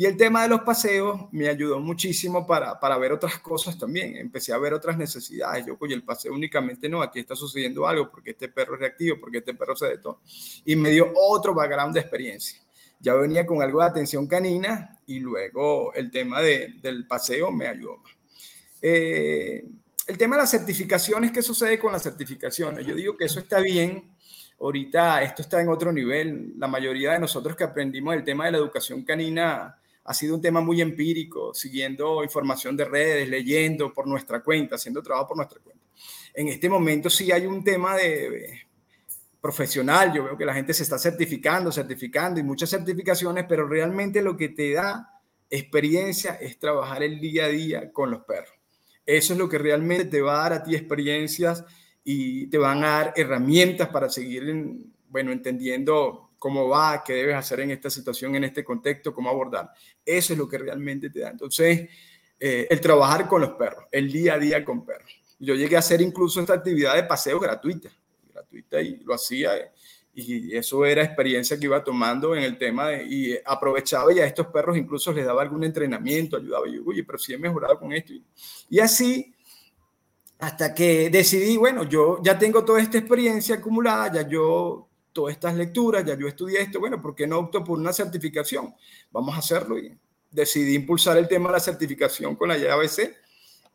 Y 0.00 0.06
el 0.06 0.16
tema 0.16 0.44
de 0.44 0.48
los 0.48 0.62
paseos 0.62 1.28
me 1.30 1.46
ayudó 1.46 1.78
muchísimo 1.78 2.46
para, 2.46 2.80
para 2.80 2.96
ver 2.96 3.12
otras 3.12 3.38
cosas 3.38 3.78
también. 3.78 4.16
Empecé 4.16 4.50
a 4.50 4.56
ver 4.56 4.72
otras 4.72 4.96
necesidades. 4.96 5.66
Yo, 5.66 5.76
oye, 5.78 5.94
el 5.94 6.04
paseo 6.04 6.32
únicamente 6.32 6.88
no, 6.88 7.02
aquí 7.02 7.20
está 7.20 7.36
sucediendo 7.36 7.86
algo 7.86 8.10
porque 8.10 8.30
este 8.30 8.48
perro 8.48 8.76
es 8.76 8.80
reactivo, 8.80 9.18
porque 9.20 9.36
este 9.36 9.52
perro 9.52 9.76
se 9.76 9.88
detona. 9.88 10.16
Y 10.64 10.74
me 10.74 10.88
dio 10.88 11.12
otro 11.14 11.52
background 11.52 11.92
de 11.92 12.00
experiencia. 12.00 12.58
Ya 12.98 13.12
venía 13.12 13.44
con 13.44 13.60
algo 13.60 13.80
de 13.80 13.88
atención 13.88 14.26
canina 14.26 14.98
y 15.06 15.20
luego 15.20 15.92
el 15.92 16.10
tema 16.10 16.40
de, 16.40 16.76
del 16.80 17.06
paseo 17.06 17.52
me 17.52 17.66
ayudó 17.66 17.98
más. 17.98 18.12
Eh, 18.80 19.66
el 20.06 20.16
tema 20.16 20.36
de 20.36 20.42
las 20.44 20.50
certificaciones, 20.50 21.30
¿qué 21.30 21.42
sucede 21.42 21.78
con 21.78 21.92
las 21.92 22.02
certificaciones? 22.02 22.86
Yo 22.86 22.94
digo 22.94 23.18
que 23.18 23.26
eso 23.26 23.38
está 23.38 23.60
bien. 23.60 24.16
Ahorita 24.60 25.22
esto 25.22 25.42
está 25.42 25.60
en 25.60 25.68
otro 25.68 25.92
nivel. 25.92 26.54
La 26.56 26.68
mayoría 26.68 27.12
de 27.12 27.18
nosotros 27.18 27.54
que 27.54 27.64
aprendimos 27.64 28.14
el 28.14 28.24
tema 28.24 28.46
de 28.46 28.52
la 28.52 28.58
educación 28.58 29.04
canina 29.04 29.76
ha 30.04 30.14
sido 30.14 30.34
un 30.34 30.40
tema 30.40 30.60
muy 30.60 30.80
empírico, 30.80 31.54
siguiendo 31.54 32.22
información 32.24 32.76
de 32.76 32.84
redes, 32.84 33.28
leyendo 33.28 33.92
por 33.92 34.06
nuestra 34.06 34.42
cuenta, 34.42 34.76
haciendo 34.76 35.02
trabajo 35.02 35.28
por 35.28 35.36
nuestra 35.36 35.60
cuenta. 35.60 35.84
En 36.34 36.48
este 36.48 36.68
momento 36.68 37.10
sí 37.10 37.30
hay 37.32 37.46
un 37.46 37.62
tema 37.62 37.96
de 37.96 38.66
profesional, 39.40 40.12
yo 40.12 40.24
veo 40.24 40.36
que 40.36 40.44
la 40.44 40.54
gente 40.54 40.74
se 40.74 40.82
está 40.82 40.98
certificando, 40.98 41.72
certificando 41.72 42.38
y 42.38 42.42
muchas 42.42 42.70
certificaciones, 42.70 43.46
pero 43.48 43.66
realmente 43.66 44.20
lo 44.20 44.36
que 44.36 44.50
te 44.50 44.72
da 44.72 45.20
experiencia 45.48 46.34
es 46.34 46.58
trabajar 46.58 47.02
el 47.02 47.18
día 47.20 47.46
a 47.46 47.48
día 47.48 47.92
con 47.92 48.10
los 48.10 48.24
perros. 48.24 48.52
Eso 49.04 49.32
es 49.32 49.38
lo 49.38 49.48
que 49.48 49.58
realmente 49.58 50.04
te 50.04 50.20
va 50.20 50.38
a 50.38 50.42
dar 50.42 50.52
a 50.52 50.62
ti 50.62 50.76
experiencias 50.76 51.64
y 52.04 52.46
te 52.48 52.58
van 52.58 52.84
a 52.84 52.90
dar 52.90 53.12
herramientas 53.16 53.88
para 53.88 54.08
seguir, 54.08 54.44
bueno, 55.08 55.32
entendiendo 55.32 56.29
cómo 56.40 56.68
va, 56.68 57.04
qué 57.04 57.12
debes 57.12 57.36
hacer 57.36 57.60
en 57.60 57.70
esta 57.70 57.90
situación, 57.90 58.34
en 58.34 58.44
este 58.44 58.64
contexto, 58.64 59.14
cómo 59.14 59.28
abordar. 59.28 59.70
Eso 60.04 60.32
es 60.32 60.38
lo 60.38 60.48
que 60.48 60.56
realmente 60.56 61.10
te 61.10 61.20
da. 61.20 61.30
Entonces, 61.30 61.88
eh, 62.40 62.66
el 62.70 62.80
trabajar 62.80 63.28
con 63.28 63.42
los 63.42 63.50
perros, 63.50 63.84
el 63.92 64.10
día 64.10 64.34
a 64.34 64.38
día 64.38 64.64
con 64.64 64.84
perros. 64.84 65.12
Yo 65.38 65.54
llegué 65.54 65.76
a 65.76 65.80
hacer 65.80 66.00
incluso 66.00 66.40
esta 66.40 66.54
actividad 66.54 66.96
de 66.96 67.04
paseo 67.04 67.38
gratuita, 67.38 67.90
gratuita 68.32 68.80
y 68.80 68.96
lo 69.04 69.14
hacía. 69.14 69.50
Y 70.14 70.56
eso 70.56 70.84
era 70.86 71.04
experiencia 71.04 71.58
que 71.58 71.66
iba 71.66 71.84
tomando 71.84 72.34
en 72.34 72.42
el 72.42 72.56
tema 72.56 72.88
de, 72.88 73.04
y 73.04 73.38
aprovechaba 73.44 74.12
y 74.12 74.20
a 74.20 74.26
estos 74.26 74.46
perros 74.46 74.78
incluso 74.78 75.12
les 75.12 75.26
daba 75.26 75.42
algún 75.42 75.62
entrenamiento, 75.62 76.38
ayudaba. 76.38 76.66
Y 76.66 76.78
oye, 76.78 77.04
pero 77.04 77.18
sí 77.18 77.34
he 77.34 77.38
mejorado 77.38 77.78
con 77.78 77.92
esto. 77.92 78.14
Y 78.70 78.80
así, 78.80 79.34
hasta 80.38 80.74
que 80.74 81.10
decidí, 81.10 81.58
bueno, 81.58 81.84
yo 81.84 82.18
ya 82.22 82.38
tengo 82.38 82.64
toda 82.64 82.80
esta 82.80 82.96
experiencia 82.96 83.56
acumulada, 83.56 84.14
ya 84.14 84.28
yo 84.28 84.89
todas 85.12 85.34
estas 85.34 85.56
lecturas, 85.56 86.04
ya 86.04 86.16
yo 86.16 86.28
estudié 86.28 86.62
esto, 86.62 86.80
bueno, 86.80 87.00
¿por 87.00 87.14
qué 87.14 87.26
no 87.26 87.38
opto 87.38 87.64
por 87.64 87.78
una 87.78 87.92
certificación? 87.92 88.74
Vamos 89.10 89.34
a 89.34 89.38
hacerlo 89.38 89.78
y 89.78 89.96
decidí 90.30 90.74
impulsar 90.74 91.18
el 91.18 91.28
tema 91.28 91.48
de 91.48 91.54
la 91.54 91.60
certificación 91.60 92.36
con 92.36 92.48
la 92.48 92.56
YABC 92.56 93.14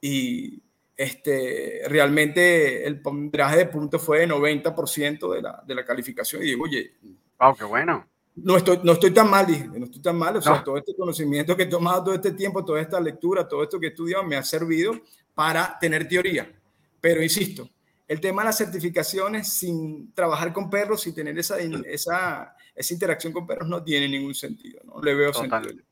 y 0.01 0.61
este, 0.95 1.81
realmente 1.87 2.85
el 2.87 3.01
ponderaje 3.01 3.57
de 3.57 3.65
puntos 3.65 4.01
fue 4.01 4.19
de 4.19 4.29
90% 4.29 5.33
de 5.33 5.41
la, 5.41 5.63
de 5.65 5.75
la 5.75 5.85
calificación 5.85 6.41
y 6.41 6.47
digo, 6.47 6.63
oye, 6.63 6.93
wow, 7.39 7.55
qué 7.55 7.65
bueno. 7.65 8.07
No 8.35 8.57
estoy, 8.57 8.79
no 8.83 8.93
estoy 8.93 9.11
tan 9.11 9.29
mal, 9.29 9.47
dije, 9.47 9.65
no 9.65 9.85
estoy 9.85 10.01
tan 10.01 10.17
mal, 10.17 10.35
o 10.35 10.41
sea, 10.41 10.61
todo 10.61 10.77
este 10.77 10.93
conocimiento 10.93 11.55
que 11.55 11.63
he 11.63 11.67
tomado 11.67 12.03
todo 12.03 12.15
este 12.15 12.33
tiempo, 12.33 12.65
toda 12.65 12.81
esta 12.81 12.99
lectura, 12.99 13.47
todo 13.47 13.63
esto 13.63 13.79
que 13.79 13.87
he 13.87 13.89
estudiado 13.89 14.25
me 14.25 14.35
ha 14.35 14.43
servido 14.43 14.93
para 15.33 15.77
tener 15.79 16.05
teoría. 16.05 16.51
Pero 16.99 17.23
insisto, 17.23 17.69
el 18.07 18.21
tema 18.21 18.43
de 18.43 18.47
las 18.47 18.57
certificaciones 18.57 19.51
sin 19.51 20.13
trabajar 20.13 20.53
con 20.53 20.69
perros, 20.69 21.01
sin 21.01 21.15
tener 21.15 21.37
esa, 21.37 21.57
esa, 21.59 22.55
esa 22.75 22.93
interacción 22.93 23.33
con 23.33 23.47
perros, 23.47 23.67
no 23.67 23.83
tiene 23.83 24.07
ningún 24.07 24.35
sentido, 24.35 24.81
no 24.85 25.01
le 25.01 25.15
veo 25.15 25.33
sentido. 25.33 25.83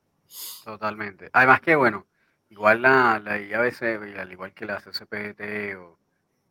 Totalmente. 0.64 1.30
Además 1.32 1.60
que, 1.60 1.74
bueno, 1.76 2.06
igual 2.50 2.82
la, 2.82 3.18
la 3.18 3.38
IABC, 3.38 3.82
al 4.18 4.32
igual 4.32 4.54
que 4.54 4.64
la 4.64 4.80
CCPT 4.80 5.76
o, 5.76 5.98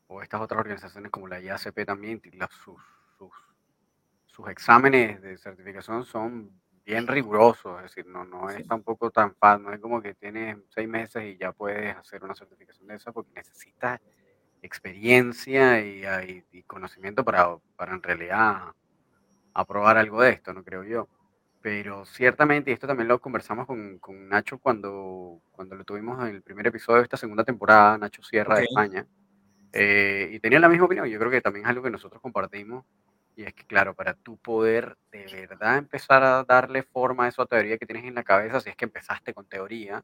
o, 0.07 0.21
estas 0.21 0.41
otras 0.41 0.59
organizaciones 0.59 1.11
como 1.11 1.27
la 1.27 1.39
IACP 1.39 1.85
también, 1.85 2.21
sus, 2.49 2.81
sus, 3.17 3.31
sus, 4.25 4.47
exámenes 4.49 5.21
de 5.21 5.37
certificación 5.37 6.05
son 6.05 6.51
bien 6.85 7.07
rigurosos, 7.07 7.77
es 7.77 7.83
decir, 7.83 8.05
no, 8.05 8.25
no 8.25 8.49
es 8.49 8.67
tampoco 8.67 9.09
tan 9.09 9.33
fácil, 9.35 9.63
no 9.63 9.73
es 9.73 9.79
como 9.79 10.01
que 10.01 10.13
tienes 10.13 10.57
seis 10.69 10.87
meses 10.87 11.23
y 11.23 11.37
ya 11.37 11.53
puedes 11.53 11.95
hacer 11.95 12.21
una 12.23 12.35
certificación 12.35 12.87
de 12.87 12.95
esa 12.95 13.13
porque 13.13 13.31
necesitas 13.33 14.01
experiencia 14.63 15.79
y, 15.81 16.63
conocimiento 16.65 17.23
para, 17.23 17.57
para 17.75 17.93
en 17.93 18.01
realidad 18.01 18.73
aprobar 19.53 19.97
algo 19.97 20.21
de 20.21 20.31
esto, 20.31 20.53
no 20.53 20.63
creo 20.63 20.83
yo. 20.83 21.07
Pero 21.61 22.05
ciertamente, 22.05 22.71
y 22.71 22.73
esto 22.73 22.87
también 22.87 23.07
lo 23.07 23.19
conversamos 23.19 23.67
con, 23.67 23.99
con, 23.99 24.27
Nacho 24.27 24.57
cuando, 24.57 25.39
cuando 25.51 25.75
lo 25.75 25.83
tuvimos 25.83 26.19
en 26.27 26.35
el 26.35 26.41
primer 26.41 26.67
episodio 26.67 26.97
de 26.97 27.03
esta 27.03 27.17
segunda 27.17 27.43
temporada, 27.43 27.97
Nacho 27.97 28.23
Sierra 28.23 28.57
de 28.57 28.63
España, 28.63 29.07
eh, 29.71 30.29
y 30.33 30.39
tenía 30.39 30.59
la 30.59 30.69
misma 30.69 30.85
opinión. 30.85 31.07
Yo 31.07 31.19
creo 31.19 31.31
que 31.31 31.41
también 31.41 31.65
es 31.65 31.69
algo 31.69 31.83
que 31.83 31.89
nosotros 31.89 32.21
compartimos, 32.21 32.85
y 33.35 33.43
es 33.43 33.53
que, 33.53 33.65
claro, 33.65 33.95
para 33.95 34.13
tú 34.13 34.37
poder 34.37 34.97
de 35.11 35.47
verdad 35.47 35.77
empezar 35.77 36.23
a 36.23 36.43
darle 36.43 36.83
forma 36.83 37.25
a 37.25 37.27
esa 37.29 37.45
teoría 37.45 37.77
que 37.77 37.85
tienes 37.85 38.05
en 38.05 38.15
la 38.15 38.23
cabeza, 38.23 38.59
si 38.59 38.69
es 38.69 38.75
que 38.75 38.85
empezaste 38.85 39.33
con 39.33 39.47
teoría 39.47 40.03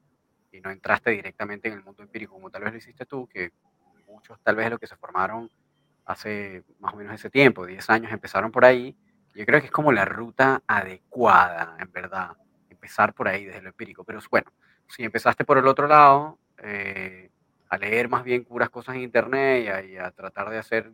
y 0.51 0.61
no 0.61 0.71
entraste 0.71 1.11
directamente 1.11 1.67
en 1.67 1.75
el 1.75 1.83
mundo 1.83 2.01
empírico 2.03 2.33
como 2.33 2.49
tal 2.49 2.63
vez 2.63 2.71
lo 2.71 2.79
hiciste 2.79 3.05
tú, 3.05 3.27
que 3.27 3.51
muchos 4.09 4.39
tal 4.41 4.55
vez 4.55 4.69
los 4.69 4.79
que 4.79 4.87
se 4.87 4.95
formaron 4.95 5.49
hace 6.05 6.63
más 6.79 6.93
o 6.93 6.97
menos 6.97 7.13
ese 7.13 7.29
tiempo, 7.29 7.65
10 7.65 7.89
años, 7.89 8.11
empezaron 8.11 8.51
por 8.51 8.65
ahí. 8.65 8.97
Yo 9.35 9.45
creo 9.45 9.59
que 9.59 9.67
es 9.67 9.71
como 9.71 9.91
la 9.91 10.05
ruta 10.05 10.63
adecuada, 10.65 11.77
en 11.79 11.91
verdad, 11.91 12.31
empezar 12.69 13.13
por 13.13 13.27
ahí 13.27 13.45
desde 13.45 13.61
lo 13.61 13.69
empírico. 13.69 14.03
Pero 14.03 14.19
bueno, 14.31 14.51
si 14.87 15.03
empezaste 15.03 15.45
por 15.45 15.59
el 15.59 15.67
otro 15.67 15.87
lado, 15.87 16.39
eh, 16.57 17.29
a 17.69 17.77
leer 17.77 18.09
más 18.09 18.23
bien 18.23 18.43
puras 18.43 18.69
cosas 18.69 18.95
en 18.95 19.01
internet 19.01 19.87
y 19.87 19.97
a, 19.97 20.09
tratar 20.11 20.49
de 20.49 20.57
hacer 20.57 20.91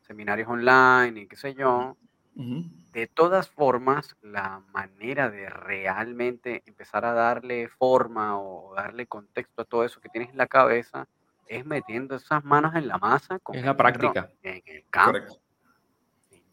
seminarios 0.00 0.48
online 0.48 1.20
y 1.20 1.26
qué 1.28 1.36
sé 1.36 1.54
yo, 1.54 1.96
de 2.34 3.06
todas 3.06 3.48
formas, 3.48 4.14
la 4.20 4.62
manera 4.72 5.30
de 5.30 5.48
realmente 5.48 6.62
empezar 6.66 7.04
a 7.06 7.12
darle 7.12 7.68
forma 7.68 8.38
o 8.38 8.74
darle 8.74 9.06
contexto 9.06 9.62
a 9.62 9.64
todo 9.64 9.84
eso 9.84 10.00
que 10.00 10.10
tienes 10.10 10.30
en 10.30 10.36
la 10.36 10.46
cabeza 10.46 11.08
es 11.46 11.64
metiendo 11.64 12.16
esas 12.16 12.44
manos 12.44 12.74
en 12.74 12.88
la 12.88 12.98
masa. 12.98 13.38
Con 13.38 13.56
es 13.56 13.64
la 13.64 13.76
práctica. 13.76 14.30
En 14.42 14.62
el 14.66 14.84
campo. 14.90 15.40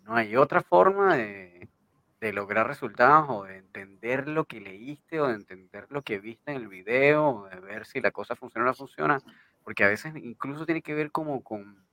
No 0.03 0.15
hay 0.15 0.35
otra 0.35 0.61
forma 0.61 1.15
de, 1.15 1.69
de, 2.19 2.33
lograr 2.33 2.67
resultados 2.67 3.27
o 3.29 3.43
de 3.45 3.57
entender 3.57 4.27
lo 4.27 4.45
que 4.45 4.59
leíste 4.59 5.21
o 5.21 5.27
de 5.27 5.35
entender 5.35 5.87
lo 5.89 6.01
que 6.01 6.19
viste 6.19 6.51
en 6.51 6.57
el 6.57 6.67
video 6.67 7.29
o 7.29 7.49
de 7.49 7.59
ver 7.61 7.85
si 7.85 8.01
la 8.01 8.11
cosa 8.11 8.35
funciona 8.35 8.65
o 8.65 8.67
no 8.67 8.75
funciona, 8.75 9.21
porque 9.63 9.85
a 9.85 9.87
veces 9.87 10.13
incluso 10.17 10.65
tiene 10.65 10.81
que 10.81 10.93
ver 10.93 11.11
como 11.11 11.41
con, 11.41 11.85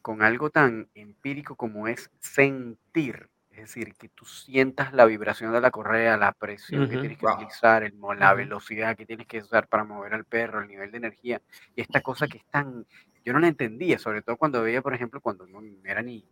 con 0.00 0.22
algo 0.22 0.50
tan 0.50 0.88
empírico 0.94 1.54
como 1.54 1.86
es 1.86 2.10
sentir. 2.18 3.30
Es 3.52 3.58
decir, 3.58 3.94
que 3.94 4.08
tú 4.08 4.24
sientas 4.24 4.94
la 4.94 5.04
vibración 5.04 5.52
de 5.52 5.60
la 5.60 5.70
correa, 5.70 6.16
la 6.16 6.32
presión 6.32 6.88
que 6.88 6.96
tienes 6.96 7.18
que 7.18 7.26
utilizar, 7.26 7.82
el, 7.84 7.94
la 8.18 8.32
velocidad 8.32 8.96
que 8.96 9.04
tienes 9.04 9.26
que 9.26 9.40
usar 9.40 9.68
para 9.68 9.84
mover 9.84 10.14
al 10.14 10.24
perro, 10.24 10.62
el 10.62 10.68
nivel 10.68 10.90
de 10.90 10.96
energía. 10.96 11.40
Y 11.76 11.82
esta 11.82 12.00
cosa 12.00 12.26
que 12.26 12.38
es 12.38 12.44
tan... 12.46 12.86
Yo 13.24 13.32
no 13.32 13.38
la 13.38 13.48
entendía, 13.48 13.98
sobre 13.98 14.22
todo 14.22 14.36
cuando 14.36 14.62
veía, 14.62 14.80
por 14.80 14.94
ejemplo, 14.94 15.20
cuando 15.20 15.46
no 15.46 15.60
era 15.84 16.02
ni, 16.02 16.24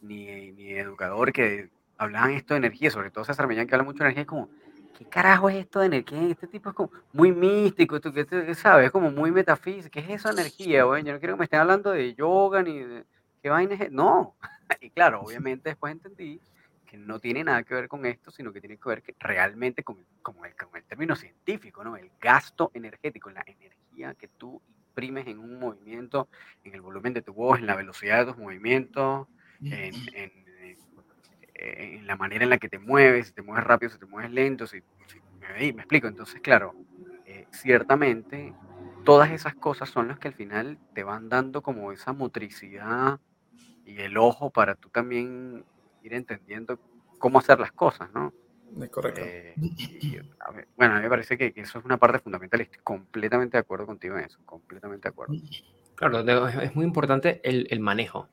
ni, 0.00 0.50
ni 0.52 0.72
educador, 0.72 1.32
que 1.32 1.70
hablaban 1.96 2.32
esto 2.32 2.54
de 2.54 2.58
energía, 2.58 2.90
sobre 2.90 3.10
todo 3.10 3.24
César 3.24 3.46
Millán, 3.46 3.66
que 3.66 3.74
habla 3.74 3.84
mucho 3.84 3.98
de 3.98 4.06
energía, 4.06 4.22
es 4.22 4.28
como, 4.28 4.50
¿qué 4.98 5.04
carajo 5.04 5.48
es 5.48 5.56
esto 5.56 5.78
de 5.80 5.86
energía? 5.86 6.22
Este 6.28 6.48
tipo 6.48 6.70
es 6.70 6.74
como 6.74 6.90
muy 7.12 7.32
místico, 7.32 7.96
esto, 7.96 8.12
que 8.12 8.54
¿sabes? 8.54 8.86
Es 8.86 8.90
como 8.90 9.12
muy 9.12 9.30
metafísico. 9.30 9.90
¿Qué 9.92 10.00
es 10.00 10.10
eso 10.10 10.28
de 10.28 10.40
energía? 10.40 10.84
Bueno, 10.84 11.06
yo 11.06 11.12
no 11.12 11.18
quiero 11.20 11.34
que 11.34 11.38
me 11.38 11.44
estén 11.44 11.60
hablando 11.60 11.92
de 11.92 12.14
yoga 12.14 12.64
ni 12.64 12.80
de... 12.80 13.04
¿Qué 13.40 13.48
vaina 13.48 13.76
es? 13.76 13.92
No, 13.92 14.34
y 14.80 14.90
claro, 14.90 15.20
obviamente 15.22 15.70
después 15.70 15.92
entendí 15.92 16.40
que 16.86 16.96
no 16.96 17.20
tiene 17.20 17.44
nada 17.44 17.62
que 17.64 17.74
ver 17.74 17.88
con 17.88 18.06
esto, 18.06 18.30
sino 18.30 18.52
que 18.52 18.60
tiene 18.60 18.78
que 18.78 18.88
ver 18.88 19.02
que 19.02 19.14
realmente 19.18 19.82
con, 19.82 20.04
con, 20.22 20.36
el, 20.44 20.54
con 20.56 20.74
el 20.74 20.84
término 20.84 21.14
científico, 21.16 21.84
¿no? 21.84 21.96
El 21.96 22.10
gasto 22.20 22.70
energético, 22.72 23.30
la 23.30 23.44
energía 23.46 24.14
que 24.14 24.28
tú 24.28 24.62
imprimes 24.88 25.26
en 25.26 25.38
un 25.38 25.58
movimiento, 25.58 26.28
en 26.64 26.74
el 26.74 26.80
volumen 26.80 27.12
de 27.12 27.22
tu 27.22 27.34
voz, 27.34 27.58
en 27.58 27.66
la 27.66 27.76
velocidad 27.76 28.20
de 28.20 28.32
tus 28.32 28.38
movimientos, 28.40 29.28
en, 29.60 29.94
en, 30.14 30.32
en 31.54 32.06
la 32.06 32.16
manera 32.16 32.44
en 32.44 32.50
la 32.50 32.58
que 32.58 32.68
te 32.68 32.78
mueves, 32.78 33.28
si 33.28 33.32
te 33.32 33.42
mueves 33.42 33.64
rápido, 33.64 33.90
si 33.90 33.98
te 33.98 34.06
mueves 34.06 34.30
lento, 34.30 34.66
si, 34.66 34.82
me, 35.40 35.72
me, 35.72 35.82
explico. 35.82 36.06
Entonces, 36.06 36.40
claro, 36.40 36.74
eh, 37.26 37.46
ciertamente 37.50 38.54
todas 39.04 39.30
esas 39.30 39.54
cosas 39.54 39.88
son 39.88 40.08
las 40.08 40.18
que 40.18 40.28
al 40.28 40.34
final 40.34 40.78
te 40.94 41.02
van 41.02 41.28
dando 41.28 41.62
como 41.62 41.92
esa 41.92 42.12
motricidad 42.12 43.20
y 43.88 44.00
el 44.02 44.18
ojo 44.18 44.50
para 44.50 44.74
tú 44.74 44.90
también 44.90 45.64
ir 46.02 46.12
entendiendo 46.12 46.78
cómo 47.18 47.38
hacer 47.38 47.58
las 47.58 47.72
cosas, 47.72 48.10
¿no? 48.12 48.34
Es 48.78 48.90
correcto. 48.90 49.22
Eh, 49.24 49.54
bueno, 50.76 50.94
a 50.94 50.96
mí 50.98 51.02
me 51.02 51.08
parece 51.08 51.38
que, 51.38 51.54
eso 51.56 51.78
es 51.78 51.84
una 51.86 51.96
parte 51.96 52.18
fundamental. 52.18 52.60
Estoy 52.60 52.80
completamente 52.84 53.56
de 53.56 53.60
acuerdo 53.60 53.86
contigo 53.86 54.18
en 54.18 54.24
eso, 54.24 54.38
completamente 54.44 55.08
de 55.08 55.10
acuerdo. 55.10 55.34
Claro, 55.94 56.20
es 56.60 56.76
muy 56.76 56.84
importante 56.84 57.40
el, 57.42 57.66
el 57.70 57.80
manejo. 57.80 58.28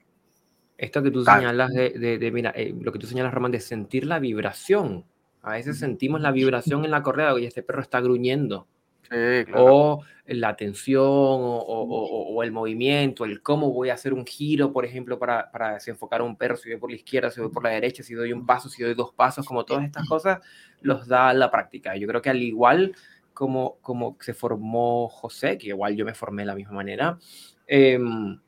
Esto 0.78 1.02
que 1.02 1.10
tú 1.10 1.24
señalas 1.24 1.72
de, 1.72 2.18
de, 2.20 2.32
mira, 2.32 2.52
eh, 2.54 2.76
lo 2.78 2.92
que 2.92 3.00
tú 3.00 3.08
señalas, 3.08 3.34
Román, 3.34 3.54
de 3.54 3.62
sentir 3.62 4.06
la 4.06 4.20
vibración. 4.20 5.06
A 5.42 5.52
veces 5.52 5.80
sentimos 5.80 6.20
la 6.20 6.32
vibración 6.32 6.84
en 6.84 6.92
la 6.92 7.02
correa 7.02 7.40
y 7.40 7.46
este 7.46 7.64
perro 7.64 7.82
está 7.82 8.02
gruñendo. 8.02 8.68
O 9.56 10.02
la 10.28 10.56
tensión 10.56 11.04
o, 11.04 12.28
o, 12.34 12.44
el 12.44 12.52
movimiento, 12.52 13.26
el 13.26 13.42
cómo 13.42 13.72
voy 13.72 13.90
a 13.90 13.94
hacer 13.94 14.14
un 14.14 14.26
giro, 14.26 14.74
por 14.74 14.84
ejemplo, 14.86 15.20
para, 15.20 15.52
para, 15.52 15.76
desenfocar 15.76 16.22
a 16.22 16.24
un 16.24 16.36
perro, 16.36 16.58
si 16.58 16.70
voy 16.70 16.80
por 16.80 16.90
la 16.90 16.96
izquierda, 16.96 17.30
si 17.30 17.42
voy 17.42 17.52
por 17.52 17.64
la 17.64 17.70
derecha, 17.70 18.02
si 18.02 18.16
doy 18.16 18.34
un 18.34 18.46
paso, 18.46 18.68
si 18.68 18.82
doy 18.82 18.96
dos 18.96 19.14
pasos, 19.14 19.46
como 19.46 19.66
todas 19.66 19.86
estas 19.86 20.08
cosas, 20.08 20.40
los 20.82 21.08
da 21.08 21.32
la 21.34 21.52
práctica. 21.52 21.96
Yo 21.96 22.08
creo 22.08 22.22
que 22.22 22.32
al 22.32 22.42
igual 22.42 22.96
como, 23.34 23.78
como 23.82 24.18
se 24.20 24.34
formó 24.34 25.10
José, 25.10 25.58
que 25.60 25.68
igual 25.68 25.96
yo 25.96 26.06
me 26.06 26.16
formé 26.16 26.42
de 26.42 26.48
la 26.48 26.56
misma 26.56 26.74
manera, 26.74 27.20
em, 27.68 28.40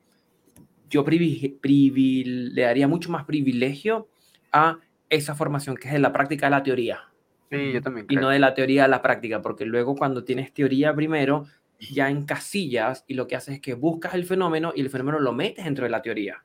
yo 0.90 1.06
le 1.06 2.62
daría 2.62 2.88
mucho 2.88 3.12
más 3.12 3.26
privilegio 3.26 4.08
a 4.52 4.80
esa 5.10 5.36
formación 5.36 5.76
que 5.76 5.90
es 5.90 5.94
de 5.94 6.00
la 6.00 6.14
práctica 6.14 6.48
a 6.48 6.50
la 6.50 6.64
teoría. 6.64 7.02
Sí, 7.50 7.72
yo 7.72 7.82
también. 7.82 8.06
Y 8.10 8.16
no 8.16 8.30
de 8.30 8.40
la 8.40 8.54
teoría 8.54 8.86
a 8.86 8.88
la 8.88 9.02
práctica, 9.02 9.42
porque 9.42 9.66
luego 9.66 9.96
cuando 9.96 10.24
tienes 10.24 10.54
teoría 10.54 10.94
primero, 10.94 11.46
ya 11.80 12.10
en 12.10 12.26
casillas 12.26 13.06
y 13.08 13.14
lo 13.14 13.28
que 13.28 13.36
haces 13.36 13.56
es 13.56 13.62
que 13.62 13.74
buscas 13.74 14.14
el 14.16 14.26
fenómeno 14.26 14.74
y 14.76 14.82
el 14.82 14.90
fenómeno 14.90 15.20
lo 15.20 15.34
metes 15.34 15.66
dentro 15.66 15.86
de 15.86 15.92
la 15.92 16.02
teoría. 16.02 16.44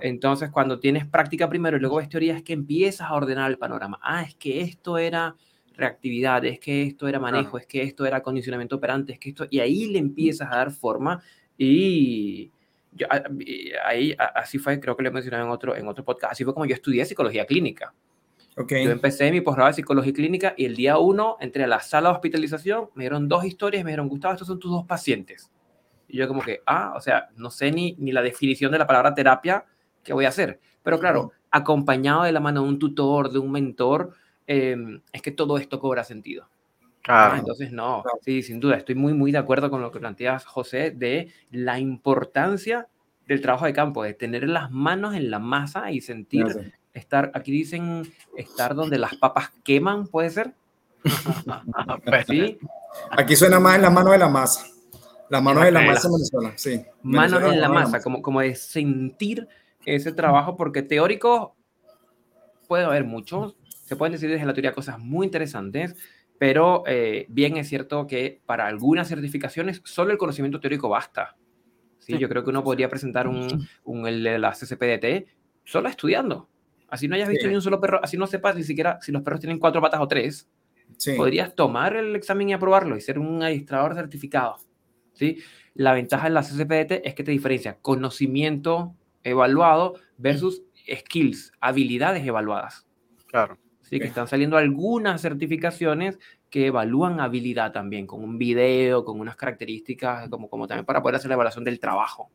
Entonces, 0.00 0.50
cuando 0.50 0.80
tienes 0.80 1.06
práctica 1.06 1.48
primero 1.48 1.76
y 1.76 1.80
luego 1.80 1.96
ves 1.96 2.08
teoría, 2.08 2.36
es 2.36 2.42
que 2.42 2.54
empiezas 2.54 3.10
a 3.10 3.14
ordenar 3.14 3.50
el 3.50 3.58
panorama. 3.58 3.98
Ah, 4.02 4.22
es 4.22 4.34
que 4.34 4.62
esto 4.62 4.96
era 4.96 5.36
reactividad, 5.76 6.44
es 6.44 6.58
que 6.58 6.82
esto 6.82 7.06
era 7.06 7.20
manejo, 7.20 7.58
es 7.58 7.66
que 7.66 7.82
esto 7.82 8.06
era 8.06 8.22
condicionamiento 8.22 8.76
operante, 8.76 9.12
es 9.12 9.18
que 9.18 9.28
esto, 9.28 9.46
y 9.48 9.60
ahí 9.60 9.86
le 9.86 9.98
empiezas 9.98 10.50
a 10.50 10.56
dar 10.56 10.70
forma 10.72 11.22
y 11.56 12.50
yo, 12.92 13.06
ah, 13.10 13.22
ahí 13.84 14.16
así 14.34 14.58
fue, 14.58 14.80
creo 14.80 14.96
que 14.96 15.02
lo 15.02 15.10
he 15.10 15.12
mencionado 15.12 15.44
en 15.44 15.50
otro, 15.50 15.76
en 15.76 15.86
otro 15.86 16.04
podcast, 16.04 16.32
así 16.32 16.44
fue 16.44 16.54
como 16.54 16.66
yo 16.66 16.74
estudié 16.74 17.04
psicología 17.04 17.46
clínica. 17.46 17.94
Okay. 18.60 18.84
Yo 18.84 18.90
empecé 18.90 19.30
mi 19.30 19.40
posgrado 19.40 19.68
de 19.68 19.74
psicología 19.74 20.12
clínica 20.12 20.54
y 20.56 20.64
el 20.64 20.74
día 20.74 20.98
uno 20.98 21.36
entré 21.38 21.62
a 21.62 21.68
la 21.68 21.78
sala 21.78 22.08
de 22.08 22.16
hospitalización, 22.16 22.90
me 22.94 23.04
dieron 23.04 23.28
dos 23.28 23.44
historias, 23.44 23.84
me 23.84 23.92
dijeron, 23.92 24.08
Gustavo, 24.08 24.34
estos 24.34 24.48
son 24.48 24.58
tus 24.58 24.72
dos 24.72 24.84
pacientes. 24.84 25.52
Y 26.08 26.16
yo 26.16 26.26
como 26.26 26.42
que, 26.42 26.62
ah, 26.66 26.94
o 26.96 27.00
sea, 27.00 27.28
no 27.36 27.50
sé 27.50 27.70
ni, 27.70 27.94
ni 27.98 28.10
la 28.10 28.20
definición 28.20 28.72
de 28.72 28.78
la 28.78 28.86
palabra 28.86 29.14
terapia 29.14 29.64
que 30.02 30.12
voy 30.12 30.24
a 30.24 30.30
hacer. 30.30 30.58
Pero 30.82 30.98
claro, 30.98 31.32
acompañado 31.50 32.24
de 32.24 32.32
la 32.32 32.40
mano 32.40 32.62
de 32.62 32.68
un 32.68 32.78
tutor, 32.80 33.30
de 33.30 33.38
un 33.38 33.52
mentor, 33.52 34.14
em, 34.46 35.02
es 35.12 35.22
que 35.22 35.30
todo 35.30 35.58
esto 35.58 35.78
cobra 35.78 36.02
sentido. 36.02 36.48
Claro. 37.02 37.36
Entonces, 37.36 37.70
no, 37.70 38.02
sí, 38.22 38.42
sin 38.42 38.58
duda, 38.58 38.76
estoy 38.76 38.94
muy, 38.96 39.14
muy 39.14 39.30
de 39.30 39.38
acuerdo 39.38 39.70
con 39.70 39.80
lo 39.80 39.92
que 39.92 40.00
planteas, 40.00 40.44
José, 40.44 40.90
de 40.90 41.32
la 41.50 41.78
importancia 41.78 42.88
del 43.26 43.40
trabajo 43.40 43.66
de 43.66 43.72
campo, 43.72 44.02
de 44.02 44.14
tener 44.14 44.48
las 44.48 44.70
manos 44.70 45.14
en 45.14 45.30
la 45.30 45.38
masa 45.38 45.92
y 45.92 46.00
sentir 46.00 46.72
estar, 46.92 47.30
aquí 47.34 47.52
dicen 47.52 48.12
estar 48.36 48.74
donde 48.74 48.98
las 48.98 49.14
papas 49.16 49.50
queman, 49.64 50.06
¿puede 50.06 50.30
ser? 50.30 50.54
¿Sí? 52.26 52.58
Aquí 53.10 53.36
suena 53.36 53.60
más 53.60 53.76
en 53.76 53.82
las 53.82 53.92
manos 53.92 54.12
de 54.12 54.18
la 54.18 54.28
masa. 54.28 54.66
Las 55.30 55.42
manos 55.42 55.64
de 55.64 55.70
la 55.70 55.82
masa 55.82 56.08
en 56.08 56.14
Venezuela, 56.14 56.52
sí. 56.56 56.82
Manos 57.02 57.42
en 57.42 57.60
la 57.60 57.68
masa, 57.68 58.00
como, 58.00 58.22
como 58.22 58.40
de 58.40 58.54
sentir 58.54 59.46
ese 59.84 60.12
trabajo, 60.12 60.56
porque 60.56 60.82
teórico 60.82 61.54
puede 62.66 62.84
haber 62.84 63.04
muchos, 63.04 63.56
se 63.84 63.96
pueden 63.96 64.12
decir 64.12 64.30
desde 64.30 64.46
la 64.46 64.54
teoría 64.54 64.72
cosas 64.72 64.98
muy 64.98 65.26
interesantes, 65.26 65.96
pero 66.38 66.84
eh, 66.86 67.26
bien 67.28 67.56
es 67.56 67.68
cierto 67.68 68.06
que 68.06 68.40
para 68.46 68.66
algunas 68.66 69.08
certificaciones 69.08 69.80
solo 69.84 70.12
el 70.12 70.18
conocimiento 70.18 70.60
teórico 70.60 70.88
basta. 70.88 71.36
¿sí? 71.98 72.16
Yo 72.18 72.28
creo 72.28 72.44
que 72.44 72.50
uno 72.50 72.62
podría 72.62 72.88
presentar 72.88 73.26
un, 73.26 73.68
un 73.84 74.06
el 74.06 74.22
de 74.22 74.38
la 74.38 74.52
CCPDT 74.52 75.28
solo 75.64 75.88
estudiando. 75.88 76.48
Así 76.88 77.06
no 77.06 77.14
hayas 77.14 77.28
visto 77.28 77.46
ni 77.46 77.54
un 77.54 77.62
solo 77.62 77.80
perro, 77.80 78.00
así 78.02 78.16
no 78.16 78.26
sepas 78.26 78.56
ni 78.56 78.64
siquiera 78.64 78.98
si 79.00 79.12
los 79.12 79.22
perros 79.22 79.40
tienen 79.40 79.58
cuatro 79.58 79.80
patas 79.80 80.00
o 80.00 80.08
tres. 80.08 80.48
Podrías 81.16 81.54
tomar 81.54 81.96
el 81.96 82.16
examen 82.16 82.48
y 82.48 82.52
aprobarlo 82.54 82.96
y 82.96 83.00
ser 83.00 83.18
un 83.18 83.42
administrador 83.42 83.94
certificado. 83.94 84.56
¿sí? 85.12 85.38
La 85.74 85.92
ventaja 85.92 86.24
de 86.24 86.30
la 86.30 86.42
CCPDT 86.42 87.06
es 87.06 87.14
que 87.14 87.24
te 87.24 87.30
diferencia 87.30 87.78
conocimiento 87.80 88.96
evaluado 89.22 89.94
versus 90.16 90.62
skills, 90.90 91.52
habilidades 91.60 92.26
evaluadas. 92.26 92.86
Claro. 93.26 93.58
Sí, 93.82 93.98
que 93.98 94.06
están 94.06 94.28
saliendo 94.28 94.58
algunas 94.58 95.22
certificaciones 95.22 96.18
que 96.50 96.66
evalúan 96.66 97.20
habilidad 97.20 97.72
también, 97.72 98.06
con 98.06 98.22
un 98.22 98.36
video, 98.36 99.04
con 99.04 99.18
unas 99.18 99.36
características, 99.36 100.28
como, 100.28 100.50
como 100.50 100.66
también 100.66 100.84
para 100.84 101.00
poder 101.00 101.16
hacer 101.16 101.28
la 101.28 101.34
evaluación 101.34 101.64
del 101.64 101.80
trabajo. 101.80 102.30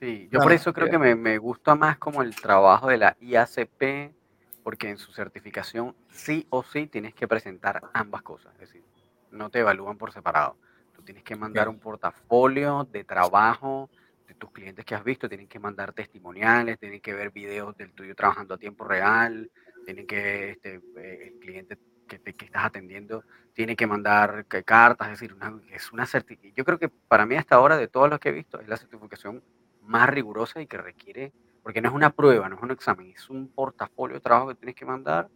Sí, 0.00 0.28
yo 0.32 0.40
por 0.40 0.52
eso 0.52 0.72
creo 0.72 0.88
que 0.88 0.98
me, 0.98 1.14
me, 1.14 1.36
gusta 1.36 1.74
más 1.74 1.98
como 1.98 2.22
el 2.22 2.34
trabajo 2.34 2.88
de 2.88 2.96
la 2.96 3.16
IACP, 3.20 4.14
porque 4.62 4.88
en 4.88 4.96
su 4.96 5.12
certificación 5.12 5.94
sí 6.08 6.46
o 6.48 6.62
sí 6.62 6.86
tienes 6.86 7.14
que 7.14 7.28
presentar 7.28 7.82
ambas 7.92 8.22
cosas, 8.22 8.54
es 8.54 8.60
decir, 8.60 8.82
no 9.30 9.50
te 9.50 9.60
evalúan 9.60 9.98
por 9.98 10.12
separado. 10.12 10.56
Tú 10.94 11.02
tienes 11.02 11.22
que 11.22 11.36
mandar 11.36 11.68
un 11.68 11.78
portafolio 11.78 12.88
de 12.90 13.04
trabajo 13.04 13.90
de 14.26 14.34
tus 14.34 14.50
clientes 14.52 14.86
que 14.86 14.94
has 14.94 15.04
visto, 15.04 15.28
tienen 15.28 15.48
que 15.48 15.58
mandar 15.58 15.92
testimoniales, 15.92 16.78
tienen 16.78 17.00
que 17.00 17.12
ver 17.12 17.30
videos 17.30 17.76
del 17.76 17.92
tuyo 17.92 18.14
trabajando 18.14 18.54
a 18.54 18.58
tiempo 18.58 18.84
real, 18.84 19.50
tienen 19.84 20.06
que, 20.06 20.50
este, 20.52 20.80
eh, 20.96 21.32
el 21.34 21.40
cliente 21.40 21.78
que, 22.08 22.18
que, 22.20 22.44
estás 22.46 22.64
atendiendo 22.64 23.24
tiene 23.52 23.76
que 23.76 23.86
mandar 23.86 24.46
cartas, 24.46 25.08
es 25.08 25.20
decir, 25.20 25.34
una, 25.34 25.60
es 25.72 25.92
una 25.92 26.06
certificación. 26.06 26.54
Yo 26.54 26.64
creo 26.64 26.78
que 26.78 26.88
para 26.88 27.26
mí 27.26 27.36
hasta 27.36 27.56
ahora, 27.56 27.76
de 27.76 27.88
todos 27.88 28.08
los 28.08 28.18
que 28.18 28.30
he 28.30 28.32
visto, 28.32 28.60
es 28.60 28.68
la 28.68 28.78
certificación 28.78 29.42
más 29.90 30.08
rigurosa 30.08 30.62
y 30.62 30.66
que 30.66 30.78
requiere, 30.78 31.32
porque 31.62 31.80
no 31.80 31.88
es 31.88 31.94
una 31.94 32.10
prueba, 32.10 32.48
no 32.48 32.56
es 32.56 32.62
un 32.62 32.70
examen, 32.70 33.10
es 33.10 33.28
un 33.28 33.48
portafolio 33.48 34.14
de 34.14 34.20
trabajo 34.20 34.48
que 34.48 34.54
tienes 34.54 34.76
que 34.76 34.86
mandar 34.86 35.28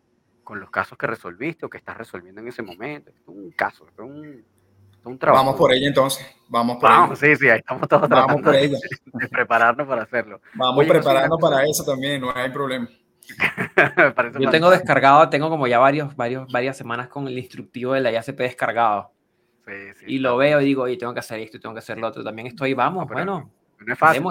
con 0.45 0.61
los 0.61 0.71
casos 0.71 0.97
que 0.97 1.09
resolviste 1.09 1.67
o 1.67 1.71
que 1.71 1.79
estás 1.79 1.97
resolviendo 1.97 2.41
en 2.41 2.49
ese 2.49 2.63
momento. 2.63 3.11
Es 3.11 3.17
un 3.27 3.51
caso, 3.51 3.85
es 3.89 3.99
un, 3.99 4.45
un 5.05 5.19
trabajo. 5.19 5.45
Vamos 5.45 5.59
por 5.59 5.73
ella 5.73 5.89
entonces, 5.89 6.25
vamos 6.49 6.77
por 6.77 6.89
Vamos, 6.89 7.19
sí, 7.19 7.35
sí, 7.35 7.49
ahí 7.49 7.59
estamos 7.59 7.89
todos 7.89 8.09
vamos 8.09 8.43
por 8.43 8.55
ella. 8.55 8.79
De, 9.05 9.29
prepararnos 9.29 9.89
para 9.89 10.03
hacerlo. 10.03 10.41
Vamos 10.55 10.87
preparando 10.87 11.37
para 11.37 11.65
eso 11.65 11.85
también, 11.85 12.21
no 12.21 12.33
hay 12.33 12.51
problema. 12.51 12.89
Yo 14.39 14.51
tengo 14.51 14.71
descargado, 14.71 15.29
tengo 15.31 15.51
como 15.51 15.67
ya 15.67 15.81
varios, 15.81 16.15
varios, 16.15 16.51
varias 16.53 16.77
semanas 16.77 17.09
con 17.09 17.27
el 17.27 17.37
instructivo 17.37 17.95
de 17.95 18.03
la 18.03 18.13
IACP 18.13 18.39
descargado. 18.39 19.11
Sí, 19.67 19.73
sí, 19.99 20.05
y 20.07 20.19
lo 20.19 20.37
veo 20.37 20.61
y 20.61 20.65
digo, 20.67 20.83
oye, 20.83 20.97
tengo 20.97 21.13
que 21.13 21.21
hacer 21.21 21.41
esto 21.41 21.57
y 21.57 21.61
tengo 21.61 21.75
que 21.75 21.79
hacer 21.81 21.99
lo 21.99 22.07
otro. 22.07 22.23
También 22.23 22.47
estoy, 22.47 22.75
vamos, 22.75 23.09
bueno, 23.09 23.51
no 23.81 23.93
es 23.93 23.99
fácil. 23.99 24.23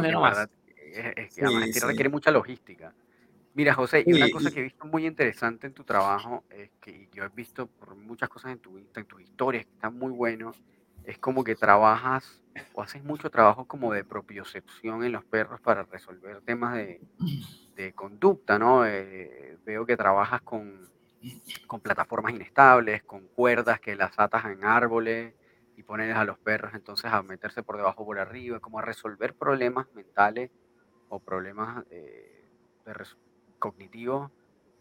Es, 1.15 1.35
que 1.35 1.85
requiere 1.85 2.09
mucha 2.09 2.31
logística. 2.31 2.93
Mira, 3.55 3.73
José, 3.73 4.03
y 4.05 4.13
una 4.13 4.29
cosa 4.31 4.49
que 4.51 4.59
he 4.59 4.63
visto 4.63 4.85
muy 4.85 5.05
interesante 5.05 5.67
en 5.67 5.73
tu 5.73 5.83
trabajo, 5.83 6.43
es 6.49 6.71
que 6.81 7.07
yo 7.13 7.23
he 7.23 7.29
visto 7.29 7.67
por 7.67 7.95
muchas 7.95 8.29
cosas 8.29 8.51
en 8.51 8.59
tu, 8.59 8.77
en 8.77 9.05
tu 9.05 9.19
historia 9.19 9.63
que 9.63 9.69
están 9.69 9.97
muy 9.97 10.11
buenos, 10.11 10.59
es 11.05 11.17
como 11.19 11.43
que 11.43 11.55
trabajas 11.55 12.41
o 12.73 12.81
haces 12.81 13.03
mucho 13.03 13.29
trabajo 13.29 13.65
como 13.65 13.93
de 13.93 14.03
propiocepción 14.03 15.03
en 15.03 15.11
los 15.11 15.23
perros 15.25 15.59
para 15.61 15.83
resolver 15.83 16.41
temas 16.41 16.75
de, 16.75 17.01
de 17.75 17.93
conducta, 17.93 18.57
¿no? 18.57 18.85
Eh, 18.85 19.57
veo 19.65 19.85
que 19.85 19.97
trabajas 19.97 20.41
con, 20.41 20.89
con 21.67 21.79
plataformas 21.79 22.33
inestables, 22.33 23.03
con 23.03 23.27
cuerdas 23.27 23.79
que 23.79 23.95
las 23.95 24.17
atas 24.17 24.45
en 24.45 24.63
árboles, 24.63 25.33
y 25.75 25.83
pones 25.83 26.15
a 26.15 26.25
los 26.25 26.37
perros 26.37 26.73
entonces 26.73 27.11
a 27.11 27.21
meterse 27.23 27.63
por 27.63 27.77
debajo 27.77 28.05
por 28.05 28.19
arriba, 28.19 28.59
como 28.59 28.79
a 28.79 28.81
resolver 28.81 29.33
problemas 29.33 29.87
mentales 29.93 30.51
o 31.09 31.19
problemas 31.19 31.83
eh, 31.89 32.49
cognitivos 33.59 34.31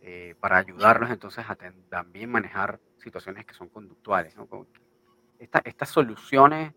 eh, 0.03 0.35
para 0.41 0.59
ayudarlos 0.59 1.11
entonces 1.11 1.45
a 1.49 1.57
también 1.89 2.31
manejar 2.31 2.81
situaciones 2.99 3.47
que 3.47 3.55
son 3.55 3.69
conductuales. 3.69 4.35
estas 5.39 5.89
soluciones 5.89 6.73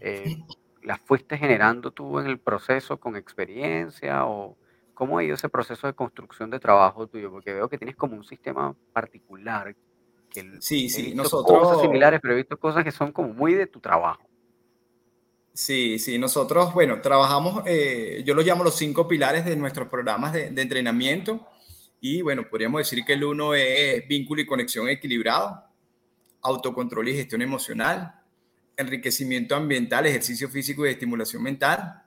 eh, 0.00 0.36
las 0.82 1.00
fuiste 1.00 1.38
generando 1.38 1.90
tú 1.90 2.18
en 2.18 2.26
el 2.26 2.38
proceso 2.38 2.98
con 2.98 3.16
experiencia 3.16 4.26
o 4.26 4.56
cómo 4.94 5.18
ha 5.18 5.24
ido 5.24 5.34
ese 5.34 5.48
proceso 5.48 5.86
de 5.86 5.94
construcción 5.94 6.50
de 6.50 6.60
trabajo 6.60 7.06
tuyo, 7.06 7.30
porque 7.30 7.52
veo 7.52 7.68
que 7.68 7.78
tienes 7.78 7.96
como 7.96 8.16
un 8.16 8.24
sistema 8.24 8.74
particular 8.92 9.74
sí, 10.60 10.88
sí, 10.88 11.14
nosotros... 11.14 11.58
Cosas 11.58 11.82
similares, 11.82 12.20
pero 12.20 12.34
he 12.34 12.38
visto 12.38 12.58
cosas 12.58 12.84
que 12.84 12.92
son 12.92 13.12
como 13.12 13.32
muy 13.32 13.54
de 13.54 13.66
tu 13.66 13.80
trabajo. 13.80 14.22
Sí, 15.54 15.98
sí, 15.98 16.18
nosotros, 16.18 16.72
bueno, 16.72 17.02
trabajamos, 17.02 17.62
eh, 17.66 18.22
yo 18.24 18.34
lo 18.34 18.42
llamo 18.42 18.64
los 18.64 18.76
cinco 18.76 19.06
pilares 19.06 19.44
de 19.44 19.54
nuestros 19.56 19.88
programas 19.88 20.32
de, 20.32 20.46
entrenamiento. 20.46 21.46
Y 22.00 22.22
bueno, 22.22 22.48
podríamos 22.48 22.78
decir 22.80 23.04
que 23.04 23.12
el 23.12 23.24
uno 23.24 23.54
es 23.54 24.06
vínculo 24.08 24.40
y 24.40 24.46
conexión 24.46 24.88
equilibrado, 24.88 25.62
autocontrol 26.40 27.08
y 27.08 27.14
gestión 27.16 27.42
emocional, 27.42 28.14
enriquecimiento 28.76 29.54
ambiental, 29.54 30.06
ejercicio 30.06 30.48
físico 30.48 30.86
y 30.86 30.90
estimulación 30.90 31.42
mental, 31.42 32.02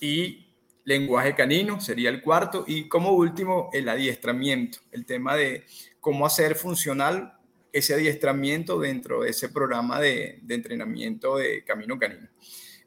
y 0.00 0.47
lenguaje 0.88 1.34
canino 1.34 1.80
sería 1.80 2.08
el 2.08 2.22
cuarto, 2.22 2.64
y 2.66 2.88
como 2.88 3.12
último, 3.12 3.68
el 3.74 3.88
adiestramiento, 3.90 4.78
el 4.90 5.04
tema 5.04 5.36
de 5.36 5.64
cómo 6.00 6.24
hacer 6.24 6.54
funcional 6.54 7.38
ese 7.72 7.92
adiestramiento 7.92 8.80
dentro 8.80 9.20
de 9.20 9.30
ese 9.30 9.50
programa 9.50 10.00
de, 10.00 10.40
entrenamiento 10.48 11.36
de 11.36 11.62
camino 11.62 11.98
canino. 11.98 12.26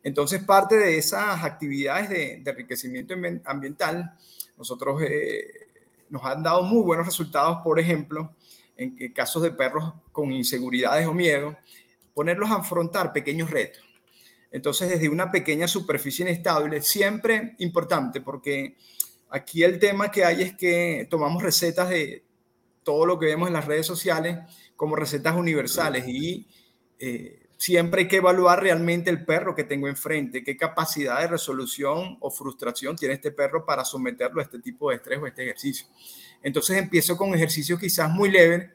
Entonces, 0.04 0.44
parte 0.44 0.78
de 0.78 0.98
esas 0.98 1.44
actividades 1.44 2.10
de, 2.10 2.42
enriquecimiento 2.44 3.14
ambiental, 3.46 4.18
nosotros 4.58 5.00
eh, 5.04 5.68
nos 6.10 6.26
han 6.26 6.42
dado 6.42 6.64
muy 6.64 6.82
buenos 6.82 7.06
resultados, 7.06 7.60
por 7.64 7.80
ejemplo, 7.80 8.34
en 8.78 9.14
casos 9.14 9.44
de 9.44 9.52
perros 9.52 9.94
con 10.12 10.32
inseguridades 10.32 11.06
o 11.06 11.14
miedo, 11.14 11.56
ponerlos 12.16 12.50
a 12.50 12.56
afrontar 12.56 13.14
pequeños 13.14 13.52
retos. 13.52 13.91
Entonces, 14.52 14.90
desde 14.90 15.10
una 15.10 15.32
pequeña 15.32 15.68
superficie 15.68 16.24
inestable, 16.24 16.82
siempre 16.82 17.56
importante, 17.60 18.22
porque 18.22 18.76
aquí 19.30 19.64
el 19.64 19.80
tema 19.80 20.12
que 20.12 20.26
hay 20.26 20.42
es 20.42 20.54
que 20.56 21.08
tomamos 21.10 21.42
recetas 21.42 21.90
de 21.90 22.26
todo 22.84 23.06
lo 23.06 23.18
que 23.18 23.28
vemos 23.28 23.48
en 23.48 23.54
las 23.54 23.66
redes 23.66 23.86
sociales 23.86 24.40
como 24.76 24.96
recetas 24.96 25.36
universales 25.36 26.06
y 26.08 26.48
eh, 27.00 27.48
siempre 27.58 28.02
hay 28.02 28.08
que 28.08 28.18
evaluar 28.18 28.62
realmente 28.62 29.10
el 29.10 29.24
perro 29.24 29.56
que 29.56 29.64
tengo 29.64 29.88
enfrente, 29.88 30.44
qué 30.44 30.58
capacidad 30.58 31.22
de 31.22 31.28
resolución 31.28 32.18
o 32.20 32.32
frustración 32.32 32.96
tiene 32.96 33.14
este 33.14 33.32
perro 33.32 33.66
para 33.66 33.86
someterlo 33.86 34.42
a 34.42 34.44
este 34.44 34.60
tipo 34.60 34.90
de 34.90 34.96
estrés 34.96 35.20
o 35.20 35.28
este 35.28 35.44
ejercicio. 35.44 35.86
Entonces 36.42 36.78
empiezo 36.78 37.16
con 37.16 37.34
ejercicios 37.36 37.80
quizás 37.80 38.10
muy 38.10 38.32
leves 38.32 38.72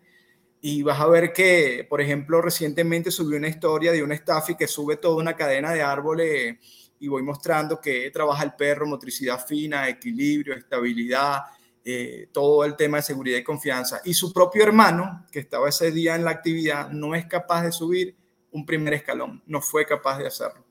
y 0.68 0.82
vas 0.82 0.98
a 0.98 1.06
ver 1.06 1.32
que, 1.32 1.86
por 1.88 2.00
ejemplo, 2.00 2.42
recientemente 2.42 3.12
subí 3.12 3.36
una 3.36 3.46
historia 3.46 3.92
de 3.92 4.02
un 4.02 4.10
staff 4.10 4.50
que 4.58 4.66
sube 4.66 4.96
toda 4.96 5.14
una 5.14 5.36
cadena 5.36 5.70
de 5.70 5.80
árboles 5.80 6.56
y 6.98 7.06
voy 7.06 7.22
mostrando 7.22 7.80
que 7.80 8.10
trabaja 8.10 8.42
el 8.42 8.54
perro, 8.54 8.84
motricidad 8.84 9.46
fina, 9.46 9.88
equilibrio, 9.88 10.56
estabilidad, 10.56 11.42
eh, 11.84 12.30
todo 12.32 12.64
el 12.64 12.74
tema 12.74 12.96
de 12.96 13.04
seguridad 13.04 13.38
y 13.38 13.44
confianza. 13.44 14.00
Y 14.04 14.12
su 14.12 14.32
propio 14.32 14.64
hermano, 14.64 15.24
que 15.30 15.38
estaba 15.38 15.68
ese 15.68 15.92
día 15.92 16.16
en 16.16 16.24
la 16.24 16.32
actividad, 16.32 16.90
no 16.90 17.14
es 17.14 17.26
capaz 17.26 17.62
de 17.62 17.70
subir 17.70 18.16
un 18.50 18.66
primer 18.66 18.94
escalón, 18.94 19.44
no 19.46 19.60
fue 19.60 19.86
capaz 19.86 20.18
de 20.18 20.26
hacerlo. 20.26 20.64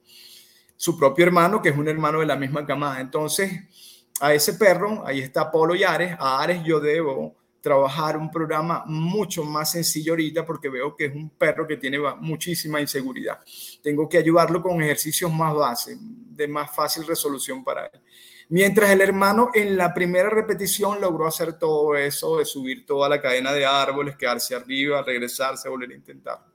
Su 0.75 0.99
propio 0.99 1.23
hermano, 1.23 1.61
que 1.61 1.69
es 1.69 1.77
un 1.77 1.87
hermano 1.87 2.19
de 2.19 2.25
la 2.25 2.35
misma 2.35 2.65
camada. 2.65 2.99
Entonces, 2.99 3.49
a 4.19 4.33
ese 4.33 4.55
perro, 4.55 5.07
ahí 5.07 5.21
está 5.21 5.49
Polo 5.49 5.73
y 5.73 5.85
Ares, 5.85 6.17
a 6.19 6.43
Ares 6.43 6.65
yo 6.65 6.81
debo 6.81 7.44
trabajar 7.65 8.15
un 8.15 8.29
programa 8.29 8.83
mucho 8.85 9.43
más 9.43 9.71
sencillo 9.71 10.11
ahorita 10.11 10.45
porque 10.45 10.69
veo 10.69 10.95
que 10.95 11.05
es 11.05 11.15
un 11.15 11.31
perro 11.31 11.65
que 11.65 11.77
tiene 11.77 11.97
muchísima 12.19 12.79
inseguridad. 12.79 13.39
Tengo 13.81 14.07
que 14.07 14.19
ayudarlo 14.19 14.61
con 14.61 14.83
ejercicios 14.83 15.33
más 15.33 15.51
base, 15.51 15.97
de 15.99 16.47
más 16.47 16.69
fácil 16.75 17.07
resolución 17.07 17.63
para 17.63 17.87
él. 17.87 17.99
Mientras 18.49 18.91
el 18.91 19.01
hermano 19.01 19.49
en 19.51 19.77
la 19.77 19.95
primera 19.95 20.29
repetición 20.29 21.01
logró 21.01 21.25
hacer 21.25 21.57
todo 21.57 21.95
eso, 21.95 22.37
de 22.37 22.45
subir 22.45 22.85
toda 22.85 23.09
la 23.09 23.19
cadena 23.19 23.51
de 23.51 23.65
árboles, 23.65 24.15
quedarse 24.15 24.53
arriba, 24.53 25.01
regresarse, 25.01 25.67
volver 25.67 25.89
a 25.89 25.95
intentar. 25.95 26.45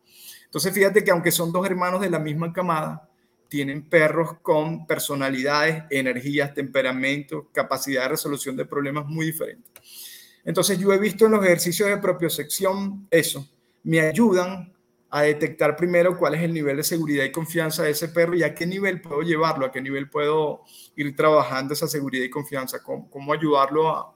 Entonces 0.45 0.73
fíjate 0.73 1.03
que 1.03 1.11
aunque 1.11 1.33
son 1.33 1.51
dos 1.51 1.67
hermanos 1.67 2.01
de 2.03 2.11
la 2.11 2.21
misma 2.21 2.53
camada, 2.53 3.11
tienen 3.49 3.89
perros 3.89 4.35
con 4.43 4.87
personalidades, 4.87 5.83
energías, 5.91 6.55
temperamentos, 6.55 7.47
capacidad 7.53 8.03
de 8.03 8.11
resolución 8.11 8.57
de 8.57 8.65
problemas 8.65 9.07
muy 9.07 9.27
diferentes. 9.27 9.80
Entonces 10.45 10.79
yo 10.79 10.93
he 10.93 10.99
visto 10.99 11.27
en 11.27 11.33
los 11.33 11.45
ejercicios 11.45 11.89
de 11.89 11.99
propiocepción 11.99 13.07
eso, 13.11 13.49
me 13.83 14.01
ayudan 14.01 14.73
a 15.11 15.23
detectar 15.23 15.77
primero 15.77 16.17
cuál 16.17 16.35
es 16.37 16.43
el 16.43 16.55
nivel 16.55 16.77
de 16.77 16.85
seguridad 16.85 17.25
y 17.25 17.33
confianza 17.33 17.83
de 17.83 17.91
ese 17.91 18.09
perro 18.09 18.35
y 18.37 18.45
a 18.45 18.55
qué 18.55 18.65
nivel 18.65 19.01
puedo 19.01 19.23
llevarlo, 19.23 19.67
a 19.67 19.73
qué 19.73 19.81
nivel 19.81 20.09
puedo 20.09 20.63
ir 20.95 21.17
trabajando 21.17 21.75
esa 21.75 21.89
seguridad 21.89 22.25
y 22.25 22.31
confianza, 22.31 22.81
cómo, 22.83 23.33
ayudarlo 23.33 23.89
a, 23.89 24.15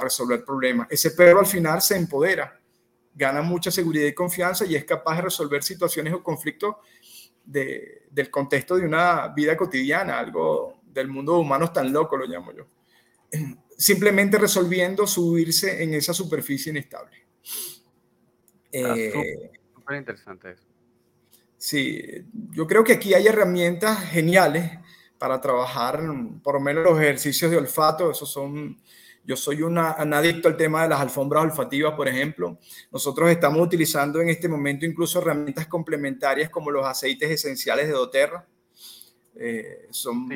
resolver 0.00 0.44
problemas. 0.44 0.88
Ese 0.90 1.12
perro 1.12 1.40
al 1.40 1.46
final 1.46 1.80
se 1.80 1.96
empodera, 1.96 2.60
gana 3.14 3.40
mucha 3.40 3.70
seguridad 3.70 4.06
y 4.06 4.12
confianza 4.12 4.66
y 4.66 4.76
es 4.76 4.84
capaz 4.84 5.16
de 5.16 5.22
resolver 5.22 5.62
situaciones 5.62 6.12
o 6.12 6.22
conflictos 6.22 6.76
del 7.42 8.30
contexto 8.30 8.76
de 8.76 8.84
una 8.84 9.28
vida 9.28 9.56
cotidiana, 9.56 10.18
algo 10.18 10.82
del 10.84 11.08
mundo 11.08 11.38
humano 11.38 11.72
tan 11.72 11.90
loco, 11.92 12.16
lo 12.16 12.26
llamo 12.26 12.52
yo. 12.52 12.66
Simplemente 13.76 14.38
resolviendo 14.38 15.06
subirse 15.06 15.82
en 15.82 15.94
esa 15.94 16.14
superficie 16.14 16.70
inestable. 16.70 17.26
Eh, 18.72 19.50
interesante 19.94 20.52
eso. 20.52 20.64
Sí, 21.56 22.00
yo 22.50 22.66
creo 22.66 22.84
que 22.84 22.94
aquí 22.94 23.14
hay 23.14 23.26
herramientas 23.26 23.98
geniales 24.10 24.70
para 25.18 25.40
trabajar, 25.40 26.02
por 26.42 26.54
lo 26.54 26.60
menos 26.60 26.84
los 26.84 27.00
ejercicios 27.00 27.50
de 27.50 27.56
olfato, 27.56 28.10
esos 28.10 28.30
son, 28.30 28.78
yo 29.24 29.36
soy 29.36 29.62
una, 29.62 29.96
un 30.02 30.12
adicto 30.12 30.48
al 30.48 30.56
tema 30.56 30.82
de 30.82 30.90
las 30.90 31.00
alfombras 31.00 31.44
olfativas, 31.44 31.94
por 31.94 32.08
ejemplo. 32.08 32.58
Nosotros 32.92 33.30
estamos 33.30 33.60
utilizando 33.60 34.20
en 34.20 34.28
este 34.28 34.48
momento 34.48 34.84
incluso 34.84 35.20
herramientas 35.20 35.66
complementarias 35.66 36.50
como 36.50 36.70
los 36.70 36.84
aceites 36.84 37.30
esenciales 37.30 37.86
de 37.86 37.92
doTERRA. 37.92 38.46
Eh, 39.34 39.86
son, 39.90 40.28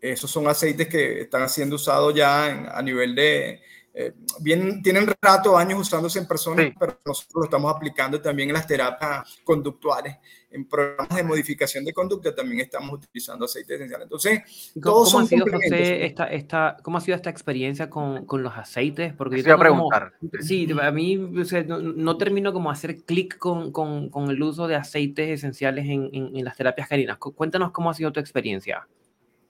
Esos 0.00 0.30
son 0.30 0.48
aceites 0.48 0.88
que 0.88 1.22
están 1.22 1.48
siendo 1.48 1.76
usados 1.76 2.14
ya 2.14 2.76
a 2.76 2.82
nivel 2.82 3.14
de, 3.14 3.60
eh, 3.92 4.12
bien, 4.38 4.82
tienen 4.82 5.08
rato, 5.20 5.56
años 5.56 5.80
usándose 5.80 6.20
en 6.20 6.26
personas, 6.26 6.72
pero 6.78 6.96
nosotros 7.04 7.34
lo 7.34 7.44
estamos 7.44 7.74
aplicando 7.74 8.20
también 8.20 8.48
en 8.48 8.54
las 8.54 8.66
terapias 8.66 9.40
conductuales. 9.42 10.16
En 10.52 10.64
programas 10.68 11.16
de 11.16 11.24
modificación 11.24 11.84
de 11.84 11.92
conducta 11.92 12.34
también 12.34 12.60
estamos 12.60 12.92
utilizando 12.92 13.44
aceite 13.44 13.74
esencial. 13.74 14.02
Entonces, 14.02 14.72
¿cómo, 14.80 15.18
ha 15.18 15.26
sido, 15.26 15.44
José, 15.50 16.06
esta, 16.06 16.26
esta, 16.26 16.76
¿cómo 16.82 16.98
ha 16.98 17.00
sido 17.00 17.16
esta 17.16 17.30
experiencia 17.30 17.90
con, 17.90 18.26
con 18.26 18.42
los 18.42 18.56
aceites? 18.56 19.12
Porque 19.14 19.42
yo 19.42 19.54
a 19.54 19.58
preguntar. 19.58 20.14
sí, 20.40 20.68
a 20.80 20.90
mí 20.92 21.16
no, 21.16 22.16
termino 22.16 22.52
como 22.52 22.70
hacer 22.70 23.04
clic 23.04 23.38
con, 23.38 23.72
con, 23.72 24.08
con, 24.08 24.30
el 24.30 24.42
uso 24.42 24.68
de 24.68 24.76
aceites 24.76 25.30
esenciales 25.30 25.86
en, 25.86 26.10
en, 26.12 26.44
las 26.44 26.56
terapias 26.56 26.88
carinas. 26.88 27.18
Cuéntanos 27.18 27.72
cómo 27.72 27.90
ha 27.90 27.94
sido 27.94 28.12
tu 28.12 28.20
experiencia. 28.20 28.86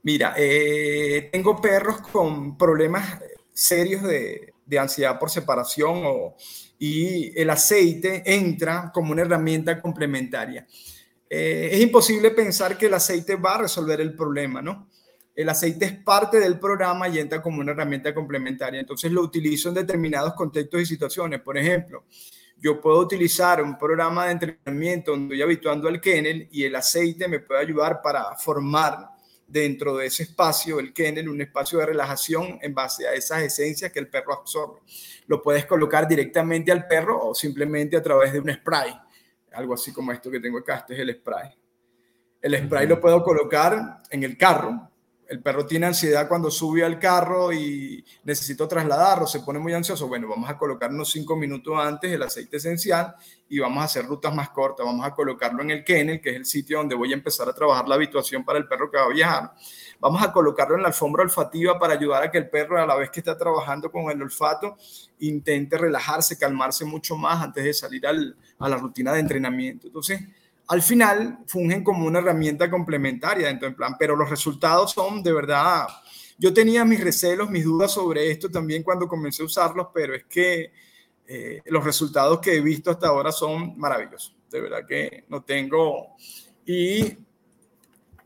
Mira, 0.03 0.35
eh, 0.37 1.29
tengo 1.31 1.61
perros 1.61 2.01
con 2.01 2.57
problemas 2.57 3.19
serios 3.53 4.03
de, 4.03 4.55
ansiedad 4.79 5.19
por 5.19 5.31
separación 5.31 6.05
y 6.79 7.39
el 7.39 7.51
aceite 7.51 8.23
entra 8.25 8.91
como 8.95 9.13
una 9.13 9.23
herramienta 9.23 9.81
complementaria. 9.81 10.67
Eh, 11.29 11.71
es 11.73 11.81
imposible 11.81 12.31
pensar 12.31 12.79
que 12.79 12.87
el 12.87 12.95
aceite 12.95 13.35
va 13.35 13.57
a 13.57 13.63
resolver 13.63 14.01
el 14.01 14.15
problema, 14.15 14.63
¿no? 14.63 14.89
El 15.35 15.49
aceite 15.49 15.87
es 15.87 15.93
parte 15.93 16.39
del 16.39 16.59
programa 16.59 17.09
y 17.09 17.19
entra 17.19 17.43
como 17.43 17.61
una 17.61 17.73
herramienta 17.73 18.15
complementaria. 18.15 18.81
Entonces 18.81 19.11
lo 19.11 19.23
utilizo 19.23 19.69
en 19.69 19.75
determinados 19.75 20.35
contextos 20.35 20.83
y 20.83 20.87
situaciones. 20.87 21.41
Por 21.41 21.59
ejemplo, 21.59 22.05
yo 22.57 22.81
puedo 22.81 22.99
utilizar 22.99 23.63
un 23.63 23.77
programa 23.77 24.27
de 24.27 24.33
entrenamiento 24.33 25.13
donde 25.13 25.35
estoy 25.35 25.43
habituando 25.43 25.89
al 25.89 26.01
kennel 26.01 26.49
y 26.53 26.65
el 26.65 26.77
aceite 26.77 27.27
me 27.27 27.41
puede 27.41 27.61
ayudar 27.61 28.01
para 28.03 28.37
formar 28.37 29.20
dentro 29.51 29.97
de 29.97 30.07
ese 30.07 30.23
espacio, 30.23 30.79
el 30.79 30.93
kennel, 30.93 31.29
un 31.29 31.41
espacio 31.41 31.81
de 31.81 31.87
relajación 31.87 32.59
en 32.63 32.73
base 32.73 33.09
a 33.09 33.15
esas 33.15 33.43
esencias 33.43 33.91
que 33.91 33.99
el 33.99 34.09
perro 34.09 34.33
absorbe. 34.33 34.81
Lo 35.27 35.43
puedes 35.43 35.67
colocar 35.67 36.07
directamente 36.07 36.71
al 36.71 36.87
perro 36.87 37.29
o 37.29 37.35
simplemente 37.35 37.97
a 37.97 38.03
través 38.03 38.33
de 38.33 38.41
un 38.41 38.53
spray, 38.53 38.93
algo 39.53 39.75
así 39.75 39.93
como 39.93 40.13
esto 40.13 40.31
que 40.31 40.41
tengo 40.41 40.59
acá, 40.59 40.77
este 40.77 40.95
es 40.95 41.01
el 41.01 41.15
spray. 41.15 41.51
El 42.41 42.57
spray 42.65 42.87
lo 42.87 43.01
puedo 43.01 43.23
colocar 43.23 44.03
en 44.09 44.23
el 44.23 44.39
carro, 44.39 44.90
el 45.31 45.41
perro 45.41 45.65
tiene 45.65 45.87
ansiedad 45.87 46.27
cuando 46.27 46.51
sube 46.51 46.85
al 46.85 46.99
carro 46.99 47.53
y 47.53 48.05
necesito 48.25 48.67
trasladarlo, 48.67 49.29
se 49.29 49.39
pone 49.39 49.61
muy 49.61 49.73
ansioso, 49.73 50.09
bueno, 50.09 50.27
vamos 50.27 50.51
a 50.51 50.59
colocarnos 50.59 51.09
cinco 51.09 51.37
minutos 51.37 51.73
antes 51.79 52.11
el 52.11 52.21
aceite 52.21 52.57
esencial 52.57 53.15
y 53.49 53.61
vamos 53.61 53.81
a 53.81 53.85
hacer 53.85 54.07
rutas 54.07 54.35
más 54.35 54.51
cortas, 54.51 54.85
vamos 54.85 55.07
a 55.07 55.15
colocarlo 55.15 55.63
en 55.63 55.71
el 55.71 55.85
kennel, 55.85 56.21
que 56.21 56.31
es 56.31 56.37
el 56.37 56.47
sitio 56.47 56.79
donde 56.79 56.97
voy 56.97 57.13
a 57.13 57.15
empezar 57.15 57.49
a 57.49 57.53
trabajar 57.53 57.87
la 57.87 57.95
habituación 57.95 58.45
para 58.45 58.59
el 58.59 58.67
perro 58.67 58.91
que 58.91 58.97
va 58.97 59.05
a 59.05 59.09
viajar. 59.09 59.53
Vamos 60.01 60.21
a 60.21 60.33
colocarlo 60.33 60.75
en 60.75 60.83
la 60.83 60.89
alfombra 60.89 61.23
olfativa 61.23 61.79
para 61.79 61.95
ayudar 61.95 62.25
a 62.25 62.31
que 62.33 62.39
el 62.39 62.51
perro, 62.51 62.83
a 62.83 62.85
la 62.85 62.97
vez 62.97 63.11
que 63.11 63.21
está 63.21 63.39
trabajando 63.39 63.93
con 63.93 64.11
el 64.11 64.21
olfato, 64.21 64.79
intente 65.21 65.79
relajarse, 65.79 66.39
calmarse 66.39 66.85
mucho 66.85 67.17
más 67.17 67.41
antes 67.41 67.63
de 67.63 67.73
salir 67.73 68.05
a 68.05 68.69
la 68.69 68.77
rutina 68.77 69.13
de 69.13 69.21
entrenamiento. 69.21 69.87
Entonces, 69.87 70.23
al 70.71 70.83
final 70.83 71.41
fungen 71.49 71.83
como 71.83 72.07
una 72.07 72.21
herramienta 72.21 72.71
complementaria 72.71 73.49
dentro 73.49 73.67
del 73.67 73.75
plan, 73.75 73.97
pero 73.99 74.15
los 74.15 74.31
resultados 74.31 74.93
son 74.93 75.21
de 75.21 75.33
verdad. 75.33 75.89
Yo 76.39 76.55
tenía 76.55 76.85
mis 76.85 77.03
recelos, 77.03 77.51
mis 77.51 77.65
dudas 77.65 77.91
sobre 77.91 78.31
esto 78.31 78.49
también 78.49 78.85
cuando 78.85 79.09
comencé 79.09 79.43
a 79.43 79.47
usarlos, 79.47 79.89
pero 79.93 80.15
es 80.15 80.25
que 80.27 80.73
eh, 81.27 81.61
los 81.65 81.83
resultados 81.83 82.39
que 82.39 82.55
he 82.55 82.61
visto 82.61 82.93
hasta 82.93 83.09
ahora 83.09 83.33
son 83.33 83.77
maravillosos. 83.79 84.37
De 84.49 84.61
verdad 84.61 84.87
que 84.87 85.25
no 85.29 85.43
tengo. 85.43 86.15
Y 86.65 87.19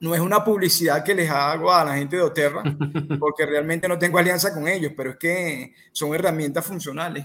no 0.01 0.15
es 0.15 0.21
una 0.21 0.45
publicidad 0.45 1.03
que 1.03 1.15
les 1.15 1.31
hago 1.31 1.73
a 1.73 1.83
la 1.83 1.97
gente 1.97 2.17
de 2.17 2.23
Oterra, 2.23 2.63
porque 3.19 3.47
realmente 3.47 3.89
no 3.89 3.99
tengo 3.99 4.19
alianza 4.19 4.53
con 4.53 4.69
ellos, 4.69 4.93
pero 4.95 5.13
es 5.13 5.17
que 5.17 5.75
son 5.93 6.15
herramientas 6.15 6.67
funcionales. 6.67 7.25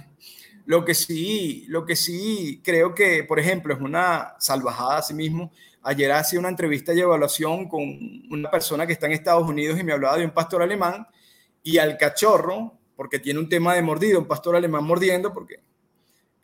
Lo 0.69 0.85
que 0.85 0.93
sí, 0.93 1.65
lo 1.67 1.83
que 1.83 1.95
sí 1.95 2.61
creo 2.63 2.93
que, 2.93 3.23
por 3.23 3.39
ejemplo, 3.39 3.73
es 3.73 3.81
una 3.81 4.35
salvajada 4.37 4.99
a 4.99 5.01
sí 5.01 5.15
mismo. 5.15 5.51
Ayer 5.81 6.11
hacía 6.11 6.37
una 6.39 6.49
entrevista 6.49 6.93
y 6.93 6.99
evaluación 6.99 7.67
con 7.67 7.81
una 8.29 8.51
persona 8.51 8.85
que 8.85 8.93
está 8.93 9.07
en 9.07 9.13
Estados 9.13 9.49
Unidos 9.49 9.79
y 9.79 9.83
me 9.83 9.93
hablaba 9.93 10.19
de 10.19 10.25
un 10.25 10.31
pastor 10.31 10.61
alemán 10.61 11.07
y 11.63 11.79
al 11.79 11.97
cachorro, 11.97 12.77
porque 12.95 13.17
tiene 13.17 13.39
un 13.39 13.49
tema 13.49 13.73
de 13.73 13.81
mordido, 13.81 14.19
un 14.19 14.27
pastor 14.27 14.55
alemán 14.55 14.83
mordiendo, 14.83 15.33
porque 15.33 15.59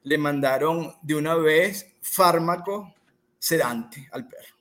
le 0.02 0.18
mandaron 0.18 0.96
de 1.04 1.14
una 1.14 1.36
vez 1.36 1.94
fármaco 2.02 2.96
sedante 3.38 4.10
al 4.12 4.28
perro. 4.28 4.56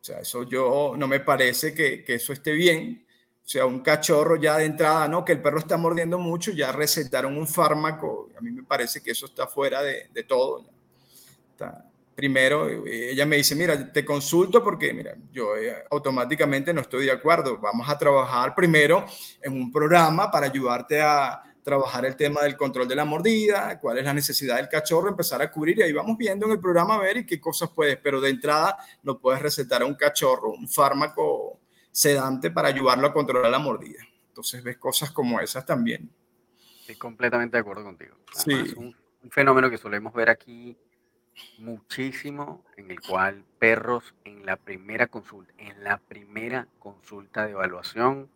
O 0.00 0.04
sea, 0.04 0.18
eso 0.18 0.42
yo 0.42 0.94
no 0.98 1.06
me 1.06 1.20
parece 1.20 1.72
que, 1.72 2.02
que 2.02 2.16
eso 2.16 2.32
esté 2.32 2.50
bien. 2.50 3.06
O 3.48 3.50
sea, 3.50 3.64
un 3.64 3.80
cachorro 3.80 4.36
ya 4.36 4.58
de 4.58 4.66
entrada, 4.66 5.08
¿no? 5.08 5.24
Que 5.24 5.32
el 5.32 5.40
perro 5.40 5.60
está 5.60 5.78
mordiendo 5.78 6.18
mucho, 6.18 6.50
ya 6.50 6.70
recetaron 6.70 7.34
un 7.34 7.48
fármaco. 7.48 8.28
A 8.36 8.42
mí 8.42 8.50
me 8.50 8.62
parece 8.62 9.02
que 9.02 9.12
eso 9.12 9.24
está 9.24 9.46
fuera 9.46 9.80
de, 9.82 10.22
todo. 10.24 10.66
Primero, 12.14 12.68
ella 12.86 13.24
me 13.24 13.36
dice, 13.36 13.54
mira, 13.54 13.90
te 13.90 14.04
consulto 14.04 14.62
porque, 14.62 14.92
mira, 14.92 15.16
yo 15.32 15.56
eh, 15.56 15.82
automáticamente 15.90 16.74
no 16.74 16.82
estoy 16.82 17.06
de 17.06 17.12
acuerdo. 17.12 17.56
Vamos 17.56 17.88
a 17.88 17.96
trabajar 17.96 18.54
primero 18.54 19.06
en 19.40 19.54
un 19.54 19.72
programa 19.72 20.30
para 20.30 20.48
ayudarte 20.48 21.00
a 21.00 21.42
trabajar 21.62 22.04
el 22.04 22.16
tema 22.16 22.42
del 22.42 22.54
control 22.54 22.86
de 22.86 22.96
la 22.96 23.06
mordida, 23.06 23.80
cuál 23.80 23.96
es 23.96 24.04
la 24.04 24.12
necesidad 24.12 24.56
del 24.56 24.68
cachorro, 24.68 25.08
empezar 25.08 25.40
a 25.40 25.50
cubrir 25.50 25.78
y 25.78 25.82
ahí 25.84 25.92
vamos 25.94 26.18
viendo 26.18 26.44
en 26.44 26.52
el 26.52 26.60
programa 26.60 26.96
a 26.96 26.98
ver 26.98 27.16
y 27.16 27.26
qué 27.26 27.40
cosas 27.40 27.70
puedes, 27.74 27.96
pero 27.96 28.20
de 28.20 28.28
entrada 28.28 28.76
no 29.02 29.18
puedes 29.18 29.40
recetar 29.40 29.80
a 29.80 29.86
un 29.86 29.94
cachorro 29.94 30.50
un 30.50 30.68
fármaco 30.68 31.57
sedante 31.98 32.52
para 32.52 32.68
ayudarlo 32.68 33.08
a 33.08 33.12
controlar 33.12 33.50
la 33.50 33.58
mordida. 33.58 34.00
Entonces 34.28 34.62
ves 34.62 34.78
cosas 34.78 35.10
como 35.10 35.40
esas 35.40 35.66
también. 35.66 36.08
Estoy 36.80 36.94
completamente 36.94 37.56
de 37.56 37.60
acuerdo 37.60 37.82
contigo. 37.82 38.16
sí. 38.32 38.52
Es 38.52 38.74
un, 38.74 38.94
fenómeno 39.30 39.68
que 39.68 39.78
solemos 39.78 40.14
ver 40.14 40.30
aquí 40.30 40.78
muchísimo, 41.58 42.64
en 42.76 42.92
el 42.92 43.00
cual 43.00 43.44
perros 43.58 44.14
en 44.24 44.46
la 44.46 44.56
primera 44.56 45.08
consulta, 45.08 45.52
en 45.58 45.82
la 45.82 45.98
primera 45.98 46.68
consulta 46.78 47.44
de 47.44 47.50
evaluación, 47.50 48.30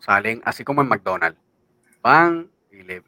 salen, 0.00 0.42
así 0.44 0.64
como 0.64 0.82
en 0.82 0.88
McDonald's, 0.88 1.40
van 2.02 2.50
y, 2.72 2.82
le, 2.82 3.02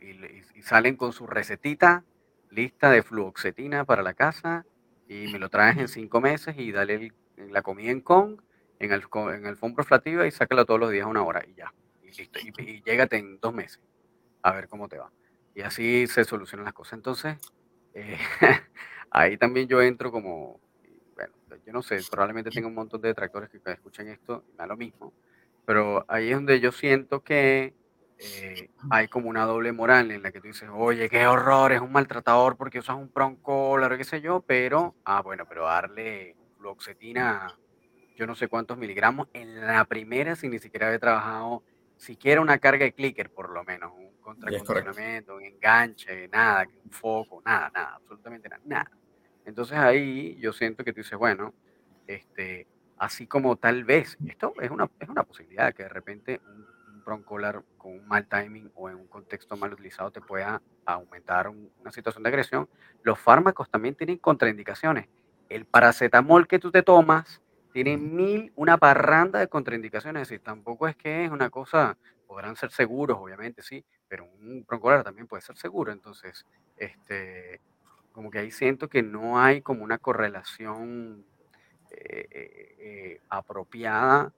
y 0.55 0.63
salen 0.63 0.97
con 0.97 1.13
su 1.13 1.27
recetita 1.27 2.05
lista 2.51 2.89
de 2.91 3.03
fluoxetina 3.03 3.85
para 3.85 4.03
la 4.03 4.15
casa 4.15 4.65
y 5.09 5.27
me 5.33 5.41
lo 5.41 5.51
traes 5.51 5.77
en 5.77 5.89
cinco 5.89 6.21
meses 6.21 6.55
y 6.57 6.71
dale 6.71 7.13
la 7.37 7.63
comida 7.63 7.91
en 7.91 8.01
Kong 8.01 8.41
en 8.79 8.93
el, 8.93 9.03
en 9.35 9.47
el 9.47 9.57
flativa 9.85 10.27
y 10.27 10.31
sácalo 10.31 10.65
todos 10.65 10.81
los 10.81 10.91
días 10.91 11.07
una 11.07 11.23
hora 11.23 11.45
y 11.47 11.55
ya. 11.55 11.73
Y 12.03 12.13
listo. 12.13 12.39
Y, 12.41 12.53
y 12.63 12.83
llégate 12.83 13.17
en 13.17 13.39
dos 13.41 13.53
meses 13.53 13.81
a 14.43 14.53
ver 14.53 14.69
cómo 14.69 14.89
te 14.89 14.99
va. 14.99 15.11
Y 15.55 15.63
así 15.63 16.07
se 16.07 16.25
solucionan 16.25 16.65
las 16.65 16.75
cosas. 16.75 16.95
Entonces, 16.95 17.37
eh, 17.95 18.19
ahí 19.11 19.37
también 19.37 19.69
yo 19.69 19.83
entro 19.83 20.11
como, 20.13 20.61
bueno, 21.15 21.35
yo 21.67 21.73
no 21.73 21.83
sé, 21.83 22.01
probablemente 22.11 22.51
tengo 22.51 22.69
un 22.69 22.75
montón 22.75 23.01
de 23.01 23.09
detractores 23.09 23.51
que 23.51 23.59
escuchen 23.73 24.09
esto 24.09 24.45
y 24.53 24.57
da 24.57 24.67
lo 24.67 24.77
mismo, 24.77 25.13
pero 25.65 26.05
ahí 26.09 26.31
es 26.31 26.37
donde 26.37 26.61
yo 26.61 26.73
siento 26.73 27.23
que 27.23 27.75
eh, 28.19 28.71
hay 28.91 29.09
como 29.09 29.29
una 29.29 29.45
doble 29.45 29.73
moral 29.73 30.11
en 30.11 30.23
la 30.23 30.33
que 30.33 30.41
tú 30.41 30.49
dices, 30.49 30.69
oye, 30.73 31.09
qué 31.09 31.27
horror, 31.27 31.73
es 31.73 31.81
un 31.81 31.93
maltratador 31.93 32.57
porque 32.57 32.79
usas 32.79 32.97
un 32.97 33.11
o 33.93 33.97
qué 33.97 34.05
sé 34.05 34.21
yo, 34.21 34.41
pero, 34.41 34.95
ah, 35.05 35.23
bueno, 35.23 35.45
pero 35.49 35.65
darle 35.65 36.37
fluoxetina 36.57 37.57
yo 38.19 38.27
no 38.27 38.35
sé 38.35 38.49
cuántos 38.49 38.77
miligramos 38.77 39.29
en 39.33 39.65
la 39.65 39.85
primera 39.85 40.35
sin 40.35 40.51
ni 40.51 40.59
siquiera 40.59 40.89
haber 40.89 40.99
trabajado 40.99 41.63
siquiera 41.97 42.41
una 42.41 42.59
carga 42.59 42.85
de 42.85 42.93
clicker, 42.93 43.31
por 43.31 43.51
lo 43.51 43.63
menos, 43.63 43.93
un 43.97 44.11
contracondicionamiento, 44.21 45.37
un 45.37 45.45
enganche, 45.45 46.27
nada, 46.27 46.67
un 46.85 46.91
foco, 46.91 47.41
nada, 47.45 47.71
nada, 47.73 47.95
absolutamente 47.95 48.49
nada, 48.49 48.63
nada. 48.65 48.91
Entonces 49.45 49.79
ahí 49.79 50.37
yo 50.41 50.53
siento 50.53 50.83
que 50.83 50.93
tú 50.93 51.01
dices, 51.01 51.17
bueno, 51.17 51.55
este, 52.09 52.67
así 52.99 53.29
como 53.29 53.55
tal 53.55 53.85
vez, 53.85 54.19
esto 54.27 54.53
es 54.61 54.71
una, 54.71 54.91
es 54.99 55.09
una 55.09 55.23
posibilidad 55.23 55.73
que 55.73 55.85
de 55.85 55.89
repente 55.89 56.41
un, 56.45 56.67
broncolar 57.05 57.63
con 57.79 57.93
un 57.93 58.07
mal 58.07 58.27
timing 58.27 58.71
o 58.75 58.91
en 58.91 58.97
un 58.97 59.07
contexto 59.07 59.57
mal 59.57 59.73
utilizado 59.73 60.11
te 60.11 60.21
pueda 60.21 60.61
aumentar 60.85 61.49
una 61.49 61.91
situación 61.91 62.23
de 62.23 62.29
agresión. 62.29 62.69
Los 63.03 63.19
fármacos 63.19 63.71
también 63.71 63.95
tienen 63.95 64.19
contraindicaciones. 64.19 65.09
El 65.49 65.65
paracetamol 65.65 66.47
que 66.47 66.59
tú 66.59 66.71
te 66.71 66.83
tomas 66.83 67.41
tiene 67.73 67.97
mil, 67.97 68.53
una 68.57 68.79
parranda 68.79 69.39
de 69.39 69.49
contraindicaciones, 69.49 70.23
es 70.23 70.29
decir, 70.29 70.43
tampoco 70.43 70.89
es 70.89 70.97
que 70.97 71.25
es 71.25 71.31
una 71.31 71.51
cosa, 71.51 71.97
podrán 72.27 72.57
ser 72.57 72.71
seguros, 72.71 73.19
obviamente, 73.21 73.63
sí, 73.63 73.85
pero 74.09 74.25
un 74.25 74.65
broncolar 74.67 75.05
también 75.05 75.27
puede 75.27 75.43
ser 75.43 75.57
seguro, 75.57 75.93
entonces, 75.93 76.47
este, 76.77 77.61
como 78.13 78.31
que 78.31 78.39
ahí 78.39 78.51
siento 78.51 78.89
que 78.89 79.03
no 79.03 79.41
hay 79.41 79.63
como 79.63 79.85
una 79.85 79.99
correlación 79.99 81.25
eh, 81.91 82.29
eh, 82.31 82.77
eh, 82.79 83.21
apropiada 83.29 84.33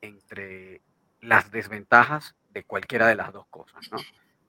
entre 0.00 0.80
las 1.20 1.50
desventajas 1.50 2.34
de 2.50 2.64
cualquiera 2.64 3.06
de 3.06 3.14
las 3.14 3.32
dos 3.32 3.46
cosas, 3.48 3.90
¿no? 3.90 3.98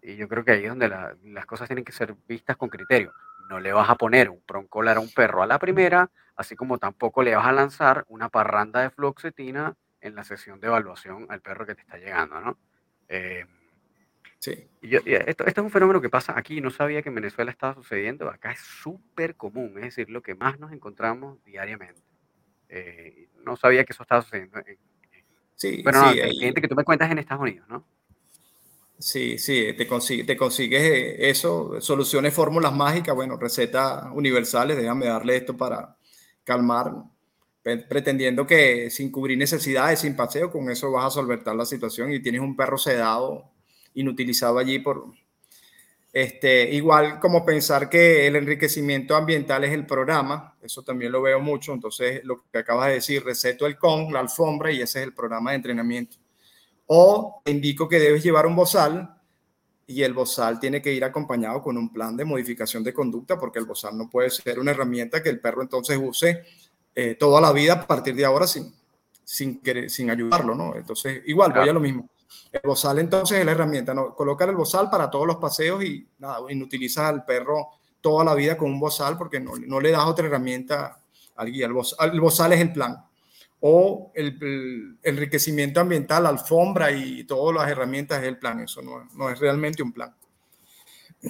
Y 0.01 0.17
yo 0.17 0.27
creo 0.27 0.43
que 0.43 0.51
ahí 0.51 0.63
es 0.63 0.69
donde 0.69 0.89
las 0.89 1.45
cosas 1.45 1.67
tienen 1.67 1.85
que 1.85 1.93
ser 1.93 2.15
vistas 2.27 2.57
con 2.57 2.69
criterio. 2.69 3.13
No 3.49 3.59
le 3.59 3.73
vas 3.73 3.89
a 3.89 3.95
poner 3.95 4.29
un 4.29 4.41
broncolar 4.47 4.97
a 4.97 4.99
un 4.99 5.11
perro 5.11 5.43
a 5.43 5.47
la 5.47 5.59
primera, 5.59 6.09
así 6.35 6.55
como 6.55 6.77
tampoco 6.77 7.23
le 7.23 7.35
vas 7.35 7.45
a 7.45 7.51
lanzar 7.51 8.05
una 8.07 8.29
parranda 8.29 8.81
de 8.81 8.89
fluoxetina 8.89 9.75
en 10.01 10.15
la 10.15 10.23
sesión 10.23 10.59
de 10.59 10.67
evaluación 10.67 11.27
al 11.29 11.41
perro 11.41 11.65
que 11.65 11.75
te 11.75 11.81
está 11.81 11.97
llegando, 11.97 12.39
¿no? 12.39 12.57
Eh, 13.07 13.45
sí. 14.39 14.67
esto, 14.81 15.45
es 15.45 15.57
un 15.57 15.71
fenómeno 15.71 16.01
que 16.01 16.09
pasa 16.09 16.33
aquí, 16.37 16.61
no 16.61 16.71
sabía 16.71 17.01
que 17.01 17.09
en 17.09 17.15
Venezuela 17.15 17.51
estaba 17.51 17.73
sucediendo, 17.73 18.29
acá 18.29 18.51
es 18.51 18.59
súper 18.59 19.35
común, 19.35 19.73
es 19.77 19.83
decir, 19.83 20.09
lo 20.09 20.21
que 20.21 20.35
más 20.35 20.59
nos 20.59 20.71
encontramos 20.71 21.43
diariamente. 21.43 22.01
Eh, 22.69 23.29
no 23.45 23.55
sabía 23.55 23.83
que 23.85 23.93
eso 23.93 24.03
estaba 24.03 24.21
sucediendo. 24.21 24.61
sí, 25.55 25.81
pero 25.83 26.11
sí, 26.11 26.19
el 26.19 26.31
cliente 26.31 26.61
que 26.61 26.67
tú 26.67 26.75
me 26.75 26.83
cuentas 26.83 27.11
en 27.11 27.19
Estados 27.19 27.43
Unidos, 27.43 27.67
¿no? 27.69 27.85
Sí, 28.97 29.37
sí, 29.37 29.73
te, 29.77 29.85
consigue, 29.87 30.37
consigues 30.37 30.81
eh, 30.81 31.29
eso, 31.29 31.81
soluciones, 31.81 32.33
fórmulas 32.33 32.73
mágicas, 32.73 33.13
bueno, 33.15 33.37
recetas 33.37 34.05
universales, 34.13 34.77
déjame 34.77 35.07
darle 35.07 35.35
esto 35.37 35.57
para, 35.57 35.97
calmar, 36.43 36.93
pretendiendo 37.61 38.45
que 38.45 38.89
sin 38.89 39.11
cubrir 39.11 39.37
necesidades, 39.37 39.99
sin 39.99 40.15
paseo, 40.15 40.51
con 40.51 40.69
eso 40.69 40.91
vas 40.91 41.05
a 41.05 41.09
solventar 41.11 41.55
la 41.55 41.65
situación 41.65 42.11
y 42.13 42.21
tienes 42.21 42.41
un 42.41 42.55
perro 42.55 42.77
sedado, 42.77 43.51
inutilizado 43.93 44.57
allí 44.57 44.79
por... 44.79 45.05
Este, 46.11 46.69
igual 46.75 47.19
como 47.19 47.43
pensar 47.43 47.89
que 47.89 48.27
el 48.27 48.35
enriquecimiento 48.35 49.15
ambiental 49.15 49.63
es 49.63 49.71
el 49.71 49.87
programa, 49.87 50.55
eso 50.61 50.83
también 50.83 51.11
lo 51.11 51.23
veo 51.23 51.39
mucho, 51.39 51.73
entonces 51.73 52.23
lo 52.23 52.43
que 52.51 52.59
acabas 52.59 52.89
de 52.89 52.95
decir, 52.95 53.23
receto 53.23 53.65
el 53.65 53.79
con, 53.79 54.13
la 54.13 54.19
alfombra 54.19 54.71
y 54.71 54.81
ese 54.81 54.99
es 54.99 55.05
el 55.05 55.13
programa 55.13 55.51
de 55.51 55.55
entrenamiento. 55.55 56.17
O 56.95 57.41
te 57.43 57.49
indico 57.49 57.89
que 57.89 57.97
debes 57.97 58.23
llevar 58.23 58.45
un 58.45 58.55
bozal 58.55 59.19
y 59.87 60.03
el 60.03 60.13
bozal 60.13 60.59
tiene 60.59 60.79
que 60.79 60.93
ir 60.93 61.03
acompañado 61.03 61.59
con 61.59 61.75
un 61.75 61.91
plan 61.91 62.15
de 62.15 62.23
modificación 62.23 62.83
de 62.83 62.93
conducta, 62.93 63.39
porque 63.39 63.57
el 63.57 63.65
bozal 63.65 63.97
no 63.97 64.07
puede 64.07 64.29
ser 64.29 64.59
una 64.59 64.69
herramienta 64.69 65.23
que 65.23 65.29
el 65.29 65.39
perro 65.39 65.63
entonces 65.63 65.97
use 65.99 66.43
eh, 66.93 67.15
toda 67.15 67.41
la 67.41 67.51
vida 67.51 67.73
a 67.73 67.87
partir 67.87 68.13
de 68.15 68.25
ahora 68.25 68.45
sin, 68.45 68.71
sin, 69.23 69.59
querer, 69.59 69.89
sin 69.89 70.11
ayudarlo, 70.11 70.53
¿no? 70.53 70.75
Entonces, 70.75 71.23
igual, 71.25 71.51
voy 71.51 71.67
a 71.67 71.73
lo 71.73 71.79
mismo. 71.79 72.07
El 72.51 72.61
bozal 72.63 72.99
entonces 72.99 73.39
es 73.39 73.45
la 73.45 73.53
herramienta, 73.53 73.95
¿no? 73.95 74.13
Colocar 74.13 74.49
el 74.49 74.55
bozal 74.55 74.91
para 74.91 75.09
todos 75.09 75.25
los 75.25 75.37
paseos 75.37 75.83
y 75.83 76.07
nada, 76.19 76.41
inutilizas 76.51 77.05
al 77.05 77.25
perro 77.25 77.69
toda 78.01 78.23
la 78.23 78.35
vida 78.35 78.55
con 78.55 78.69
un 78.69 78.79
bozal 78.79 79.17
porque 79.17 79.39
no, 79.39 79.53
no 79.65 79.81
le 79.81 79.89
das 79.89 80.05
otra 80.05 80.27
herramienta 80.27 80.99
al 81.37 81.51
guía. 81.51 81.65
El 81.65 81.73
bozal, 81.73 82.11
el 82.11 82.21
bozal 82.21 82.53
es 82.53 82.61
el 82.61 82.71
plan 82.71 83.03
o 83.65 84.11
el, 84.13 84.99
enriquecimiento 85.03 85.79
ambiental, 85.79 86.25
alfombra 86.25 86.91
y 86.91 87.23
todas 87.23 87.55
las 87.55 87.71
herramientas 87.71 88.21
del 88.21 88.37
plan. 88.37 88.59
Eso 88.59 88.81
no, 88.81 89.07
no, 89.15 89.29
es 89.29 89.39
realmente 89.39 89.81
un 89.81 89.93
plan. 89.93 90.13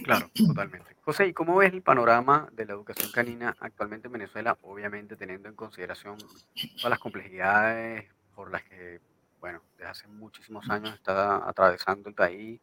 Claro, 0.03 0.31
totalmente. 0.47 0.95
José, 1.03 1.27
¿y 1.27 1.33
cómo 1.33 1.57
ves 1.57 1.71
el 1.73 1.83
panorama 1.83 2.49
de 2.53 2.65
la 2.65 2.73
educación 2.73 3.11
canina 3.11 3.55
actualmente 3.59 4.07
en 4.07 4.13
Venezuela? 4.13 4.57
Obviamente 4.63 5.15
teniendo 5.15 5.47
en 5.47 5.53
consideración 5.53 6.17
todas 6.17 6.89
las 6.89 6.97
complejidades 6.97 8.05
por 8.33 8.49
las 8.49 8.63
que, 8.63 8.99
bueno, 9.39 9.61
desde 9.77 9.91
hace 9.91 10.07
muchísimos 10.07 10.67
años 10.71 10.95
está 10.95 11.47
atravesando 11.47 12.09
el 12.09 12.15
país. 12.15 12.59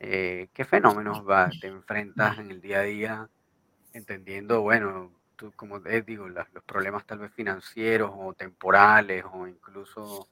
Eh, 0.00 0.48
¿Qué 0.54 0.64
fenómenos 0.64 1.22
te 1.60 1.66
enfrentas 1.66 2.38
en 2.38 2.50
el 2.50 2.62
día 2.62 2.78
a 2.78 2.84
día? 2.84 3.28
Entendiendo, 3.92 4.62
bueno, 4.62 5.12
como 5.56 5.80
digo, 5.80 6.28
los 6.28 6.46
problemas 6.66 7.06
tal 7.06 7.18
vez 7.18 7.32
financieros 7.32 8.10
o 8.14 8.34
temporales 8.34 9.24
o 9.32 9.46
incluso 9.46 10.28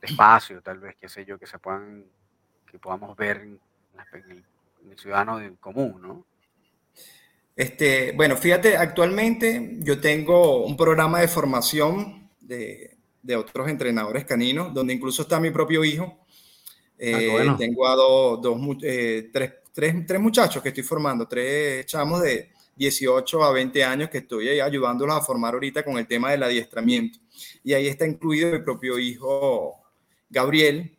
de 0.00 0.06
espacio, 0.08 0.62
tal 0.62 0.78
vez, 0.78 0.96
qué 1.00 1.08
sé 1.08 1.24
yo, 1.24 1.38
que 1.38 1.46
se 1.46 1.58
puedan, 1.58 2.04
que 2.70 2.78
podamos 2.78 3.16
ver 3.16 3.38
en, 3.38 3.60
el, 4.28 4.44
ciudadano 4.98 5.40
común, 5.60 6.00
¿no? 6.02 6.26
Este, 7.56 8.12
bueno, 8.12 8.36
fíjate, 8.36 8.76
actualmente 8.76 9.76
yo 9.80 10.00
tengo 10.00 10.64
un 10.64 10.76
programa 10.76 11.20
de 11.20 11.28
formación 11.28 12.28
de, 12.40 12.96
de 13.22 13.36
otros 13.36 13.68
entrenadores 13.68 14.24
caninos, 14.24 14.74
donde 14.74 14.92
incluso 14.92 15.22
está 15.22 15.40
mi 15.40 15.50
propio 15.50 15.84
hijo. 15.84 16.24
Ah, 16.96 16.96
eh, 16.98 17.54
tengo 17.58 17.86
a 17.88 17.94
dos, 17.96 18.40
dos 18.42 18.60
eh, 18.82 19.30
tres, 19.32 19.54
tres, 19.72 20.06
tres, 20.06 20.20
muchachos 20.20 20.62
que 20.62 20.68
estoy 20.68 20.84
formando, 20.84 21.26
tres 21.26 21.86
chamos 21.86 22.22
de, 22.22 22.52
18 22.76 23.44
a 23.44 23.52
20 23.52 23.84
años 23.84 24.10
que 24.10 24.18
estoy 24.18 24.60
ayudándolos 24.60 25.16
a 25.16 25.20
formar 25.20 25.54
ahorita 25.54 25.84
con 25.84 25.98
el 25.98 26.06
tema 26.06 26.30
del 26.30 26.42
adiestramiento. 26.42 27.18
Y 27.62 27.72
ahí 27.72 27.86
está 27.86 28.06
incluido 28.06 28.50
mi 28.50 28.58
propio 28.58 28.98
hijo 28.98 29.76
Gabriel 30.28 30.96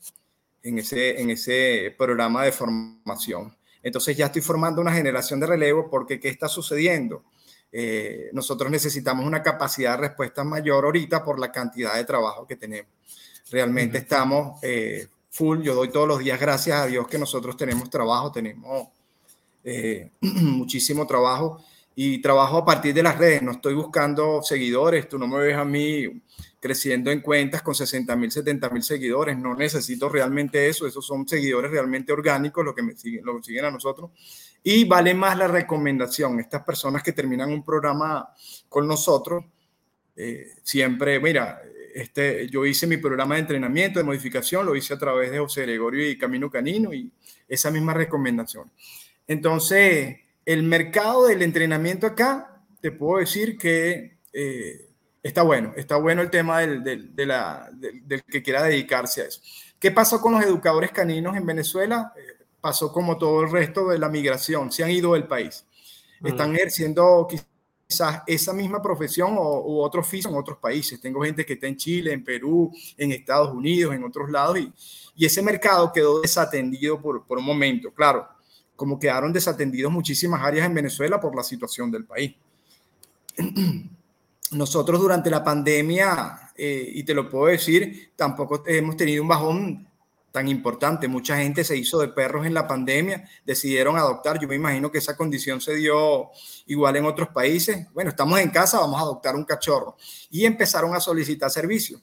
en 0.64 0.80
ese, 0.80 1.22
en 1.22 1.30
ese 1.30 1.94
programa 1.98 2.44
de 2.44 2.52
formación. 2.52 3.56
Entonces 3.84 4.18
ya 4.18 4.28
estoy 4.28 4.42
formando 4.42 4.82
una 4.82 4.94
generación 4.94 5.40
de 5.40 5.48
relevo 5.48 5.90
porque 5.90 6.20
¿qué 6.20 6.30
está 6.30 6.48
sucediendo? 6.48 7.24
Eh, 7.72 8.30
nosotros 8.34 8.72
necesitamos 8.72 9.26
una 9.26 9.44
capacidad 9.44 9.92
de 9.92 10.08
respuesta 10.08 10.44
mayor 10.44 10.86
ahorita 10.86 11.24
por 11.24 11.40
la 11.40 11.52
cantidad 11.52 11.96
de 11.96 12.06
trabajo 12.06 12.48
que 12.48 12.56
tenemos. 12.56 12.92
Realmente 13.52 13.98
estamos 14.00 14.60
eh, 14.64 15.08
full. 15.30 15.62
Yo 15.62 15.76
doy 15.76 15.90
todos 15.90 16.08
los 16.08 16.20
días 16.20 16.40
gracias 16.40 16.80
a 16.80 16.88
Dios 16.88 17.08
que 17.08 17.20
nosotros 17.20 17.56
tenemos 17.58 17.90
trabajo, 17.90 18.32
tenemos 18.32 18.88
eh, 19.66 20.12
muchísimo 20.22 21.08
trabajo 21.08 21.66
y 21.96 22.22
trabajo 22.22 22.58
a 22.58 22.66
partir 22.66 22.94
de 22.94 23.02
las 23.04 23.18
redes. 23.18 23.42
No 23.42 23.54
estoy 23.54 23.74
buscando 23.74 24.42
seguidores. 24.44 25.10
Tú 25.10 25.18
no 25.18 25.28
me 25.28 25.40
ves 25.40 25.58
a 25.58 25.66
mí 25.66 26.22
creciendo 26.60 27.12
en 27.12 27.22
cuentas 27.22 27.62
con 27.62 27.74
60 27.74 28.16
mil, 28.16 28.32
70 28.32 28.70
mil 28.70 28.84
seguidores. 28.84 29.38
No 29.38 29.56
necesito 29.56 30.08
realmente 30.08 30.68
eso. 30.68 30.86
Esos 30.86 31.06
son 31.06 31.28
seguidores 31.28 31.72
realmente 31.72 32.14
orgánicos, 32.14 32.64
lo 32.64 32.76
que 32.76 32.84
me 32.84 32.96
siguen, 32.96 33.26
lo 33.26 33.38
que 33.38 33.44
siguen 33.44 33.66
a 33.66 33.72
nosotros. 33.72 34.12
Y 34.62 34.86
vale 34.86 35.14
más 35.14 35.38
la 35.38 35.48
recomendación. 35.48 36.40
Estas 36.40 36.64
personas 36.64 37.02
que 37.02 37.14
terminan 37.14 37.52
un 37.52 37.64
programa 37.64 38.30
con 38.70 38.88
nosotros, 38.88 39.46
eh, 40.16 40.48
siempre, 40.64 41.20
mira, 41.20 41.62
este, 41.94 42.50
yo 42.50 42.66
hice 42.66 42.88
mi 42.88 42.98
programa 42.98 43.36
de 43.36 43.42
entrenamiento, 43.42 44.00
de 44.00 44.06
modificación, 44.06 44.66
lo 44.66 44.76
hice 44.76 44.94
a 44.94 45.00
través 45.00 45.32
de 45.32 45.40
José 45.40 45.62
Gregorio 45.62 46.10
y 46.10 46.18
Camino 46.18 46.50
Canino 46.50 46.94
y 46.94 47.10
esa 47.48 47.72
misma 47.72 47.94
recomendación. 47.94 48.70
Entonces, 49.28 50.18
el 50.46 50.64
mercado 50.64 51.28
del 51.28 51.42
entrenamiento 51.42 52.08
acá, 52.08 52.62
te 52.82 52.92
puedo 52.92 53.20
decir 53.20 53.58
que 53.58 54.20
eh, 54.32 54.90
está 55.24 55.42
bueno, 55.42 55.74
está 55.76 55.96
bueno 55.98 56.22
el 56.22 56.30
tema 56.30 56.60
del, 56.60 56.84
de 57.16 57.26
la, 57.26 57.70
del, 57.74 58.24
que 58.24 58.44
quiera 58.44 58.64
dedicarse 58.64 59.22
a 59.22 59.26
eso. 59.26 59.42
¿Qué 59.80 59.92
pasó 59.92 60.22
con 60.22 60.34
los 60.34 60.44
educadores 60.44 60.92
caninos 60.92 61.36
en 61.36 61.46
Venezuela? 61.46 62.14
Eh, 62.16 62.46
pasó 62.62 62.92
como 62.92 63.18
todo 63.18 63.42
el 63.42 63.52
resto 63.52 63.90
de 63.90 63.98
la 63.98 64.10
migración, 64.10 64.72
se 64.72 64.84
han 64.84 64.92
ido 64.92 65.14
del 65.14 65.28
país. 65.28 65.66
Están 66.24 66.56
ejerciendo 66.56 67.28
quizás 67.30 68.24
esa 68.26 68.54
misma 68.54 68.82
profesión 68.82 69.36
o, 69.38 69.62
u 69.62 69.82
otro 69.82 70.02
oficio 70.02 70.30
en 70.30 70.38
otros 70.38 70.58
países. 70.58 71.00
Tengo 71.00 71.22
gente 71.24 71.46
que 71.46 71.54
está 71.54 71.68
en 71.68 71.78
Chile, 71.78 72.14
en 72.14 72.24
Perú, 72.24 72.72
en 72.98 73.12
Estados 73.12 73.54
Unidos, 73.54 73.94
en 73.94 74.04
otros 74.04 74.30
lados, 74.30 74.60
y, 74.60 74.72
y 75.16 75.26
ese 75.26 75.42
mercado 75.42 75.92
quedó 75.94 76.22
desatendido 76.22 77.02
por, 77.02 77.26
por, 77.26 77.38
un 77.38 77.46
momento. 77.46 77.94
Claro, 77.94 78.28
como 78.76 79.00
quedaron 79.00 79.34
desatendidos 79.34 79.92
muchísimas 79.92 80.42
áreas 80.42 80.66
en 80.66 80.74
Venezuela 80.74 81.20
por 81.20 81.36
la 81.36 81.44
situación 81.44 81.92
del 81.92 82.06
país. 82.06 82.36
Nosotros 84.52 85.00
durante 85.00 85.30
la 85.30 85.44
pandemia, 85.44 86.52
eh, 86.56 86.90
y 86.94 87.04
te 87.04 87.14
lo 87.14 87.30
puedo 87.30 87.48
decir, 87.48 88.12
tampoco 88.16 88.64
hemos 88.68 88.96
tenido 88.96 89.24
un 89.24 89.28
bajón 89.28 89.88
tan 90.36 90.50
importante. 90.50 91.08
Mucha 91.08 91.38
gente 91.38 91.64
se 91.64 91.78
hizo 91.78 91.98
de 92.00 92.10
perros 92.10 92.46
en 92.46 92.54
la 92.54 92.68
pandemia, 92.68 93.28
decidieron 93.46 93.96
adoptar. 93.96 94.38
Yo 94.38 94.50
me 94.50 94.56
imagino 94.56 94.92
que 94.92 94.98
esa 94.98 95.16
condición 95.16 95.62
se 95.62 95.76
dio 95.76 96.30
igual 96.66 96.98
en 96.98 97.06
otros 97.06 97.30
países. 97.30 97.88
Bueno, 97.94 98.10
estamos 98.10 98.40
en 98.42 98.50
casa, 98.50 98.80
vamos 98.80 99.00
a 99.00 99.04
adoptar 99.04 99.36
un 99.36 99.46
cachorro. 99.46 99.96
Y 100.30 100.46
empezaron 100.46 100.94
a 100.94 101.00
solicitar 101.00 101.50
servicios. 101.50 102.02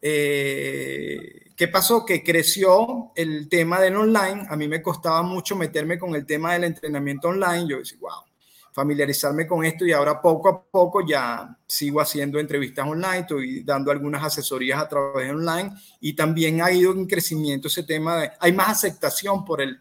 Eh, 0.00 1.50
¿Qué 1.56 1.68
pasó? 1.68 2.04
Que 2.04 2.22
creció 2.22 3.12
el 3.14 3.48
tema 3.48 3.80
del 3.80 3.96
online. 3.96 4.46
A 4.48 4.56
mí 4.56 4.68
me 4.68 4.82
costaba 4.82 5.22
mucho 5.22 5.56
meterme 5.56 5.98
con 5.98 6.14
el 6.14 6.26
tema 6.26 6.52
del 6.52 6.64
entrenamiento 6.64 7.28
online. 7.28 7.66
Yo 7.68 7.78
decía, 7.78 7.98
wow, 8.00 8.22
familiarizarme 8.76 9.46
con 9.46 9.64
esto 9.64 9.86
y 9.86 9.92
ahora 9.92 10.20
poco 10.20 10.50
a 10.50 10.62
poco 10.62 11.00
ya 11.06 11.56
sigo 11.66 11.98
haciendo 11.98 12.38
entrevistas 12.38 12.86
online, 12.86 13.20
estoy 13.20 13.62
dando 13.62 13.90
algunas 13.90 14.22
asesorías 14.22 14.78
a 14.78 14.86
través 14.86 15.28
de 15.28 15.32
online 15.32 15.72
y 15.98 16.12
también 16.12 16.60
ha 16.60 16.70
ido 16.70 16.92
en 16.92 17.06
crecimiento 17.06 17.68
ese 17.68 17.84
tema 17.84 18.18
de, 18.18 18.32
hay 18.38 18.52
más 18.52 18.68
aceptación 18.68 19.46
por, 19.46 19.62
el, 19.62 19.80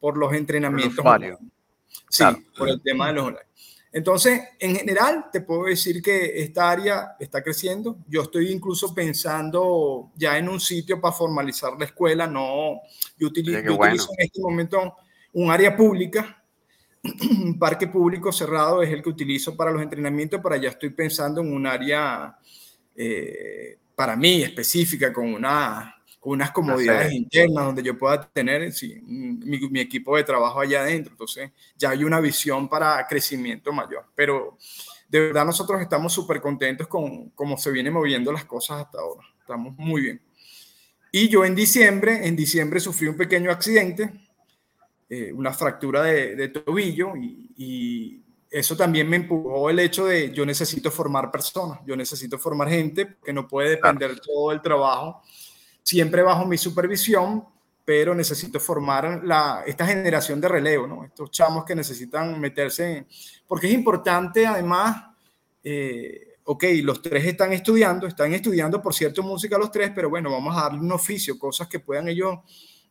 por 0.00 0.16
los 0.16 0.32
entrenamientos. 0.32 1.04
Sí, 2.08 2.24
por 2.56 2.70
el 2.70 2.80
tema 2.80 3.08
de 3.08 3.12
los 3.12 3.24
online. 3.26 3.51
Entonces, 3.92 4.40
en 4.58 4.76
general, 4.76 5.26
te 5.30 5.42
puedo 5.42 5.64
decir 5.64 6.02
que 6.02 6.42
esta 6.42 6.70
área 6.70 7.16
está 7.20 7.42
creciendo. 7.42 7.98
Yo 8.08 8.22
estoy 8.22 8.50
incluso 8.50 8.94
pensando 8.94 10.10
ya 10.16 10.38
en 10.38 10.48
un 10.48 10.60
sitio 10.60 11.00
para 11.00 11.14
formalizar 11.14 11.74
la 11.78 11.84
escuela. 11.84 12.26
No, 12.26 12.80
yo 13.18 13.28
utilizo, 13.28 13.60
yo 13.60 13.74
utilizo 13.74 14.08
en 14.18 14.24
este 14.24 14.40
momento 14.40 14.96
un 15.34 15.50
área 15.50 15.76
pública 15.76 16.42
un 17.02 17.58
parque 17.58 17.88
público 17.88 18.32
cerrado 18.32 18.82
es 18.82 18.90
el 18.90 19.02
que 19.02 19.08
utilizo 19.08 19.56
para 19.56 19.72
los 19.72 19.82
entrenamientos, 19.82 20.40
pero 20.42 20.56
ya 20.56 20.70
estoy 20.70 20.90
pensando 20.90 21.40
en 21.40 21.52
un 21.52 21.66
área 21.66 22.36
eh, 22.94 23.78
para 23.94 24.16
mí 24.16 24.42
específica, 24.42 25.12
con, 25.12 25.34
una, 25.34 25.96
con 26.22 26.34
unas 26.34 26.52
comodidades 26.52 27.12
internas 27.12 27.64
donde 27.66 27.82
yo 27.82 27.98
pueda 27.98 28.22
tener 28.28 28.72
mi, 29.06 29.58
mi, 29.68 29.80
equipo 29.80 30.16
de 30.16 30.22
trabajo 30.22 30.60
allá 30.60 30.82
adentro. 30.82 31.12
Entonces, 31.12 31.50
ya 31.76 31.90
hay 31.90 32.04
una 32.04 32.20
visión 32.20 32.68
para 32.68 33.04
crecimiento 33.08 33.72
mayor. 33.72 34.06
Pero 34.14 34.56
de 35.08 35.18
verdad 35.18 35.44
nosotros 35.44 35.82
estamos 35.82 36.12
súper 36.12 36.40
contentos 36.40 36.86
con 36.86 37.30
cómo 37.30 37.58
se 37.58 37.72
vienen 37.72 37.92
moviendo 37.92 38.30
las 38.30 38.44
cosas 38.44 38.84
hasta 38.84 39.00
ahora. 39.00 39.26
Estamos 39.40 39.76
muy 39.76 40.02
bien. 40.02 40.22
Y 41.10 41.28
yo 41.28 41.44
en 41.44 41.56
diciembre, 41.56 42.24
en 42.24 42.36
diciembre 42.36 42.78
sufrí 42.78 43.08
un 43.08 43.16
pequeño 43.16 43.50
accidente 43.50 44.12
eh, 45.14 45.30
una 45.30 45.52
fractura 45.52 46.04
de, 46.04 46.48
tobillo 46.48 47.12
y, 47.14 48.18
eso 48.50 48.76
también 48.76 49.08
me 49.08 49.16
empujó 49.16 49.68
el 49.68 49.78
hecho 49.78 50.06
de 50.06 50.30
yo 50.32 50.44
necesito 50.46 50.90
formar 50.90 51.30
personas, 51.30 51.80
yo 51.86 51.96
necesito 51.96 52.38
formar 52.38 52.68
gente 52.68 53.16
que 53.22 53.32
no 53.32 53.46
puede 53.48 53.70
depender 53.70 54.18
todo 54.20 54.52
el 54.52 54.60
trabajo 54.60 55.22
siempre 55.82 56.22
bajo 56.22 56.46
mi 56.46 56.58
supervisión, 56.58 57.44
pero 57.84 58.14
necesito 58.14 58.60
formar 58.60 59.22
la, 59.24 59.64
esta 59.66 59.86
generación 59.86 60.40
de 60.40 60.48
relevo, 60.48 60.86
¿no? 60.86 61.04
estos 61.04 61.30
chamos 61.30 61.64
que 61.64 61.74
necesitan 61.74 62.40
meterse, 62.40 63.06
porque 63.46 63.66
es 63.66 63.72
importante 63.74 64.46
además, 64.46 65.04
eh, 65.64 66.36
ok, 66.44 66.64
los 66.82 67.02
tres 67.02 67.24
están 67.24 67.52
estudiando, 67.52 68.06
están 68.06 68.32
estudiando 68.32 68.80
por 68.80 68.94
cierto 68.94 69.22
música 69.22 69.58
los 69.58 69.70
tres, 69.70 69.90
pero 69.94 70.08
bueno, 70.08 70.30
vamos 70.30 70.56
a 70.56 70.62
darle 70.62 70.80
un 70.80 70.92
oficio, 70.92 71.38
cosas 71.38 71.68
que 71.68 71.80
puedan 71.80 72.08
ellos 72.08 72.38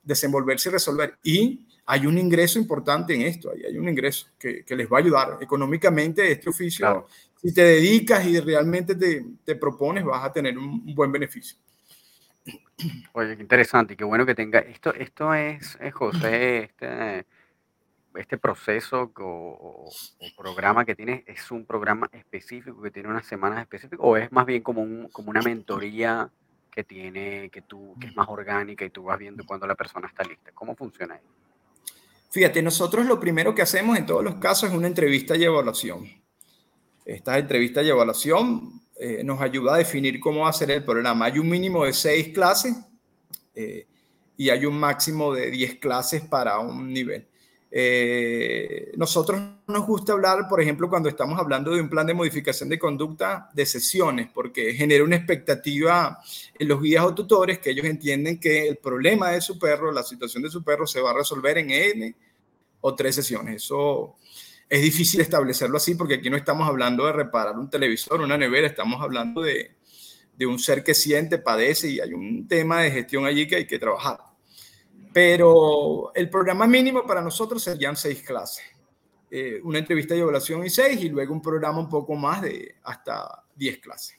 desenvolverse 0.04 0.70
y 0.70 0.72
resolver. 0.72 1.18
Y 1.24 1.68
hay 1.86 2.06
un 2.06 2.18
ingreso 2.18 2.60
importante 2.60 3.14
en 3.14 3.24
esto, 3.24 3.52
hay, 3.52 3.78
un 3.78 3.90
ingreso 3.90 4.28
que, 4.38 4.64
les 4.70 4.88
va 4.88 4.98
a 4.98 5.02
ayudar 5.02 5.38
económicamente 5.42 6.32
este 6.32 6.50
oficio. 6.50 7.08
Si 7.42 7.54
te 7.54 7.64
dedicas 7.64 8.26
y 8.26 8.40
realmente 8.40 8.96
te, 8.96 9.26
te, 9.44 9.56
propones, 9.56 10.04
vas 10.06 10.24
a 10.24 10.32
tener 10.32 10.58
un, 10.58 10.94
buen 10.94 11.12
beneficio. 11.12 11.58
Oye, 13.14 13.36
qué 13.36 13.42
interesante 13.42 13.94
y 13.94 13.98
qué 13.98 14.04
bueno 14.04 14.26
que 14.26 14.36
tenga 14.36 14.60
esto. 14.60 14.94
Esto 14.94 15.34
es, 15.34 15.78
José, 15.94 16.64
este, 16.64 17.26
este 18.16 18.38
proceso 18.38 19.12
o, 19.18 19.90
programa 20.38 20.86
que 20.86 20.96
tienes, 20.96 21.24
¿es 21.28 21.52
un 21.52 21.66
programa 21.66 22.10
específico 22.12 22.82
que 22.82 22.92
tiene 22.92 23.10
unas 23.10 23.26
semanas 23.26 23.62
específicas 23.62 24.00
o 24.02 24.18
es 24.18 24.32
más 24.32 24.46
bien 24.46 24.64
como, 24.64 24.82
un, 24.82 25.10
como 25.10 25.30
una 25.30 25.42
mentoría 25.42 26.30
que 26.72 26.84
tiene, 26.84 27.50
que 27.50 27.62
tú, 27.62 27.96
que 28.00 28.08
es 28.08 28.16
más 28.16 28.28
orgánica 28.30 28.86
y 28.86 28.90
tú 28.90 29.04
vas 29.04 29.20
viendo 29.20 29.46
cuando 29.46 29.68
la 29.68 29.76
persona 29.76 30.08
está 30.08 30.24
lista? 30.24 30.52
¿Cómo 30.54 30.76
funciona 30.76 31.16
eso? 31.16 31.28
Fíjate, 32.32 32.62
nosotros 32.62 33.06
lo 33.06 33.20
primero 33.20 33.54
que 33.54 33.62
hacemos 33.62 33.98
en 33.98 34.06
todos 34.06 34.24
los 34.24 34.36
casos 34.36 34.70
es 34.70 34.76
una 34.76 34.88
entrevista 34.88 35.36
y 35.36 35.44
evaluación. 35.44 36.08
Esta 37.04 37.38
entrevista 37.38 37.84
y 37.84 37.90
evaluación 37.90 38.82
eh, 39.04 39.24
nos 39.24 39.42
ayuda 39.42 39.74
a 39.74 39.78
definir 39.80 40.20
cómo 40.20 40.42
va 40.42 40.50
a 40.50 40.54
ser 40.54 40.70
el 40.70 40.86
programa. 40.86 41.26
Hay 41.26 41.40
un 41.40 41.50
mínimo 41.50 41.84
de 41.86 41.92
seis 41.92 42.28
clases 42.28 42.76
eh, 43.56 43.88
y 44.38 44.52
hay 44.52 44.64
un 44.68 44.80
máximo 44.80 45.34
de 45.34 45.50
diez 45.50 45.80
clases 45.80 46.22
para 46.22 46.60
un 46.60 46.94
nivel. 46.94 47.28
Eh, 47.72 48.92
nosotros 48.98 49.42
nos 49.66 49.88
gusta 49.88 50.14
hablar, 50.14 50.48
por 50.48 50.62
ejemplo, 50.62 50.88
cuando 50.88 51.10
estamos 51.10 51.40
hablando 51.40 51.74
de 51.74 51.82
un 51.82 51.90
plan 51.90 52.06
de 52.06 52.14
modificación 52.14 52.70
de 52.70 52.78
conducta 52.78 53.50
de 53.52 53.66
sesiones, 53.66 54.30
porque 54.32 54.76
genera 54.76 55.04
una 55.04 55.16
expectativa 55.16 56.20
en 56.60 56.68
los 56.68 56.80
guías 56.80 57.04
o 57.04 57.16
tutores 57.16 57.58
que 57.58 57.72
ellos 57.72 57.88
entienden 57.88 58.40
que 58.40 58.68
el 58.68 58.78
problema 58.78 59.32
de 59.32 59.42
su 59.42 59.58
perro, 59.58 59.92
la 59.92 60.04
situación 60.04 60.44
de 60.44 60.52
su 60.52 60.64
perro 60.64 60.86
se 60.86 61.02
va 61.02 61.10
a 61.10 61.16
resolver 61.16 61.58
en 61.58 61.72
N 61.72 62.16
o 62.82 62.94
tres 62.94 63.16
sesiones. 63.16 63.64
Eso 63.64 64.18
es 64.72 64.82
difícil 64.82 65.20
establecerlo 65.20 65.76
así 65.76 65.96
porque 65.96 66.14
aquí 66.14 66.30
no 66.30 66.38
estamos 66.38 66.66
hablando 66.66 67.06
de 67.06 67.12
reparar 67.12 67.60
un 67.60 67.70
televisor, 67.70 68.22
una 68.22 68.38
nevera, 68.38 68.66
estamos 68.66 69.02
hablando 69.02 69.42
de, 69.42 69.76
de 70.38 70.46
un 70.46 70.58
ser 70.60 70.82
que 70.82 70.94
siente, 70.94 71.40
padece 71.40 71.90
y 71.90 72.00
hay 72.00 72.14
un 72.14 72.48
tema 72.48 72.82
de 72.82 72.90
gestión 72.90 73.26
allí 73.26 73.46
que 73.46 73.58
hay 73.58 73.68
que 73.68 73.78
trabajar. 73.78 74.20
Pero 75.12 76.14
el 76.16 76.30
programa 76.30 76.68
mínimo 76.68 77.06
para 77.06 77.22
nosotros 77.22 77.62
serían 77.62 77.98
seis 77.98 78.24
clases. 78.24 78.64
Eh, 79.30 79.60
una 79.62 79.80
entrevista 79.80 80.14
de 80.14 80.22
evaluación 80.22 80.66
y 80.66 80.70
seis, 80.70 81.04
y 81.04 81.10
luego 81.10 81.34
un 81.34 81.42
programa 81.42 81.80
un 81.80 81.90
poco 81.90 82.16
más 82.16 82.42
de 82.42 82.76
hasta 82.84 83.44
diez 83.54 83.78
clases. 83.80 84.16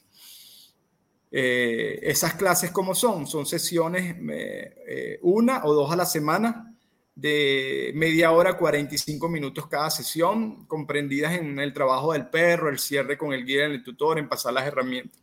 Eh, 1.31 1.99
esas 2.03 2.35
clases, 2.35 2.71
¿cómo 2.73 2.95
son? 2.95 3.27
Son 3.27 3.47
sesiones 3.47 4.17
eh, 4.29 5.19
una 5.23 5.65
o 5.65 5.73
dos 5.73 5.91
a 5.91 5.97
la 5.97 6.05
semana 6.05 6.72
de 7.23 7.93
media 7.95 8.33
hora, 8.33 8.59
45 8.59 9.29
minutos 9.29 9.69
cada 9.69 9.91
sesión, 9.91 10.67
comprendidas 10.67 11.35
en 11.35 11.57
el 11.61 11.73
trabajo 11.73 12.15
del 12.15 12.27
perro, 12.27 12.69
el 12.69 12.81
cierre 12.81 13.17
con 13.17 13.33
el 13.33 13.47
guía, 13.47 13.67
el 13.67 13.85
tutor, 13.85 14.19
en 14.19 14.29
pasar 14.29 14.53
las 14.53 14.67
herramientas. 14.67 15.23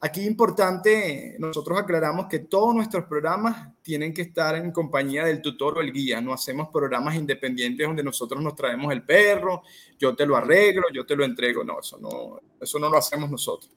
Aquí 0.00 0.22
importante, 0.22 1.36
nosotros 1.38 1.78
aclaramos 1.78 2.24
que 2.26 2.38
todos 2.38 2.74
nuestros 2.74 3.04
programas 3.04 3.68
tienen 3.82 4.14
que 4.14 4.22
estar 4.22 4.54
en 4.56 4.72
compañía 4.72 5.26
del 5.26 5.42
tutor 5.42 5.76
o 5.76 5.82
el 5.82 5.92
guía. 5.92 6.22
No 6.22 6.32
hacemos 6.32 6.70
programas 6.72 7.14
independientes 7.16 7.86
donde 7.86 8.02
nosotros 8.02 8.42
nos 8.42 8.56
traemos 8.56 8.90
el 8.90 9.02
perro, 9.02 9.60
yo 9.98 10.16
te 10.16 10.24
lo 10.24 10.36
arreglo, 10.36 10.84
yo 10.90 11.04
te 11.04 11.14
lo 11.14 11.22
entrego. 11.22 11.62
No, 11.64 11.80
eso 11.80 11.98
no, 11.98 12.40
eso 12.58 12.78
no 12.78 12.88
lo 12.88 12.96
hacemos 12.96 13.30
nosotros. 13.30 13.70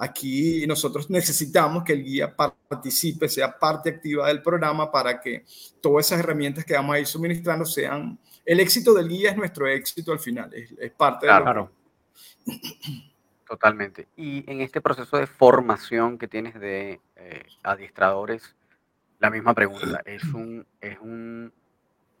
Aquí 0.00 0.64
nosotros 0.68 1.10
necesitamos 1.10 1.82
que 1.82 1.92
el 1.92 2.04
guía 2.04 2.34
participe, 2.36 3.28
sea 3.28 3.58
parte 3.58 3.90
activa 3.90 4.28
del 4.28 4.40
programa 4.40 4.92
para 4.92 5.20
que 5.20 5.44
todas 5.80 6.06
esas 6.06 6.20
herramientas 6.20 6.64
que 6.64 6.74
vamos 6.74 6.94
a 6.94 7.00
ir 7.00 7.06
suministrando 7.06 7.66
sean... 7.66 8.16
El 8.44 8.60
éxito 8.60 8.94
del 8.94 9.08
guía 9.08 9.32
es 9.32 9.36
nuestro 9.36 9.66
éxito 9.66 10.12
al 10.12 10.20
final, 10.20 10.54
es, 10.54 10.92
parte 10.92 11.26
de... 11.26 11.32
Claro. 11.32 11.72
Totalmente. 13.48 14.06
Y 14.16 14.48
en 14.48 14.60
este 14.60 14.80
proceso 14.80 15.16
de 15.16 15.26
formación 15.26 16.16
que 16.16 16.28
tienes 16.28 16.54
de 16.54 17.00
eh, 17.16 17.42
adiestradores, 17.64 18.54
la 19.18 19.30
misma 19.30 19.52
pregunta, 19.52 20.00
¿es, 20.04 20.22
un, 20.32 20.64
es, 20.80 20.96
un, 21.00 21.52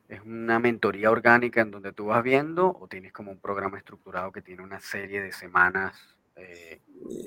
¿es 0.08 0.20
una 0.22 0.58
mentoría 0.58 1.12
orgánica 1.12 1.60
en 1.60 1.70
donde 1.70 1.92
tú 1.92 2.06
vas 2.06 2.24
viendo 2.24 2.76
o 2.76 2.88
tienes 2.88 3.12
como 3.12 3.30
un 3.30 3.38
programa 3.38 3.78
estructurado 3.78 4.32
que 4.32 4.42
tiene 4.42 4.64
una 4.64 4.80
serie 4.80 5.22
de 5.22 5.30
semanas 5.30 6.17
eh, 6.38 6.80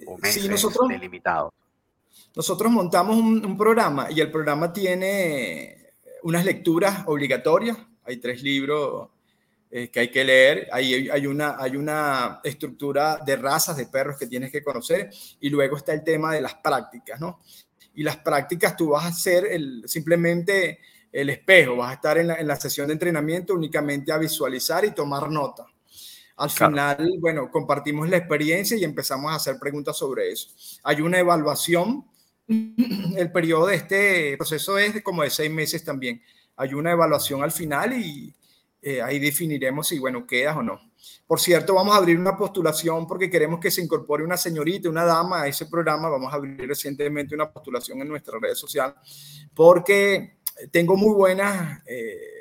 o 0.07 0.17
meses 0.17 0.49
nosotros, 0.49 0.87
delimitados? 0.89 1.53
Nosotros 2.35 2.71
montamos 2.71 3.17
un, 3.17 3.45
un 3.45 3.57
programa 3.57 4.07
y 4.09 4.21
el 4.21 4.31
programa 4.31 4.71
tiene 4.71 5.91
unas 6.23 6.45
lecturas 6.45 7.03
obligatorias, 7.07 7.77
hay 8.03 8.17
tres 8.17 8.41
libros 8.43 9.09
eh, 9.73 9.89
que 9.89 10.01
hay 10.01 10.11
que 10.11 10.25
leer. 10.25 10.67
Hay, 10.73 11.09
hay, 11.09 11.25
una, 11.25 11.55
hay 11.57 11.77
una 11.77 12.41
estructura 12.43 13.19
de 13.25 13.37
razas 13.37 13.77
de 13.77 13.85
perros 13.85 14.17
que 14.17 14.27
tienes 14.27 14.51
que 14.51 14.61
conocer 14.61 15.09
y 15.39 15.49
luego 15.49 15.77
está 15.77 15.93
el 15.93 16.03
tema 16.03 16.33
de 16.33 16.41
las 16.41 16.55
prácticas, 16.55 17.21
¿no? 17.21 17.39
Y 17.93 18.03
las 18.03 18.17
prácticas 18.17 18.75
tú 18.75 18.89
vas 18.89 19.05
a 19.05 19.13
ser 19.13 19.45
el, 19.45 19.83
simplemente 19.85 20.79
el 21.09 21.29
espejo, 21.29 21.77
vas 21.77 21.91
a 21.91 21.93
estar 21.93 22.17
en 22.17 22.27
la, 22.27 22.35
en 22.35 22.47
la, 22.47 22.57
sesión 22.57 22.87
de 22.87 22.93
entrenamiento 22.93 23.53
únicamente 23.53 24.11
a 24.11 24.17
visualizar 24.17 24.83
y 24.83 24.91
tomar 24.91 25.29
nota. 25.31 25.65
Al 26.41 26.49
final, 26.49 27.17
bueno, 27.19 27.51
compartimos 27.51 28.09
la 28.09 28.17
experiencia 28.17 28.75
y 28.75 28.83
empezamos 28.83 29.31
a 29.31 29.35
hacer 29.35 29.59
preguntas 29.59 29.95
sobre 29.95 30.31
eso. 30.31 30.49
Hay 30.81 30.99
una 30.99 31.19
evaluación, 31.19 32.03
el 32.47 33.31
periodo 33.31 33.67
de 33.67 33.75
este 33.75 34.37
proceso 34.37 34.79
es 34.79 35.03
como 35.03 35.21
de 35.21 35.29
seis 35.29 35.51
meses 35.51 35.83
también. 35.83 36.19
Hay 36.55 36.73
una 36.73 36.93
evaluación 36.93 37.43
al 37.43 37.51
final 37.51 37.93
y, 37.93 38.33
eh, 38.81 39.03
ahí 39.03 39.19
definiremos 39.19 39.87
si, 39.87 39.99
bueno, 39.99 40.25
quedas 40.25 40.57
o 40.57 40.63
no. 40.63 40.81
Por 41.27 41.39
cierto, 41.39 41.75
vamos 41.75 41.93
a 41.93 41.99
abrir 41.99 42.17
una 42.17 42.35
postulación 42.35 43.05
porque 43.05 43.29
queremos 43.29 43.59
que 43.59 43.69
se 43.69 43.83
incorpore 43.83 44.23
una 44.23 44.35
señorita, 44.35 44.89
una 44.89 45.05
dama 45.05 45.43
a 45.43 45.47
ese 45.47 45.67
programa. 45.67 46.09
Vamos 46.09 46.33
a 46.33 46.37
abrir 46.37 46.67
recientemente 46.67 47.35
una 47.35 47.51
postulación 47.51 48.01
en 48.01 48.07
nuestra 48.07 48.39
red 48.41 48.55
social 48.55 48.95
porque 49.53 50.37
tengo 50.71 50.97
muy 50.97 51.13
buenas 51.13 51.83
eh, 51.85 52.40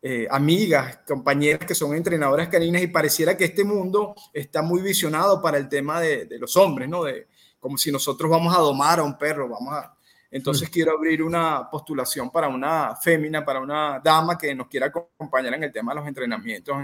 eh, 0.00 0.26
amigas, 0.30 1.00
compañeras 1.06 1.66
que 1.66 1.74
son 1.74 1.94
entrenadoras 1.94 2.48
caninas 2.48 2.82
y 2.82 2.86
pareciera 2.86 3.36
que 3.36 3.46
este 3.46 3.64
mundo 3.64 4.14
está 4.32 4.62
muy 4.62 4.80
visionado 4.80 5.42
para 5.42 5.58
el 5.58 5.68
tema 5.68 6.00
de, 6.00 6.26
de 6.26 6.38
los 6.38 6.56
hombres, 6.56 6.88
¿no? 6.88 7.04
De, 7.04 7.26
como 7.58 7.76
si 7.76 7.90
nosotros 7.90 8.30
vamos 8.30 8.56
a 8.56 8.60
domar 8.60 9.00
a 9.00 9.02
un 9.02 9.18
perro, 9.18 9.48
vamos 9.48 9.74
a, 9.74 9.94
entonces 10.30 10.68
quiero 10.68 10.92
abrir 10.92 11.22
una 11.22 11.68
postulación 11.70 12.30
para 12.30 12.48
una 12.48 12.94
fémina, 12.96 13.44
para 13.44 13.60
una 13.60 14.00
dama 14.02 14.36
que 14.36 14.54
nos 14.54 14.68
quiera 14.68 14.86
acompañar 14.86 15.54
en 15.54 15.64
el 15.64 15.72
tema 15.72 15.92
de 15.92 16.00
los 16.00 16.08
entrenamientos 16.08 16.76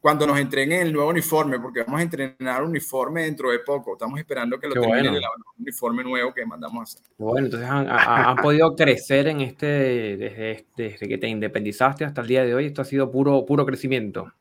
cuando 0.00 0.26
nos 0.26 0.38
entreguen 0.38 0.86
el 0.86 0.92
nuevo 0.92 1.10
uniforme, 1.10 1.58
porque 1.58 1.82
vamos 1.82 2.00
a 2.00 2.02
entrenar 2.02 2.62
uniforme 2.62 3.24
dentro 3.24 3.50
de 3.50 3.58
poco. 3.60 3.94
Estamos 3.94 4.18
esperando 4.18 4.58
que 4.58 4.68
lo 4.68 4.74
terminen 4.74 5.14
el 5.14 5.22
uniforme 5.58 6.04
nuevo 6.04 6.32
que 6.32 6.46
mandamos 6.46 6.78
a 6.78 6.82
hacer. 6.82 7.02
Bueno, 7.18 7.46
entonces 7.46 7.68
han, 7.68 8.36
podido 8.36 8.76
crecer 8.76 9.26
en 9.28 9.40
este 9.40 9.66
desde, 9.66 10.66
desde, 10.76 11.08
que 11.08 11.18
te 11.18 11.28
independizaste 11.28 12.04
hasta 12.04 12.20
el 12.20 12.28
día 12.28 12.44
de 12.44 12.54
hoy. 12.54 12.66
Esto 12.66 12.82
ha 12.82 12.84
sido 12.84 13.10
puro, 13.10 13.44
puro 13.44 13.66
crecimiento. 13.66 14.32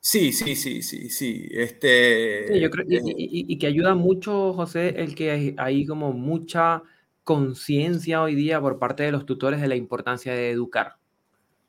Sí, 0.00 0.32
sí, 0.32 0.56
sí, 0.56 0.80
sí, 0.82 1.10
sí. 1.10 1.48
Este, 1.50 2.58
yo 2.58 2.70
creo, 2.70 2.86
y, 2.88 2.96
eh, 2.96 3.02
y, 3.16 3.58
que 3.58 3.66
ayuda 3.66 3.94
mucho, 3.94 4.54
José, 4.54 4.94
el 4.96 5.14
que 5.14 5.54
hay, 5.58 5.86
como 5.86 6.12
mucha 6.12 6.82
conciencia 7.24 8.22
hoy 8.22 8.34
día 8.34 8.60
por 8.60 8.78
parte 8.78 9.02
de 9.02 9.12
los 9.12 9.26
tutores 9.26 9.60
de 9.60 9.68
la 9.68 9.76
importancia 9.76 10.32
de 10.32 10.50
educar. 10.50 10.96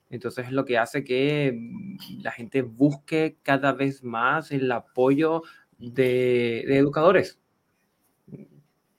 Entonces 0.10 0.48
es 0.48 0.52
lo 0.52 0.66
que 0.66 0.78
hace 0.78 1.04
que 1.04 1.54
mm, 1.56 2.22
la 2.22 2.32
gente 2.32 2.62
busque 2.62 3.38
cada 3.44 3.74
vez 3.74 4.04
más 4.04 4.52
el 4.52 4.72
apoyo 4.72 5.44
de, 5.78 6.64
de 6.68 6.78
educadores. 6.78 7.40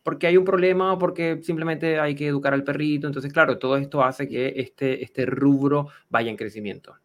Porque 0.03 0.27
hay 0.27 0.37
un 0.37 0.45
problema 0.45 0.93
o 0.95 0.99
porque 0.99 1.41
simplemente 1.43 2.01
hay 2.01 2.15
que 2.15 2.27
educar 2.27 2.55
al 2.55 2.65
perrito. 2.65 3.07
Entonces, 3.07 3.33
claro, 3.33 3.59
todo 3.59 3.77
esto 3.77 4.03
hace 4.03 4.29
que 4.29 4.55
este, 4.57 5.05
este 5.05 5.27
rubro 5.27 5.89
vaya 6.09 6.31
en 6.31 6.37
crecimiento. 6.37 6.97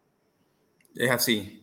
Es 0.94 1.10
así. 1.10 1.62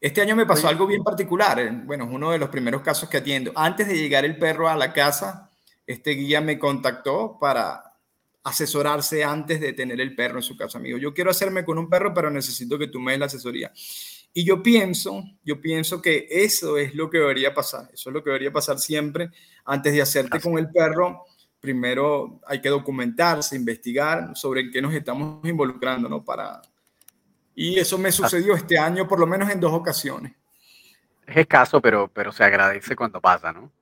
Este 0.00 0.20
año 0.20 0.36
me 0.36 0.44
pasó 0.44 0.68
algo 0.68 0.86
bien 0.86 1.02
particular. 1.02 1.84
Bueno, 1.84 2.04
es 2.04 2.10
uno 2.12 2.32
de 2.32 2.38
los 2.38 2.50
primeros 2.50 2.82
casos 2.82 3.08
que 3.08 3.18
atiendo. 3.18 3.52
Antes 3.54 3.88
de 3.88 3.96
llegar 3.96 4.24
el 4.24 4.36
perro 4.36 4.68
a 4.68 4.76
la 4.76 4.92
casa, 4.92 5.50
este 5.86 6.10
guía 6.10 6.40
me 6.40 6.58
contactó 6.58 7.38
para 7.40 7.83
asesorarse 8.44 9.24
antes 9.24 9.60
de 9.60 9.72
tener 9.72 10.00
el 10.00 10.14
perro 10.14 10.36
en 10.36 10.42
su 10.42 10.56
casa. 10.56 10.78
Amigo, 10.78 10.98
yo 10.98 11.12
quiero 11.14 11.30
hacerme 11.30 11.64
con 11.64 11.78
un 11.78 11.88
perro, 11.88 12.12
pero 12.12 12.30
necesito 12.30 12.78
que 12.78 12.88
tú 12.88 13.00
me 13.00 13.12
des 13.12 13.20
la 13.20 13.26
asesoría. 13.26 13.72
Y 14.32 14.44
yo 14.44 14.62
pienso, 14.62 15.22
yo 15.44 15.60
pienso 15.60 16.02
que 16.02 16.26
eso 16.28 16.76
es 16.76 16.94
lo 16.94 17.08
que 17.08 17.18
debería 17.18 17.54
pasar. 17.54 17.88
Eso 17.92 18.10
es 18.10 18.14
lo 18.14 18.22
que 18.22 18.30
debería 18.30 18.52
pasar 18.52 18.78
siempre. 18.78 19.30
Antes 19.64 19.92
de 19.94 20.02
hacerte 20.02 20.40
con 20.40 20.58
el 20.58 20.70
perro, 20.70 21.24
primero 21.58 22.40
hay 22.46 22.60
que 22.60 22.68
documentarse, 22.68 23.56
investigar 23.56 24.36
sobre 24.36 24.62
en 24.62 24.70
qué 24.70 24.82
nos 24.82 24.92
estamos 24.92 25.46
involucrando, 25.48 26.08
¿no? 26.08 26.22
Para, 26.22 26.60
y 27.54 27.78
eso 27.78 27.96
me 27.96 28.12
sucedió 28.12 28.54
este 28.54 28.76
año 28.76 29.08
por 29.08 29.20
lo 29.20 29.26
menos 29.26 29.48
en 29.50 29.60
dos 29.60 29.72
ocasiones. 29.72 30.32
Es 31.26 31.36
escaso, 31.38 31.80
pero, 31.80 32.08
pero 32.12 32.32
se 32.32 32.44
agradece 32.44 32.94
cuando 32.94 33.20
pasa, 33.20 33.52
¿no? 33.52 33.72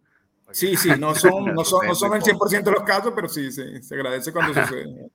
Sí, 0.53 0.77
sí, 0.77 0.91
no 0.99 1.15
son, 1.15 1.55
no 1.55 1.65
son, 1.65 1.87
no 1.87 1.95
son 1.95 2.15
el 2.15 2.23
100% 2.23 2.63
de 2.63 2.71
los 2.71 2.83
casos, 2.83 3.13
pero 3.15 3.29
sí, 3.29 3.51
sí, 3.51 3.83
se 3.83 3.95
agradece 3.95 4.33
cuando 4.33 4.55
sucede. 4.55 5.11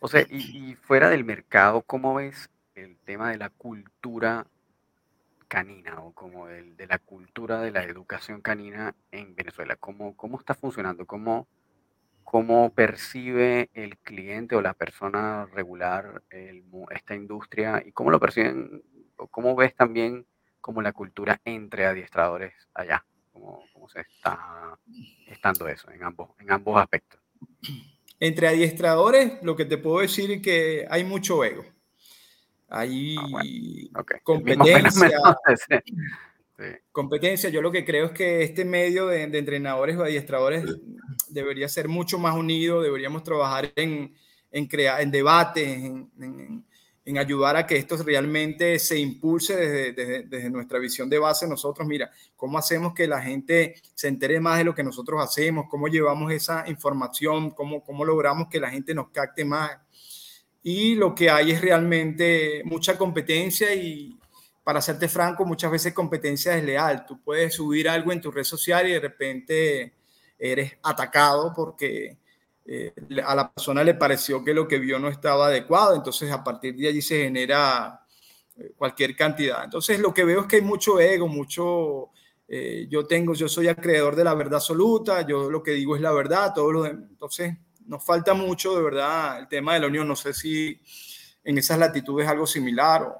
O 0.00 0.08
sea, 0.08 0.22
y, 0.30 0.70
y, 0.70 0.74
fuera 0.76 1.10
del 1.10 1.24
mercado, 1.24 1.82
¿cómo 1.82 2.14
ves 2.14 2.48
el 2.74 2.96
tema 2.98 3.30
de 3.30 3.36
la 3.36 3.50
cultura 3.50 4.46
canina 5.48 6.00
o 6.00 6.12
como 6.12 6.48
el, 6.48 6.76
de 6.76 6.86
la 6.86 6.98
cultura 6.98 7.60
de 7.60 7.70
la 7.70 7.82
educación 7.84 8.40
canina 8.40 8.94
en 9.10 9.34
Venezuela? 9.34 9.76
¿Cómo, 9.76 10.16
cómo 10.16 10.38
está 10.38 10.54
funcionando? 10.54 11.04
¿Cómo, 11.06 11.48
cómo 12.24 12.72
percibe 12.72 13.68
el 13.74 13.98
cliente 13.98 14.54
o 14.54 14.62
la 14.62 14.74
persona 14.74 15.46
regular 15.52 16.22
esta 16.90 17.16
industria 17.16 17.82
y 17.84 17.90
cómo 17.90 18.12
lo 18.12 18.20
perciben, 18.20 18.82
o 19.16 19.26
cómo 19.26 19.56
ves 19.56 19.74
también 19.74 20.24
como 20.60 20.80
la 20.80 20.92
cultura 20.92 21.40
entre 21.44 21.86
adiestradores 21.86 22.54
allá, 22.72 23.04
cómo, 23.40 23.64
cómo 23.72 23.88
se 23.88 24.00
está 24.00 24.78
estando 25.26 25.66
eso 25.68 25.90
en 25.90 26.02
ambos, 26.02 26.30
en 26.38 26.52
ambos 26.52 26.80
aspectos. 26.80 27.20
Entre 28.18 28.48
adiestradores, 28.48 29.42
lo 29.42 29.56
que 29.56 29.64
te 29.64 29.78
puedo 29.78 30.00
decir 30.00 30.30
es 30.30 30.42
que 30.42 30.86
hay 30.90 31.04
mucho 31.04 31.42
ego. 31.42 31.64
Hay 32.68 33.16
ah, 33.94 34.04
competencia. 34.22 35.10
Competencia, 36.92 37.48
yo 37.48 37.62
lo 37.62 37.72
que 37.72 37.86
creo 37.86 38.06
es 38.06 38.12
que 38.12 38.42
este 38.42 38.66
medio 38.66 39.06
de, 39.06 39.22
entrenadores 39.22 39.96
o 39.96 40.02
adiestradores 40.02 40.62
debería 41.30 41.70
ser 41.70 41.88
mucho 41.88 42.18
más 42.18 42.36
unido, 42.36 42.82
deberíamos 42.82 43.22
trabajar 43.22 43.72
en, 43.76 44.14
en 44.50 44.66
crear, 44.66 45.00
en 45.00 45.10
debate, 45.10 45.72
en, 45.72 46.10
en, 46.20 46.66
ayudar 47.18 47.56
a 47.56 47.66
que 47.66 47.76
esto 47.76 47.96
realmente 47.96 48.78
se 48.78 48.98
impulse 48.98 49.56
desde, 49.56 50.22
desde, 50.24 50.50
nuestra 50.50 50.78
visión 50.78 51.08
de 51.08 51.18
base 51.18 51.48
nosotros. 51.48 51.86
Mira, 51.86 52.10
cómo 52.36 52.58
hacemos 52.58 52.94
que 52.94 53.06
la 53.06 53.22
gente 53.22 53.74
se 53.94 54.08
entere 54.08 54.40
más 54.40 54.58
de 54.58 54.64
lo 54.64 54.74
que 54.74 54.82
nosotros 54.82 55.22
hacemos, 55.22 55.66
cómo 55.70 55.88
llevamos 55.88 56.32
esa 56.32 56.68
información, 56.68 57.50
cómo, 57.50 57.82
cómo 57.82 58.04
logramos 58.04 58.48
que 58.48 58.60
la 58.60 58.70
gente 58.70 58.94
nos 58.94 59.10
capte 59.10 59.44
más. 59.44 59.70
Y 60.62 60.94
lo 60.94 61.14
que 61.14 61.30
hay 61.30 61.52
es 61.52 61.60
realmente 61.60 62.62
mucha 62.64 62.98
competencia 62.98 63.74
y, 63.74 64.18
para 64.62 64.80
serte 64.80 65.08
franco, 65.08 65.44
muchas 65.44 65.70
veces 65.70 65.92
competencia 65.92 66.52
desleal. 66.52 67.06
Tú 67.06 67.20
puedes 67.22 67.54
subir 67.54 67.88
algo 67.88 68.12
en 68.12 68.20
tu 68.20 68.30
red 68.30 68.44
social 68.44 68.88
y 68.88 68.92
de 68.92 69.00
repente 69.00 69.94
eres 70.38 70.78
atacado 70.82 71.52
porque 71.54 72.19
eh, 72.72 72.94
a 73.26 73.34
la 73.34 73.52
persona 73.52 73.82
le 73.82 73.94
pareció 73.94 74.44
que 74.44 74.54
lo 74.54 74.68
que 74.68 74.78
vio 74.78 75.00
no 75.00 75.08
estaba 75.08 75.48
adecuado. 75.48 75.96
Entonces, 75.96 76.30
a 76.30 76.44
partir 76.44 76.76
de 76.76 76.86
allí 76.86 77.02
se 77.02 77.24
genera 77.24 78.00
eh, 78.56 78.74
cualquier 78.76 79.16
cantidad. 79.16 79.64
Entonces, 79.64 79.98
lo 79.98 80.14
que 80.14 80.24
veo 80.24 80.42
es 80.42 80.46
que 80.46 80.56
hay 80.56 80.62
mucho 80.62 81.00
ego, 81.00 81.26
mucho... 81.26 82.10
Eh, 82.46 82.86
yo 82.88 83.06
tengo, 83.06 83.34
yo 83.34 83.48
soy 83.48 83.66
acreedor 83.66 84.14
de 84.14 84.22
la 84.22 84.34
verdad 84.34 84.56
absoluta, 84.56 85.26
yo 85.26 85.50
lo 85.50 85.62
que 85.62 85.72
digo 85.72 85.94
es 85.94 86.02
la 86.02 86.10
verdad, 86.10 86.52
todo 86.52 86.72
lo 86.72 86.84
entonces 86.84 87.56
nos 87.86 88.04
falta 88.04 88.34
mucho 88.34 88.74
de 88.74 88.82
verdad 88.82 89.38
el 89.38 89.46
tema 89.46 89.74
de 89.74 89.80
la 89.80 89.86
unión, 89.86 90.08
no 90.08 90.16
sé 90.16 90.34
si 90.34 90.80
en 91.44 91.58
esas 91.58 91.78
latitudes 91.78 92.26
es 92.26 92.30
algo 92.30 92.46
similar 92.46 93.02
o... 93.02 93.16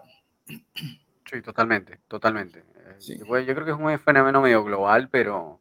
Sí, 1.31 1.43
totalmente, 1.43 2.01
totalmente. 2.09 2.65
Eh, 2.99 3.19
yo, 3.19 3.55
creo 3.55 3.65
que 3.65 3.71
es 3.71 3.79
un 3.79 3.97
fenómeno 4.01 4.43
medio 4.43 4.65
global, 4.65 5.09
pero 5.09 5.61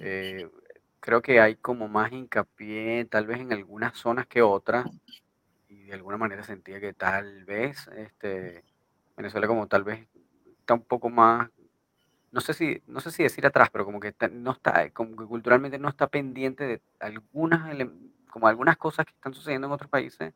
eh, 0.00 0.48
creo 1.06 1.22
que 1.22 1.40
hay 1.40 1.54
como 1.54 1.86
más 1.86 2.10
hincapié 2.10 3.04
tal 3.04 3.28
vez 3.28 3.38
en 3.38 3.52
algunas 3.52 3.96
zonas 3.96 4.26
que 4.26 4.42
otras 4.42 4.86
y 5.68 5.84
de 5.84 5.94
alguna 5.94 6.16
manera 6.16 6.42
sentía 6.42 6.80
que 6.80 6.94
tal 6.94 7.44
vez 7.44 7.86
este, 7.96 8.64
Venezuela 9.16 9.46
como 9.46 9.68
tal 9.68 9.84
vez 9.84 10.04
está 10.58 10.74
un 10.74 10.82
poco 10.82 11.08
más, 11.08 11.48
no 12.32 12.40
sé 12.40 12.54
si, 12.54 12.82
no 12.88 12.98
sé 12.98 13.12
si 13.12 13.22
decir 13.22 13.46
atrás, 13.46 13.70
pero 13.70 13.84
como 13.84 14.00
que 14.00 14.12
no 14.32 14.50
está, 14.50 14.90
como 14.90 15.16
que 15.16 15.26
culturalmente 15.26 15.78
no 15.78 15.88
está 15.88 16.08
pendiente 16.08 16.66
de 16.66 16.82
algunas, 16.98 17.72
como 18.28 18.48
algunas 18.48 18.76
cosas 18.76 19.06
que 19.06 19.12
están 19.12 19.32
sucediendo 19.32 19.68
en 19.68 19.74
otros 19.74 19.88
países, 19.88 20.34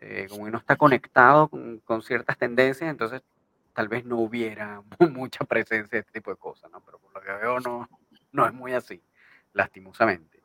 eh, 0.00 0.26
como 0.28 0.44
que 0.44 0.50
no 0.50 0.58
está 0.58 0.74
conectado 0.74 1.46
con, 1.46 1.78
con 1.84 2.02
ciertas 2.02 2.36
tendencias, 2.36 2.90
entonces 2.90 3.22
tal 3.74 3.86
vez 3.86 4.04
no 4.04 4.16
hubiera 4.16 4.82
mucha 5.12 5.44
presencia 5.44 5.98
de 5.98 6.00
este 6.00 6.14
tipo 6.14 6.32
de 6.32 6.36
cosas, 6.36 6.68
¿no? 6.72 6.80
Pero 6.80 6.98
por 6.98 7.14
lo 7.14 7.20
que 7.20 7.32
veo 7.32 7.60
no, 7.60 7.88
no 8.32 8.44
es 8.44 8.52
muy 8.52 8.72
así, 8.72 9.00
lastimosamente. 9.52 10.40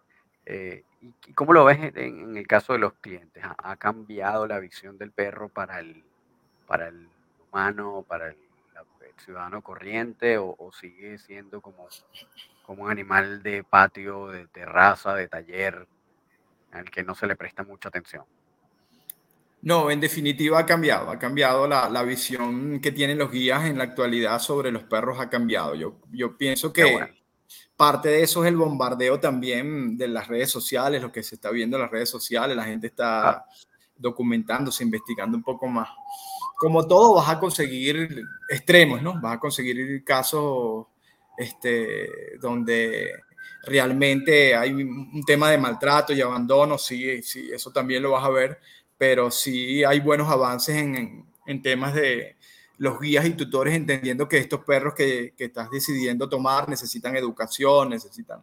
Eh, 0.46 0.84
¿Y 1.02 1.34
cómo 1.34 1.54
lo 1.54 1.66
ves 1.66 1.80
en, 1.96 2.38
el 2.38 2.48
caso 2.48 2.74
de 2.74 2.80
los 2.80 2.94
clientes? 2.94 3.44
¿Ha, 3.44 3.76
cambiado 3.78 4.48
la 4.48 4.60
visión 4.60 4.98
del 4.98 5.12
perro 5.12 5.50
para 5.50 5.80
el, 5.80 6.04
para 6.68 6.88
el 6.88 7.08
humano, 7.50 8.06
para 8.08 8.30
el, 8.30 8.38
ciudadano 9.18 9.62
corriente 9.62 10.38
o, 10.38 10.72
sigue 10.74 11.18
siendo 11.18 11.62
como, 11.62 11.88
como 12.64 12.84
un 12.84 12.92
animal 12.92 13.42
de 13.42 13.64
patio, 13.64 14.28
de 14.28 14.46
terraza, 14.48 15.16
de 15.16 15.30
taller, 15.30 15.88
al 16.74 16.92
que 16.92 17.02
no 17.02 17.16
se 17.16 17.26
le 17.26 17.38
presta 17.38 17.64
mucha 17.64 17.88
atención? 17.88 18.26
No, 19.62 19.90
en 19.90 20.02
definitiva 20.02 20.60
ha 20.60 20.66
cambiado, 20.66 21.10
ha 21.10 21.18
cambiado 21.18 21.66
la, 21.66 21.90
la, 21.90 22.04
visión 22.04 22.82
que 22.82 22.92
tienen 22.92 23.18
los 23.18 23.32
guías 23.32 23.66
en 23.66 23.78
la 23.78 23.86
actualidad 23.86 24.38
sobre 24.40 24.70
los 24.70 24.84
perros, 24.84 25.18
ha 25.20 25.30
cambiado. 25.30 25.76
Yo, 25.76 25.98
yo 26.12 26.38
pienso 26.38 26.74
que 26.74 26.84
parte 27.76 28.10
de 28.10 28.24
eso 28.24 28.44
es 28.44 28.50
el 28.50 28.58
bombardeo 28.58 29.20
también 29.20 29.98
de 29.98 30.08
las 30.08 30.28
redes 30.28 30.50
sociales, 30.50 31.02
lo 31.02 31.12
que 31.12 31.24
se 31.24 31.36
está 31.36 31.52
viendo 31.52 31.78
en 31.78 31.84
las 31.84 31.92
redes 31.92 32.10
sociales, 32.10 32.56
la 32.56 32.66
gente 32.66 32.88
está 32.88 33.30
ah. 33.30 33.46
documentándose, 33.98 34.84
investigando 34.84 35.38
un 35.38 35.44
poco 35.44 35.68
más. 35.68 35.90
Como 36.58 36.88
todo, 36.88 37.16
vas 37.16 37.30
a 37.30 37.40
conseguir 37.40 38.24
extremos, 38.50 39.02
¿no? 39.02 39.20
Vas 39.20 39.36
a 39.36 39.40
conseguir 39.40 40.04
casos 40.04 40.86
este, 41.38 42.38
donde 42.40 43.12
realmente 43.64 44.56
hay 44.56 44.72
un 44.72 45.24
tema 45.26 45.50
de 45.50 45.58
maltrato 45.58 46.14
y 46.14 46.22
abandono, 46.22 46.78
sí, 46.78 47.22
sí, 47.24 47.50
eso 47.52 47.72
también 47.72 48.04
lo 48.04 48.12
vas 48.12 48.24
a 48.24 48.30
ver 48.30 48.60
pero 48.98 49.32
sí 49.32 49.84
hay 49.84 50.00
buenos 50.00 50.30
avances 50.30 50.76
en, 50.76 51.26
en, 51.46 51.62
temas 51.62 51.94
de 51.94 52.36
los 52.78 53.00
guías 53.00 53.26
y 53.26 53.32
tutores 53.32 53.74
entendiendo 53.74 54.28
que 54.28 54.38
estos 54.38 54.64
perros 54.64 54.94
que, 54.94 55.34
que, 55.38 55.46
estás 55.46 55.70
decidiendo 55.72 56.28
tomar 56.28 56.68
necesitan 56.68 57.16
educación, 57.16 57.90
necesitan 57.90 58.42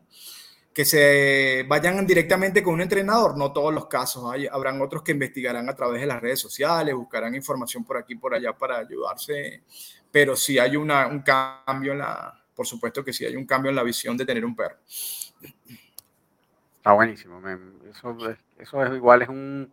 que 0.72 0.85
se 0.85 1.64
vayan 1.68 2.07
directamente 2.07 2.62
con 2.62 2.74
un 2.74 2.80
entrenador, 2.80 3.37
no 3.37 3.53
todos 3.53 3.74
los 3.74 3.87
casos, 3.87 4.33
hay, 4.33 4.47
habrán 4.47 4.80
otros 4.80 5.03
que 5.03 5.12
investigarán 5.12 5.68
a 5.68 5.74
través 5.74 6.01
de 6.01 6.07
las 6.07 6.20
redes 6.20 6.41
sociales, 6.41 6.95
buscarán 6.95 7.35
información 7.35 7.85
por 7.85 7.99
aquí, 7.99 8.14
por 8.14 8.35
allá 8.35 8.57
para 8.57 8.78
ayudarse, 8.78 9.62
pero 10.11 10.35
sí 10.35 10.59
hay 10.59 10.76
una, 10.76 11.07
un 11.09 11.20
cambio 11.20 11.93
en 11.93 11.99
la, 11.99 12.43
por 12.55 12.66
supuesto 12.66 13.05
que 13.05 13.12
sí 13.12 13.24
hay 13.24 13.37
un 13.37 13.45
cambio 13.45 13.68
en 13.68 13.76
la 13.76 13.83
visión 13.83 14.16
de 14.16 14.24
tener 14.24 14.45
un 14.45 14.57
perro. 14.57 14.78
Está 16.76 16.93
buenísimo, 16.93 17.41
eso, 17.91 18.16
eso 18.59 18.85
es 18.85 18.95
igual, 18.95 19.22
es 19.22 19.28
un, 19.28 19.70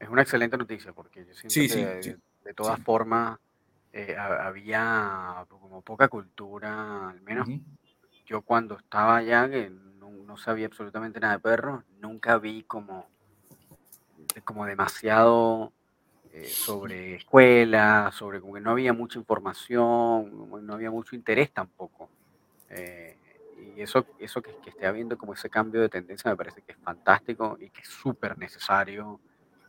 es 0.00 0.08
una 0.08 0.22
excelente 0.22 0.56
noticia 0.56 0.92
porque 0.92 1.24
yo 1.24 1.34
siento 1.34 1.74
que 1.74 2.16
de, 2.44 2.54
todas 2.54 2.80
formas 2.80 3.38
eh, 3.98 4.14
había 4.14 5.46
como 5.48 5.80
poca 5.80 6.08
cultura, 6.08 7.08
al 7.08 7.22
menos 7.22 7.48
yo 8.26 8.42
cuando 8.42 8.76
estaba 8.76 9.16
allá, 9.16 9.48
que 9.48 9.70
no, 9.70 10.36
sabía 10.36 10.66
absolutamente 10.66 11.18
nada 11.18 11.32
de 11.32 11.38
perros, 11.38 11.82
nunca 11.98 12.36
vi 12.36 12.62
como, 12.64 13.08
como 14.44 14.66
demasiado 14.66 15.72
eh, 16.30 16.44
sobre 16.44 17.14
escuelas, 17.14 18.14
sobre 18.14 18.38
como 18.38 18.52
que 18.52 18.60
no 18.60 18.70
había 18.70 18.92
mucha 18.92 19.18
información, 19.18 20.50
no 20.66 20.74
había 20.74 20.90
mucho 20.90 21.16
interés 21.16 21.50
tampoco. 21.50 22.10
Eh, 22.68 23.16
y 23.74 23.80
eso, 23.80 24.04
eso 24.18 24.42
que, 24.42 24.54
que 24.62 24.68
esté 24.68 24.86
habiendo 24.86 25.16
como 25.16 25.32
ese 25.32 25.48
cambio 25.48 25.80
de 25.80 25.88
tendencia 25.88 26.30
me 26.30 26.36
parece 26.36 26.60
que 26.60 26.72
es 26.72 26.78
fantástico 26.78 27.56
y 27.58 27.70
que 27.70 27.80
es 27.80 27.88
súper 27.88 28.36
necesario 28.36 29.20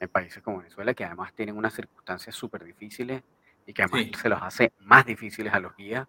en 0.01 0.09
países 0.09 0.43
como 0.43 0.57
Venezuela, 0.57 0.93
que 0.93 1.05
además 1.05 1.33
tienen 1.33 1.55
unas 1.55 1.73
circunstancias 1.73 2.35
súper 2.35 2.65
difíciles 2.65 3.23
y 3.67 3.73
que 3.73 3.83
además 3.83 4.07
se 4.19 4.29
los 4.29 4.41
hace 4.41 4.71
más 4.79 5.05
difíciles 5.05 5.53
a 5.53 5.59
los 5.59 5.75
guías, 5.75 6.07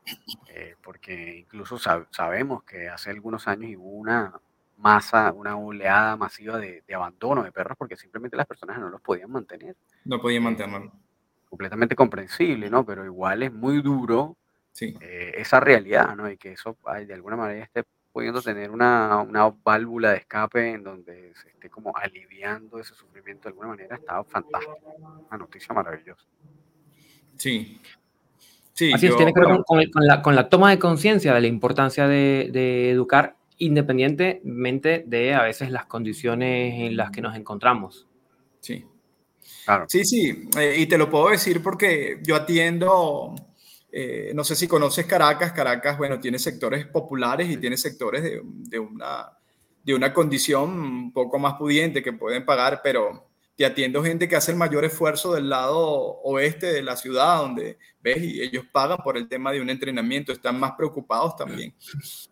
eh, 0.48 0.76
porque 0.80 1.38
incluso 1.38 1.76
sabemos 1.78 2.62
que 2.62 2.88
hace 2.88 3.10
algunos 3.10 3.48
años 3.48 3.72
hubo 3.76 3.90
una 3.90 4.32
masa, 4.76 5.32
una 5.32 5.56
oleada 5.56 6.16
masiva 6.16 6.56
de, 6.58 6.84
abandono 6.94 7.42
de 7.42 7.50
perros 7.50 7.76
porque 7.76 7.96
simplemente 7.96 8.36
las 8.36 8.46
personas 8.46 8.78
no 8.78 8.88
los 8.88 9.00
podían 9.00 9.32
mantener. 9.32 9.74
No 10.04 10.20
podían 10.20 10.42
eh, 10.42 10.44
mantenerlo. 10.44 10.92
completamente 11.48 11.96
comprensible, 11.96 12.70
¿no? 12.70 12.86
Pero 12.86 13.04
igual 13.04 13.42
es 13.42 13.52
muy 13.52 13.82
duro 13.82 14.36
eh, 14.80 15.32
esa 15.34 15.58
realidad, 15.58 16.14
¿no? 16.14 16.30
Y 16.30 16.36
que 16.36 16.52
eso 16.52 16.76
de 17.04 17.12
alguna 17.12 17.36
manera 17.36 17.64
esté 17.64 17.82
pudiendo 18.12 18.40
tener 18.40 18.70
una, 18.70 19.18
una, 19.18 19.52
válvula 19.64 20.12
de 20.12 20.18
escape 20.18 20.74
en 20.74 20.84
donde 20.84 21.34
se 21.34 21.48
esté 21.48 21.68
como 21.70 21.92
aliviando 21.96 22.78
ese 22.78 22.94
sufrimiento 22.94 23.42
de 23.44 23.48
alguna 23.48 23.68
manera, 23.70 23.96
estaba 23.96 24.22
fantástico. 24.22 24.78
Una 25.28 25.38
noticia 25.38 25.74
maravillosa. 25.74 26.24
Sí. 27.38 27.80
Sí, 28.74 28.92
Así 28.92 29.06
es, 29.06 29.16
tiene 29.16 29.32
que 29.32 29.40
ver 29.40 29.48
con, 29.66 30.06
la, 30.06 30.22
con, 30.22 30.36
la, 30.36 30.48
toma 30.48 30.70
de 30.70 30.78
conciencia 30.78 31.34
de 31.34 31.40
la 31.40 31.46
importancia 31.48 32.06
de, 32.06 32.50
de, 32.52 32.90
educar 32.90 33.36
independientemente 33.56 35.02
de 35.04 35.34
a 35.34 35.42
veces 35.42 35.72
las 35.72 35.86
condiciones 35.86 36.74
en 36.78 36.96
las 36.96 37.10
que 37.10 37.20
nos 37.20 37.34
encontramos. 37.34 38.06
Sí. 38.60 38.84
Claro. 39.64 39.86
Sí, 39.88 40.04
sí, 40.04 40.48
eh, 40.56 40.76
y 40.78 40.86
te 40.86 40.96
lo 40.96 41.10
puedo 41.10 41.30
decir 41.30 41.60
porque 41.60 42.20
yo 42.22 42.36
atiendo 42.36 43.34
eh, 43.90 44.32
no 44.34 44.44
sé 44.44 44.54
si 44.54 44.68
conoces 44.68 45.06
Caracas. 45.06 45.52
Caracas, 45.52 45.96
bueno, 45.98 46.20
tiene 46.20 46.38
sectores 46.38 46.86
populares 46.86 47.48
y 47.50 47.56
tiene 47.56 47.76
sectores 47.76 48.22
de, 48.22 48.78
una, 48.78 49.32
de 49.82 49.94
una 49.94 50.12
condición 50.12 50.78
un 50.78 51.12
poco 51.12 51.38
más 51.38 51.54
pudiente 51.54 52.02
que 52.02 52.12
pueden 52.12 52.44
pagar, 52.44 52.80
pero 52.82 53.27
te 53.58 53.66
atiendo 53.66 54.04
gente 54.04 54.28
que 54.28 54.36
hace 54.36 54.52
el 54.52 54.56
mayor 54.56 54.84
esfuerzo 54.84 55.34
del 55.34 55.48
lado 55.48 55.80
oeste 56.22 56.72
de 56.72 56.80
la 56.80 56.96
ciudad, 56.96 57.38
donde 57.38 57.76
ves 58.00 58.22
y 58.22 58.40
ellos 58.40 58.64
pagan 58.70 58.98
por 58.98 59.16
el 59.16 59.28
tema 59.28 59.50
de 59.50 59.60
un 59.60 59.68
entrenamiento, 59.68 60.30
están 60.30 60.60
más 60.60 60.74
preocupados 60.76 61.34
también. 61.34 61.74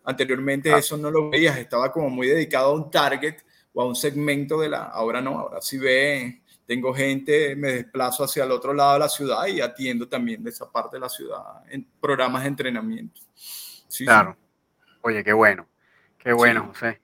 Anteriormente 0.05 0.71
ah. 0.71 0.77
eso 0.77 0.95
no 0.95 1.11
lo 1.11 1.29
veías, 1.29 1.57
estaba 1.57 1.91
como 1.91 2.09
muy 2.09 2.27
dedicado 2.27 2.69
a 2.69 2.75
un 2.75 2.89
target 2.89 3.35
o 3.73 3.81
a 3.81 3.85
un 3.85 3.95
segmento 3.97 4.57
de 4.57 4.69
la, 4.69 4.83
ahora 4.83 5.19
no, 5.19 5.37
ahora 5.37 5.59
sí 5.59 5.77
ve 5.77 6.43
tengo 6.65 6.93
gente, 6.93 7.57
me 7.57 7.73
desplazo 7.73 8.23
hacia 8.23 8.45
el 8.45 8.51
otro 8.51 8.73
lado 8.73 8.93
de 8.93 8.99
la 8.99 9.09
ciudad 9.09 9.47
y 9.47 9.59
atiendo 9.59 10.07
también 10.07 10.41
de 10.41 10.49
esa 10.49 10.71
parte 10.71 10.95
de 10.95 11.01
la 11.01 11.09
ciudad 11.09 11.41
en 11.69 11.85
programas 11.99 12.43
de 12.43 12.47
entrenamiento. 12.47 13.19
claro. 14.05 14.37
Oye, 15.01 15.25
qué 15.25 15.33
bueno. 15.33 15.67
Qué 16.17 16.31
bueno, 16.31 16.67
José. 16.67 17.01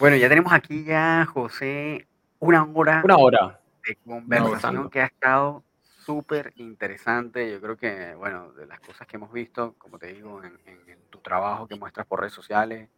Bueno, 0.00 0.16
ya 0.16 0.28
tenemos 0.28 0.52
aquí 0.52 0.84
ya, 0.84 1.26
José, 1.32 2.07
una 2.40 2.64
hora, 2.74 3.02
una 3.04 3.16
hora. 3.16 3.60
de 3.86 3.96
conversación 3.96 4.90
que 4.90 5.00
ha 5.00 5.06
estado 5.06 5.64
súper 5.82 6.52
interesante. 6.56 7.50
Yo 7.50 7.60
creo 7.60 7.76
que, 7.76 8.14
bueno, 8.14 8.52
de 8.52 8.66
las 8.66 8.80
cosas 8.80 9.06
que 9.06 9.16
hemos 9.16 9.32
visto, 9.32 9.74
como 9.78 9.98
te 9.98 10.12
digo, 10.12 10.42
en 10.44 10.98
tu 11.10 11.18
trabajo 11.18 11.66
que 11.66 11.76
muestras 11.76 12.06
por 12.06 12.20
redes 12.20 12.32
sociales, 12.32 12.88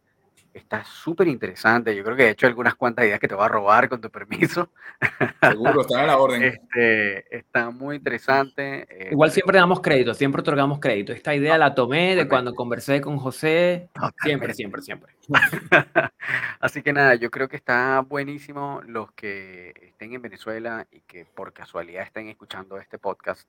Está 0.53 0.83
súper 0.83 1.29
interesante. 1.29 1.95
Yo 1.95 2.03
creo 2.03 2.17
que 2.17 2.23
he 2.25 2.29
hecho 2.31 2.45
algunas 2.45 2.75
cuantas 2.75 3.05
ideas 3.05 3.21
que 3.21 3.27
te 3.29 3.35
voy 3.35 3.45
a 3.45 3.47
robar 3.47 3.87
con 3.87 4.01
tu 4.01 4.09
permiso. 4.09 4.69
Seguro, 5.41 5.81
está 5.81 6.03
a 6.03 6.07
la 6.07 6.17
orden. 6.17 6.43
Este, 6.43 7.37
está 7.37 7.69
muy 7.69 7.95
interesante. 7.95 8.85
Igual 9.09 9.29
este 9.29 9.39
siempre 9.39 9.59
damos 9.59 9.79
crédito, 9.79 10.13
siempre 10.13 10.41
otorgamos 10.41 10.79
crédito. 10.79 11.13
Esta 11.13 11.33
idea 11.33 11.57
la 11.57 11.73
tomé 11.73 12.17
de 12.17 12.27
cuando 12.27 12.53
conversé 12.53 12.99
con 12.99 13.17
José. 13.17 13.89
Siempre, 14.21 14.53
siempre, 14.53 14.81
siempre. 14.81 15.13
Así 16.59 16.81
que 16.81 16.91
nada, 16.91 17.15
yo 17.15 17.31
creo 17.31 17.47
que 17.47 17.55
está 17.55 18.01
buenísimo 18.01 18.81
los 18.85 19.09
que 19.13 19.73
estén 19.81 20.13
en 20.13 20.21
Venezuela 20.21 20.85
y 20.91 20.99
que 21.01 21.23
por 21.23 21.53
casualidad 21.53 22.03
estén 22.03 22.27
escuchando 22.27 22.77
este 22.77 22.99
podcast. 22.99 23.47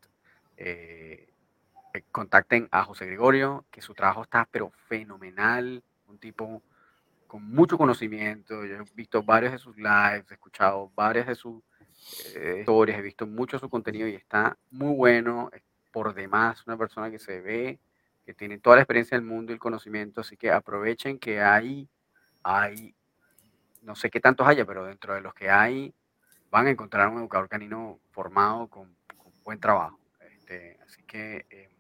Eh, 0.57 1.28
contacten 2.12 2.68
a 2.70 2.85
José 2.85 3.07
Gregorio, 3.07 3.64
que 3.72 3.83
su 3.83 3.93
trabajo 3.93 4.22
está 4.22 4.49
pero 4.51 4.70
fenomenal. 4.89 5.83
Un 6.07 6.18
tipo 6.18 6.62
con 7.33 7.49
mucho 7.49 7.78
conocimiento. 7.78 8.62
Yo 8.66 8.76
he 8.76 8.85
visto 8.95 9.22
varios 9.22 9.53
de 9.53 9.59
sus 9.59 9.74
lives, 9.78 10.30
he 10.30 10.35
escuchado 10.35 10.93
varias 10.95 11.26
de 11.26 11.35
sus 11.35 11.62
eh, 12.35 12.59
historias, 12.61 12.99
he 12.99 13.01
visto 13.01 13.26
mucho 13.26 13.57
de 13.57 13.61
su 13.62 13.70
contenido 13.70 14.07
y 14.07 14.14
está 14.14 14.59
muy 14.70 14.95
bueno. 14.95 15.51
por 15.91 16.12
demás, 16.12 16.62
una 16.66 16.76
persona 16.76 17.11
que 17.11 17.18
se 17.18 17.41
ve, 17.41 17.80
que 18.26 18.35
tiene 18.35 18.59
toda 18.59 18.76
la 18.76 18.83
experiencia 18.83 19.16
del 19.16 19.26
mundo 19.26 19.51
y 19.51 19.55
el 19.55 19.59
conocimiento. 19.59 20.20
Así 20.20 20.37
que 20.37 20.51
aprovechen 20.51 21.18
que 21.18 21.41
hay, 21.41 21.89
hay, 22.43 22.95
no 23.80 23.95
sé 23.95 24.11
qué 24.11 24.20
tantos 24.20 24.47
haya, 24.47 24.66
pero 24.66 24.85
dentro 24.85 25.14
de 25.14 25.22
los 25.22 25.33
que 25.33 25.49
hay, 25.49 25.95
van 26.51 26.66
a 26.66 26.70
encontrar 26.70 27.09
un 27.09 27.20
educador 27.20 27.49
canino 27.49 27.99
formado 28.11 28.68
con, 28.68 28.95
buen 29.43 29.59
trabajo. 29.59 29.99
Este, 30.20 30.78
así 30.85 31.03
que. 31.05 31.47
Eh, 31.49 31.72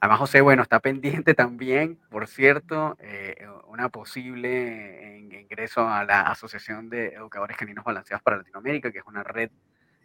Además, 0.00 0.20
José, 0.20 0.40
bueno, 0.40 0.62
está 0.62 0.80
pendiente 0.80 1.34
también, 1.34 1.98
por 2.10 2.26
cierto, 2.28 2.96
eh, 3.00 3.46
una 3.66 3.88
posible 3.88 5.18
ingreso 5.18 5.88
a 5.88 6.04
la 6.04 6.22
Asociación 6.22 6.88
de 6.88 7.08
Educadores 7.08 7.56
Caninos 7.56 7.84
Balanceados 7.84 8.22
para 8.22 8.36
Latinoamérica, 8.36 8.92
que 8.92 8.98
es 8.98 9.04
una 9.06 9.22
red 9.22 9.50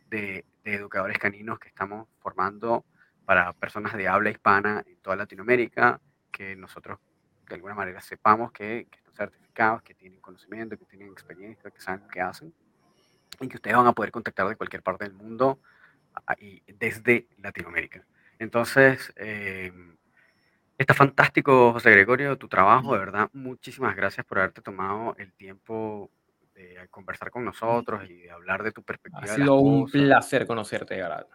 de, 0.09 0.45
educadores 0.65 1.17
caninos 1.19 1.59
que 1.59 1.67
estamos 1.67 2.07
formando 2.19 2.85
para 3.25 3.51
personas 3.53 3.93
de 3.93 4.07
habla 4.07 4.29
hispana 4.29 4.83
en 4.87 4.95
toda 4.97 5.17
Latinoamérica, 5.17 5.99
que 6.31 6.55
nosotros 6.55 6.99
de 7.49 7.55
alguna 7.55 7.75
manera 7.75 7.99
sepamos 7.99 8.51
que, 8.51 8.87
que 8.89 8.97
están 8.97 9.13
certificados, 9.13 9.81
que 9.81 9.93
tienen 9.93 10.21
conocimiento, 10.21 10.77
que 10.77 10.85
tienen 10.85 11.09
experiencia, 11.09 11.69
que 11.69 11.81
saben 11.81 12.01
lo 12.01 12.07
que 12.07 12.21
hacen, 12.21 12.53
y 13.41 13.47
que 13.47 13.57
ustedes 13.57 13.75
van 13.75 13.87
a 13.87 13.93
poder 13.93 14.11
contactar 14.11 14.47
de 14.47 14.55
cualquier 14.55 14.81
parte 14.81 15.03
del 15.03 15.13
mundo 15.13 15.59
y 16.39 16.61
desde 16.71 17.27
Latinoamérica. 17.37 18.05
Entonces, 18.39 19.13
eh, 19.15 19.71
está 20.77 20.93
fantástico, 20.93 21.73
José 21.73 21.91
Gregorio, 21.91 22.37
tu 22.37 22.47
trabajo, 22.47 22.93
de 22.93 22.99
verdad. 22.99 23.29
Muchísimas 23.33 23.95
gracias 23.95 24.25
por 24.25 24.39
haberte 24.39 24.61
tomado 24.61 25.15
el 25.17 25.33
tiempo 25.33 26.09
de 26.55 26.87
conversar 26.89 27.31
con 27.31 27.45
nosotros 27.45 28.03
y 28.09 28.13
de 28.13 28.31
hablar 28.31 28.63
de 28.63 28.71
tu 28.71 28.83
perspectiva. 28.83 29.23
Ha 29.23 29.35
sido 29.35 29.55
un 29.55 29.89
placer 29.89 30.45
conocerte, 30.45 30.97
Garad. 30.97 31.25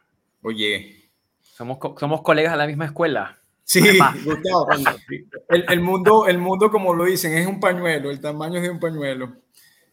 Oye. 0.42 1.10
Somos, 1.40 1.78
somos 1.98 2.22
colegas 2.22 2.52
de 2.52 2.58
la 2.58 2.66
misma 2.66 2.84
escuela. 2.84 3.38
Sí, 3.64 3.80
Gustavo. 4.24 4.68
El, 5.48 5.64
el, 5.68 5.80
mundo, 5.80 6.26
el 6.26 6.38
mundo, 6.38 6.70
como 6.70 6.94
lo 6.94 7.04
dicen, 7.04 7.36
es 7.36 7.46
un 7.46 7.60
pañuelo, 7.60 8.10
el 8.10 8.20
tamaño 8.20 8.56
es 8.56 8.62
de 8.62 8.70
un 8.70 8.80
pañuelo. 8.80 9.36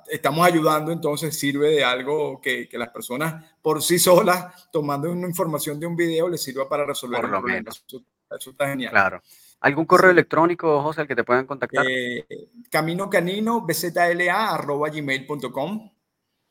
estamos 0.07 0.43
ayudando, 0.43 0.91
entonces 0.91 1.37
sirve 1.37 1.69
de 1.69 1.83
algo 1.83 2.41
que, 2.41 2.67
que, 2.67 2.75
las 2.75 2.89
personas 2.89 3.45
por 3.61 3.83
sí 3.83 3.99
solas, 3.99 4.67
tomando 4.71 5.11
una 5.11 5.27
información 5.27 5.79
de 5.79 5.85
un 5.85 5.95
video, 5.95 6.27
les 6.27 6.41
sirva 6.41 6.67
para 6.67 6.83
resolver 6.83 7.21
por 7.21 7.29
lo 7.29 7.41
menos. 7.43 7.85
Eso, 7.87 8.49
está 8.49 8.69
genial. 8.69 8.89
Claro. 8.89 9.21
¿Algún 9.59 9.85
correo 9.85 10.09
electrónico, 10.09 10.81
José, 10.81 11.01
al 11.01 11.07
que 11.07 11.15
te 11.15 11.23
puedan 11.23 11.45
contactar? 11.45 11.85
Eh, 11.87 12.25
camino 12.71 13.11
canino, 13.11 13.61
bzla, 13.61 14.55
arroba 14.55 14.89
gmail.com. 14.89 15.91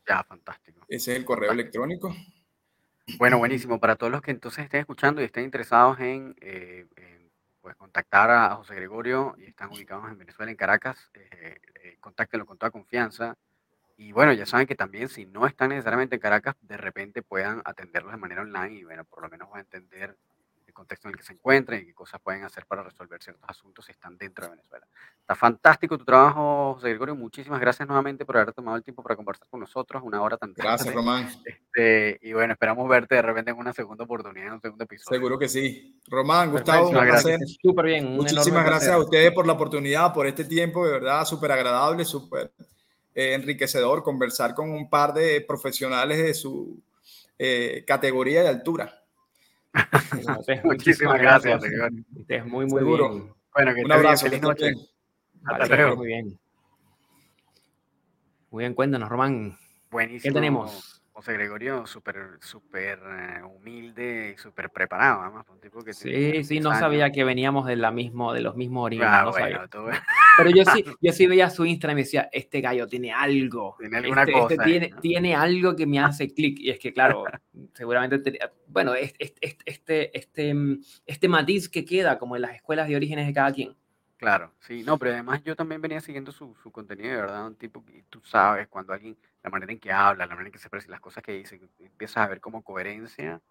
Ya, 0.07 0.22
fantástico. 0.22 0.86
Ese 0.88 1.11
es 1.11 1.18
el 1.18 1.24
correo 1.24 1.50
electrónico. 1.50 2.14
Bueno, 3.18 3.38
buenísimo. 3.38 3.80
Para 3.80 3.96
todos 3.96 4.12
los 4.12 4.22
que 4.22 4.30
entonces 4.30 4.62
estén 4.62 4.78
escuchando 4.78 5.20
y 5.20 5.24
estén 5.24 5.42
interesados 5.42 5.98
en, 5.98 6.36
eh, 6.40 6.86
pues, 7.61 7.74
contactar 7.74 8.30
a 8.30 8.54
José 8.54 8.76
Gregorio 8.76 9.34
y 9.38 9.46
están 9.46 9.72
ubicados 9.72 10.09
en 10.09 10.16
Venezuela, 10.16 10.52
en 10.52 10.57
Caracas, 10.57 11.11
eh, 11.14 11.59
eh, 11.87 11.99
con 12.01 12.59
toda 12.59 12.70
confianza. 12.70 13.37
Y 13.97 14.12
bueno, 14.12 14.32
ya 14.32 14.47
saben 14.47 14.66
que 14.66 14.74
también 14.74 15.09
si 15.09 15.24
no 15.26 15.47
están 15.47 15.70
necesariamente 15.70 16.16
en 16.16 16.20
Caracas, 16.20 16.55
de 16.61 16.76
repente 16.76 17.22
puedan 17.22 17.62
atenderlos 17.64 18.12
de 18.12 18.18
manera 18.18 18.43
online 18.43 18.74
y 18.74 18.84
bueno, 18.84 19.05
por 19.05 19.22
lo 19.22 19.30
menos 19.30 19.49
van 19.51 19.59
a 19.59 19.62
entender 19.62 20.16
contexto 20.76 21.08
en 21.08 21.14
el 21.14 21.18
que 21.18 21.24
se 21.24 21.32
encuentren 21.32 21.82
y 21.82 21.86
qué 21.86 21.94
cosas 21.94 22.20
pueden 22.20 22.44
hacer 22.44 22.66
para 22.66 22.82
resolver 22.82 23.20
ciertos 23.22 23.48
asuntos 23.48 23.86
si 23.86 23.92
están 23.92 24.16
dentro 24.18 24.44
de 24.44 24.50
Venezuela. 24.50 24.86
Está 25.18 25.34
fantástico 25.34 25.96
tu 25.96 26.04
trabajo, 26.04 26.74
José 26.74 26.90
Gregorio. 26.90 27.16
Muchísimas 27.16 27.58
gracias 27.58 27.88
nuevamente 27.88 28.24
por 28.24 28.36
haber 28.36 28.52
tomado 28.52 28.76
el 28.76 28.84
tiempo 28.84 29.02
para 29.02 29.16
conversar 29.16 29.48
con 29.48 29.60
nosotros, 29.60 30.02
una 30.04 30.22
hora 30.22 30.36
tan 30.36 30.52
Gracias, 30.52 30.94
Román. 30.94 31.28
Este, 31.44 32.18
y 32.20 32.32
bueno, 32.32 32.52
esperamos 32.52 32.88
verte 32.88 33.16
de 33.16 33.22
repente 33.22 33.50
en 33.50 33.56
una 33.56 33.72
segunda 33.72 34.04
oportunidad, 34.04 34.48
en 34.48 34.52
un 34.52 34.60
segundo 34.60 34.84
episodio. 34.84 35.18
Seguro 35.18 35.38
que 35.38 35.48
sí. 35.48 35.98
Román, 36.08 36.52
Gustavo, 36.52 36.90
un 36.90 36.94
placer. 36.94 37.40
Súper 37.62 37.86
bien. 37.86 38.14
Muchísimas 38.14 38.64
gracias 38.64 38.92
a 38.92 38.98
ustedes 38.98 39.32
por 39.32 39.46
la 39.46 39.54
oportunidad, 39.54 40.12
por 40.12 40.26
este 40.26 40.44
tiempo, 40.44 40.86
de 40.86 40.92
verdad, 40.92 41.24
súper 41.24 41.52
agradable, 41.52 42.04
súper 42.04 42.52
eh, 43.14 43.32
enriquecedor 43.32 44.02
conversar 44.02 44.54
con 44.54 44.70
un 44.70 44.90
par 44.90 45.14
de 45.14 45.40
profesionales 45.40 46.18
de 46.18 46.34
su 46.34 46.82
eh, 47.38 47.82
categoría 47.86 48.44
y 48.44 48.46
altura. 48.46 49.05
Muchísimas 50.64 51.20
gracias. 51.20 51.62
Es 52.28 52.46
muy, 52.46 52.66
muy 52.66 52.84
Bien. 52.84 53.32
Bueno, 53.54 53.74
que 53.74 53.84
Un 53.84 53.92
abrazo. 53.92 54.26
Feliz 54.26 54.42
noche. 54.42 54.74
Hasta 55.44 55.76
luego. 55.76 55.96
Muy 55.96 56.06
bien. 56.06 56.38
Muy 58.50 58.62
bien, 58.62 58.74
cuéntanos, 58.74 59.08
Román. 59.08 59.56
Buenísimo. 59.90 60.22
¿Qué 60.22 60.34
tenemos? 60.34 60.95
José 61.16 61.32
Gregorio, 61.32 61.86
súper, 61.86 62.36
súper 62.42 62.98
eh, 62.98 63.42
humilde 63.42 64.34
y 64.34 64.38
súper 64.38 64.68
preparado, 64.68 65.22
además. 65.22 65.46
Un 65.48 65.58
tipo 65.58 65.82
que 65.82 65.94
sí, 65.94 66.44
sí, 66.44 66.60
no 66.60 66.78
sabía 66.78 67.10
que 67.10 67.24
veníamos 67.24 67.64
de, 67.64 67.74
la 67.74 67.90
mismo, 67.90 68.34
de 68.34 68.42
los 68.42 68.54
mismos 68.54 68.84
orígenes. 68.84 69.10
Ah, 69.10 69.66
Pero 70.36 70.50
yo 70.50 70.62
sí, 70.66 70.84
yo 71.00 71.12
sí 71.12 71.26
veía 71.26 71.48
su 71.48 71.64
Instagram 71.64 71.96
y 71.96 72.02
decía, 72.02 72.28
este 72.30 72.60
gallo 72.60 72.86
tiene 72.86 73.14
algo. 73.14 73.76
Tiene 73.78 73.96
alguna 73.96 74.24
este, 74.24 74.32
cosa. 74.34 74.54
Este 74.56 74.64
tiene, 74.66 74.92
tiene, 75.00 75.34
algo 75.34 75.74
que 75.74 75.86
me 75.86 76.00
hace 76.00 76.28
clic. 76.34 76.58
Y 76.60 76.68
es 76.68 76.78
que, 76.78 76.92
claro, 76.92 77.24
seguramente, 77.72 78.38
bueno, 78.66 78.92
este, 78.94 79.34
este, 79.40 80.18
este, 80.18 80.80
este 81.06 81.28
matiz 81.28 81.70
que 81.70 81.86
queda 81.86 82.18
como 82.18 82.36
en 82.36 82.42
las 82.42 82.56
escuelas 82.56 82.88
de 82.88 82.96
orígenes 82.96 83.26
de 83.26 83.32
cada 83.32 83.52
quien. 83.52 83.74
Claro, 84.18 84.54
sí, 84.60 84.82
no, 84.82 84.98
pero 84.98 85.12
además 85.12 85.42
yo 85.44 85.54
también 85.54 85.82
venía 85.82 86.00
siguiendo 86.00 86.32
su, 86.32 86.54
su 86.62 86.72
contenido, 86.72 87.10
de 87.10 87.16
verdad, 87.20 87.46
un 87.46 87.54
tipo 87.54 87.84
que 87.84 88.02
tú 88.08 88.22
sabes 88.24 88.66
cuando 88.66 88.94
alguien, 88.94 89.14
la 89.42 89.50
manera 89.50 89.72
en 89.72 89.78
que 89.78 89.92
habla, 89.92 90.24
la 90.24 90.34
manera 90.34 90.48
en 90.48 90.52
que 90.52 90.58
se 90.58 90.68
expresa, 90.68 90.90
las 90.90 91.00
cosas 91.00 91.22
que 91.22 91.32
dice, 91.32 91.60
empiezas 91.78 92.16
a 92.18 92.26
ver 92.26 92.40
como 92.40 92.62
coherencia, 92.64 93.42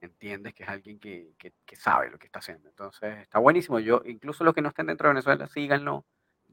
entiendes 0.00 0.54
que 0.54 0.62
es 0.62 0.68
alguien 0.68 0.98
que, 0.98 1.34
que, 1.38 1.52
que, 1.66 1.76
sabe 1.76 2.10
lo 2.10 2.18
que 2.18 2.26
está 2.26 2.38
haciendo. 2.38 2.68
Entonces, 2.70 3.18
está 3.18 3.38
buenísimo. 3.38 3.78
Yo, 3.80 4.02
incluso 4.06 4.44
los 4.44 4.54
que 4.54 4.62
no 4.62 4.68
estén 4.68 4.86
dentro 4.86 5.08
de 5.08 5.14
Venezuela, 5.14 5.46
síganlo. 5.48 6.04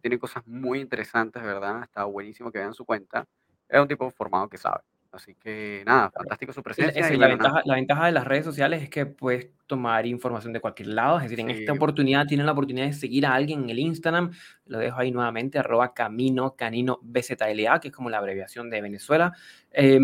Tiene 0.02 0.20
cosas 0.20 0.46
muy 0.48 0.80
interesantes, 0.80 1.42
¿verdad? 1.44 1.84
Está 1.84 2.06
buenísimo 2.06 2.52
que 2.52 2.60
vean 2.60 2.74
su 2.74 2.86
cuenta. 2.86 3.28
Es 3.70 3.80
un 3.80 3.88
tipo 3.88 4.10
formado 4.12 4.50
que 4.50 4.58
sabe. 4.58 4.82
Así 5.12 5.36
que 5.36 5.84
nada, 5.86 6.10
fantástico 6.10 6.54
su 6.54 6.64
presencia. 6.64 7.14
y 7.14 7.18
la, 7.18 7.28
ventaja, 7.28 7.62
la, 7.66 7.76
ventaja, 7.76 8.06
de 8.06 8.12
las 8.14 8.26
redes 8.26 8.46
sociales 8.46 8.82
es 8.82 8.90
que 8.90 9.06
puedes 9.06 9.50
tomar 9.68 10.06
información 10.06 10.54
de 10.54 10.62
cualquier 10.62 10.90
lado. 10.90 11.18
Es 11.18 11.24
decir, 11.24 11.40
en 11.42 11.50
esta 11.50 11.74
oportunidad 11.74 12.26
tienen 12.28 12.46
la 12.46 12.54
oportunidad 12.54 12.86
de 12.86 12.94
seguir 12.94 13.26
a 13.26 13.34
alguien 13.34 13.64
en 13.64 13.70
el 13.72 13.80
Instagram. 13.80 14.32
Lo 14.66 14.78
dejo 14.80 15.00
ahí 15.00 15.12
nuevamente, 15.12 15.60
arroba 15.60 15.94
camino 15.94 16.56
canino 16.56 17.00
BZLA, 17.02 17.80
que 17.82 17.90
es 17.90 17.94
como 17.94 18.10
la 18.10 18.20
abreviación 18.20 18.70
de 18.70 18.82
Venezuela. 18.82 19.34
Eh, 19.72 20.00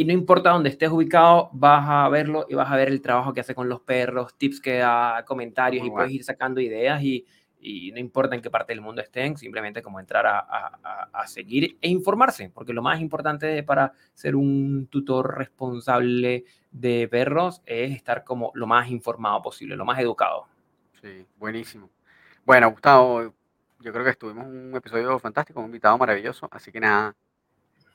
y 0.00 0.04
no 0.04 0.12
importa 0.12 0.50
dónde 0.50 0.70
estés 0.70 0.88
ubicado, 0.90 1.50
vas 1.52 1.84
a 1.86 2.08
verlo 2.08 2.46
y 2.48 2.54
vas 2.54 2.70
a 2.70 2.76
ver 2.76 2.88
el 2.88 3.02
trabajo 3.02 3.34
que 3.34 3.40
hace 3.40 3.54
con 3.54 3.68
los 3.68 3.80
perros, 3.80 4.34
tips 4.38 4.60
que 4.60 4.78
da, 4.78 5.24
comentarios 5.26 5.82
Muy 5.82 5.88
y 5.88 5.90
bueno. 5.90 6.04
puedes 6.04 6.14
ir 6.14 6.24
sacando 6.24 6.60
ideas 6.60 7.02
y 7.02 7.26
y 7.60 7.92
no 7.92 7.98
importa 7.98 8.34
en 8.34 8.42
qué 8.42 8.50
parte 8.50 8.72
del 8.72 8.80
mundo 8.80 9.02
estén, 9.02 9.36
simplemente 9.36 9.82
como 9.82 10.00
entrar 10.00 10.26
a, 10.26 10.38
a, 10.38 11.10
a, 11.12 11.26
seguir 11.26 11.76
e 11.80 11.88
informarse, 11.88 12.50
porque 12.52 12.72
lo 12.72 12.82
más 12.82 13.00
importante 13.00 13.62
para 13.62 13.92
ser 14.14 14.36
un 14.36 14.86
tutor 14.90 15.36
responsable 15.36 16.44
de 16.70 17.08
perros 17.08 17.62
es 17.66 17.94
estar 17.94 18.24
como 18.24 18.50
lo 18.54 18.66
más 18.66 18.88
informado 18.90 19.42
posible, 19.42 19.76
lo 19.76 19.84
más 19.84 19.98
educado. 19.98 20.46
Sí, 21.00 21.26
buenísimo. 21.36 21.90
Bueno, 22.44 22.70
Gustavo, 22.70 23.34
yo 23.80 23.92
creo 23.92 24.04
que 24.04 24.10
estuvimos 24.10 24.46
un 24.46 24.74
episodio 24.74 25.18
fantástico, 25.18 25.60
un 25.60 25.66
invitado 25.66 25.96
maravilloso, 25.98 26.48
así 26.50 26.72
que 26.72 26.80
nada, 26.80 27.14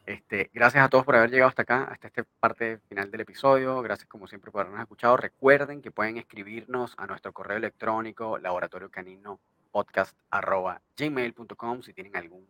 este, 0.06 0.52
gracias 0.54 0.86
a 0.86 0.90
todos 0.90 1.04
por 1.04 1.16
haber 1.16 1.32
llegado 1.32 1.50
hasta 1.50 1.64
acá, 1.64 1.84
hasta 1.86 2.08
esta 2.08 2.24
parte 2.40 2.80
final 2.88 3.10
del 3.10 3.22
episodio. 3.22 3.82
Gracias 3.82 4.08
como 4.08 4.28
siempre 4.28 4.52
por 4.52 4.62
habernos 4.62 4.82
escuchado. 4.82 5.18
Recuerden 5.18 5.82
que 5.82 5.92
pueden 5.92 6.18
escribirnos 6.18 6.94
a 6.98 7.08
nuestro 7.08 7.34
correo 7.34 7.58
electrónico 7.58 8.38
laboratorio 8.38 8.90
canino 8.90 9.40
podcast.gmail.com 9.76 11.82
si 11.82 11.94
tienen 11.94 12.16
algún 12.16 12.48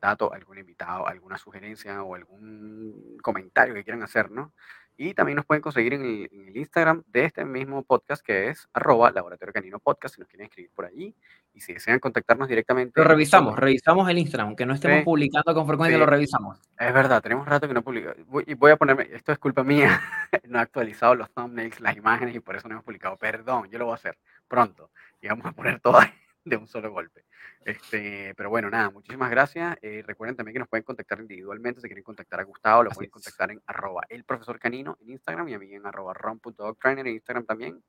dato, 0.00 0.32
algún 0.32 0.58
invitado, 0.58 1.06
alguna 1.06 1.36
sugerencia 1.36 2.02
o 2.02 2.14
algún 2.14 3.18
comentario 3.22 3.74
que 3.74 3.84
quieran 3.84 4.02
hacer, 4.02 4.30
¿no? 4.30 4.52
Y 4.96 5.14
también 5.14 5.36
nos 5.36 5.46
pueden 5.46 5.62
conseguir 5.62 5.94
en 5.94 6.02
el, 6.02 6.28
en 6.32 6.48
el 6.48 6.56
Instagram 6.58 7.02
de 7.06 7.24
este 7.24 7.44
mismo 7.44 7.82
podcast 7.84 8.22
que 8.24 8.48
es 8.48 8.68
arroba 8.74 9.10
laboratorio 9.10 9.52
canino 9.52 9.78
podcast 9.78 10.14
si 10.14 10.20
nos 10.20 10.28
quieren 10.28 10.46
escribir 10.46 10.70
por 10.74 10.84
allí. 10.84 11.14
Y 11.54 11.60
si 11.60 11.72
desean 11.74 11.98
contactarnos 12.00 12.48
directamente. 12.48 13.00
Lo 13.00 13.08
revisamos, 13.08 13.58
revisamos 13.58 14.08
el 14.10 14.18
Instagram, 14.18 14.48
aunque 14.48 14.66
no 14.66 14.74
estemos 14.74 14.98
Sí. 14.98 15.04
publicando 15.04 15.54
con 15.54 15.66
frecuencia, 15.66 15.96
Sí. 15.96 16.00
lo 16.00 16.06
revisamos. 16.06 16.58
Es 16.78 16.92
verdad, 16.94 17.22
tenemos 17.22 17.46
rato 17.48 17.66
que 17.66 17.74
no 17.74 17.82
publico. 17.82 18.12
Voy- 18.26 18.44
Y 18.46 18.54
voy 18.54 18.72
a 18.72 18.76
ponerme, 18.76 19.08
esto 19.10 19.32
es 19.32 19.38
culpa 19.38 19.64
mía, 19.64 19.80
no 20.48 20.58
he 20.58 20.62
actualizado 20.62 21.14
los 21.14 21.30
thumbnails, 21.32 21.80
las 21.80 21.96
imágenes 21.96 22.34
y 22.34 22.40
por 22.40 22.56
eso 22.56 22.68
no 22.68 22.74
hemos 22.74 22.84
publicado. 22.84 23.16
Perdón, 23.16 23.70
yo 23.70 23.78
lo 23.78 23.86
voy 23.86 23.92
a 23.92 23.96
hacer 23.96 24.18
pronto. 24.48 24.90
Y 25.22 25.28
vamos 25.28 25.46
a 25.46 25.52
poner 25.52 25.80
todo 25.80 25.98
ahí 25.98 26.10
de 26.44 26.56
un 26.56 26.66
solo 26.66 26.90
golpe. 26.90 27.24
Este, 27.64 28.34
pero 28.34 28.50
bueno, 28.50 28.70
nada, 28.70 28.90
muchísimas 28.90 29.30
gracias. 29.30 29.76
Eh, 29.82 30.02
recuerden 30.06 30.36
también 30.36 30.54
que 30.54 30.58
nos 30.60 30.68
pueden 30.68 30.84
contactar 30.84 31.20
individualmente. 31.20 31.80
Si 31.80 31.86
quieren 31.86 32.04
contactar 32.04 32.40
a 32.40 32.44
Gustavo, 32.44 32.84
lo 32.84 32.90
Así 32.90 32.96
pueden 32.96 33.08
es. 33.08 33.12
contactar 33.12 33.50
en 33.50 33.62
arroba 33.66 34.02
el 34.08 34.24
profesor 34.24 34.58
canino 34.58 34.96
en 35.00 35.10
Instagram 35.10 35.48
y 35.48 35.54
a 35.54 35.58
mí 35.58 35.72
en 35.74 35.86
arroba 35.86 36.14
ron.dogtrainer 36.14 37.06
en 37.06 37.14
Instagram 37.14 37.44
también. 37.44 37.82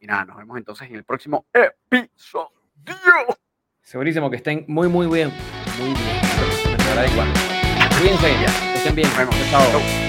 Y 0.00 0.06
nada, 0.06 0.24
nos 0.24 0.36
vemos 0.36 0.56
entonces 0.58 0.88
en 0.88 0.94
el 0.96 1.04
próximo 1.04 1.46
episodio. 1.52 2.50
Segurísimo 3.82 4.30
que 4.30 4.36
estén 4.36 4.64
muy, 4.68 4.88
muy 4.88 5.06
bien. 5.06 5.32
Muy 5.78 5.94
bien. 5.94 6.18
Cuídense, 7.98 8.28
que 8.28 8.78
estén 8.78 8.94
bien. 8.94 9.08
Nos 9.08 9.18
vemos. 9.18 9.34
Chao. 9.50 9.62
Chau. 9.72 10.07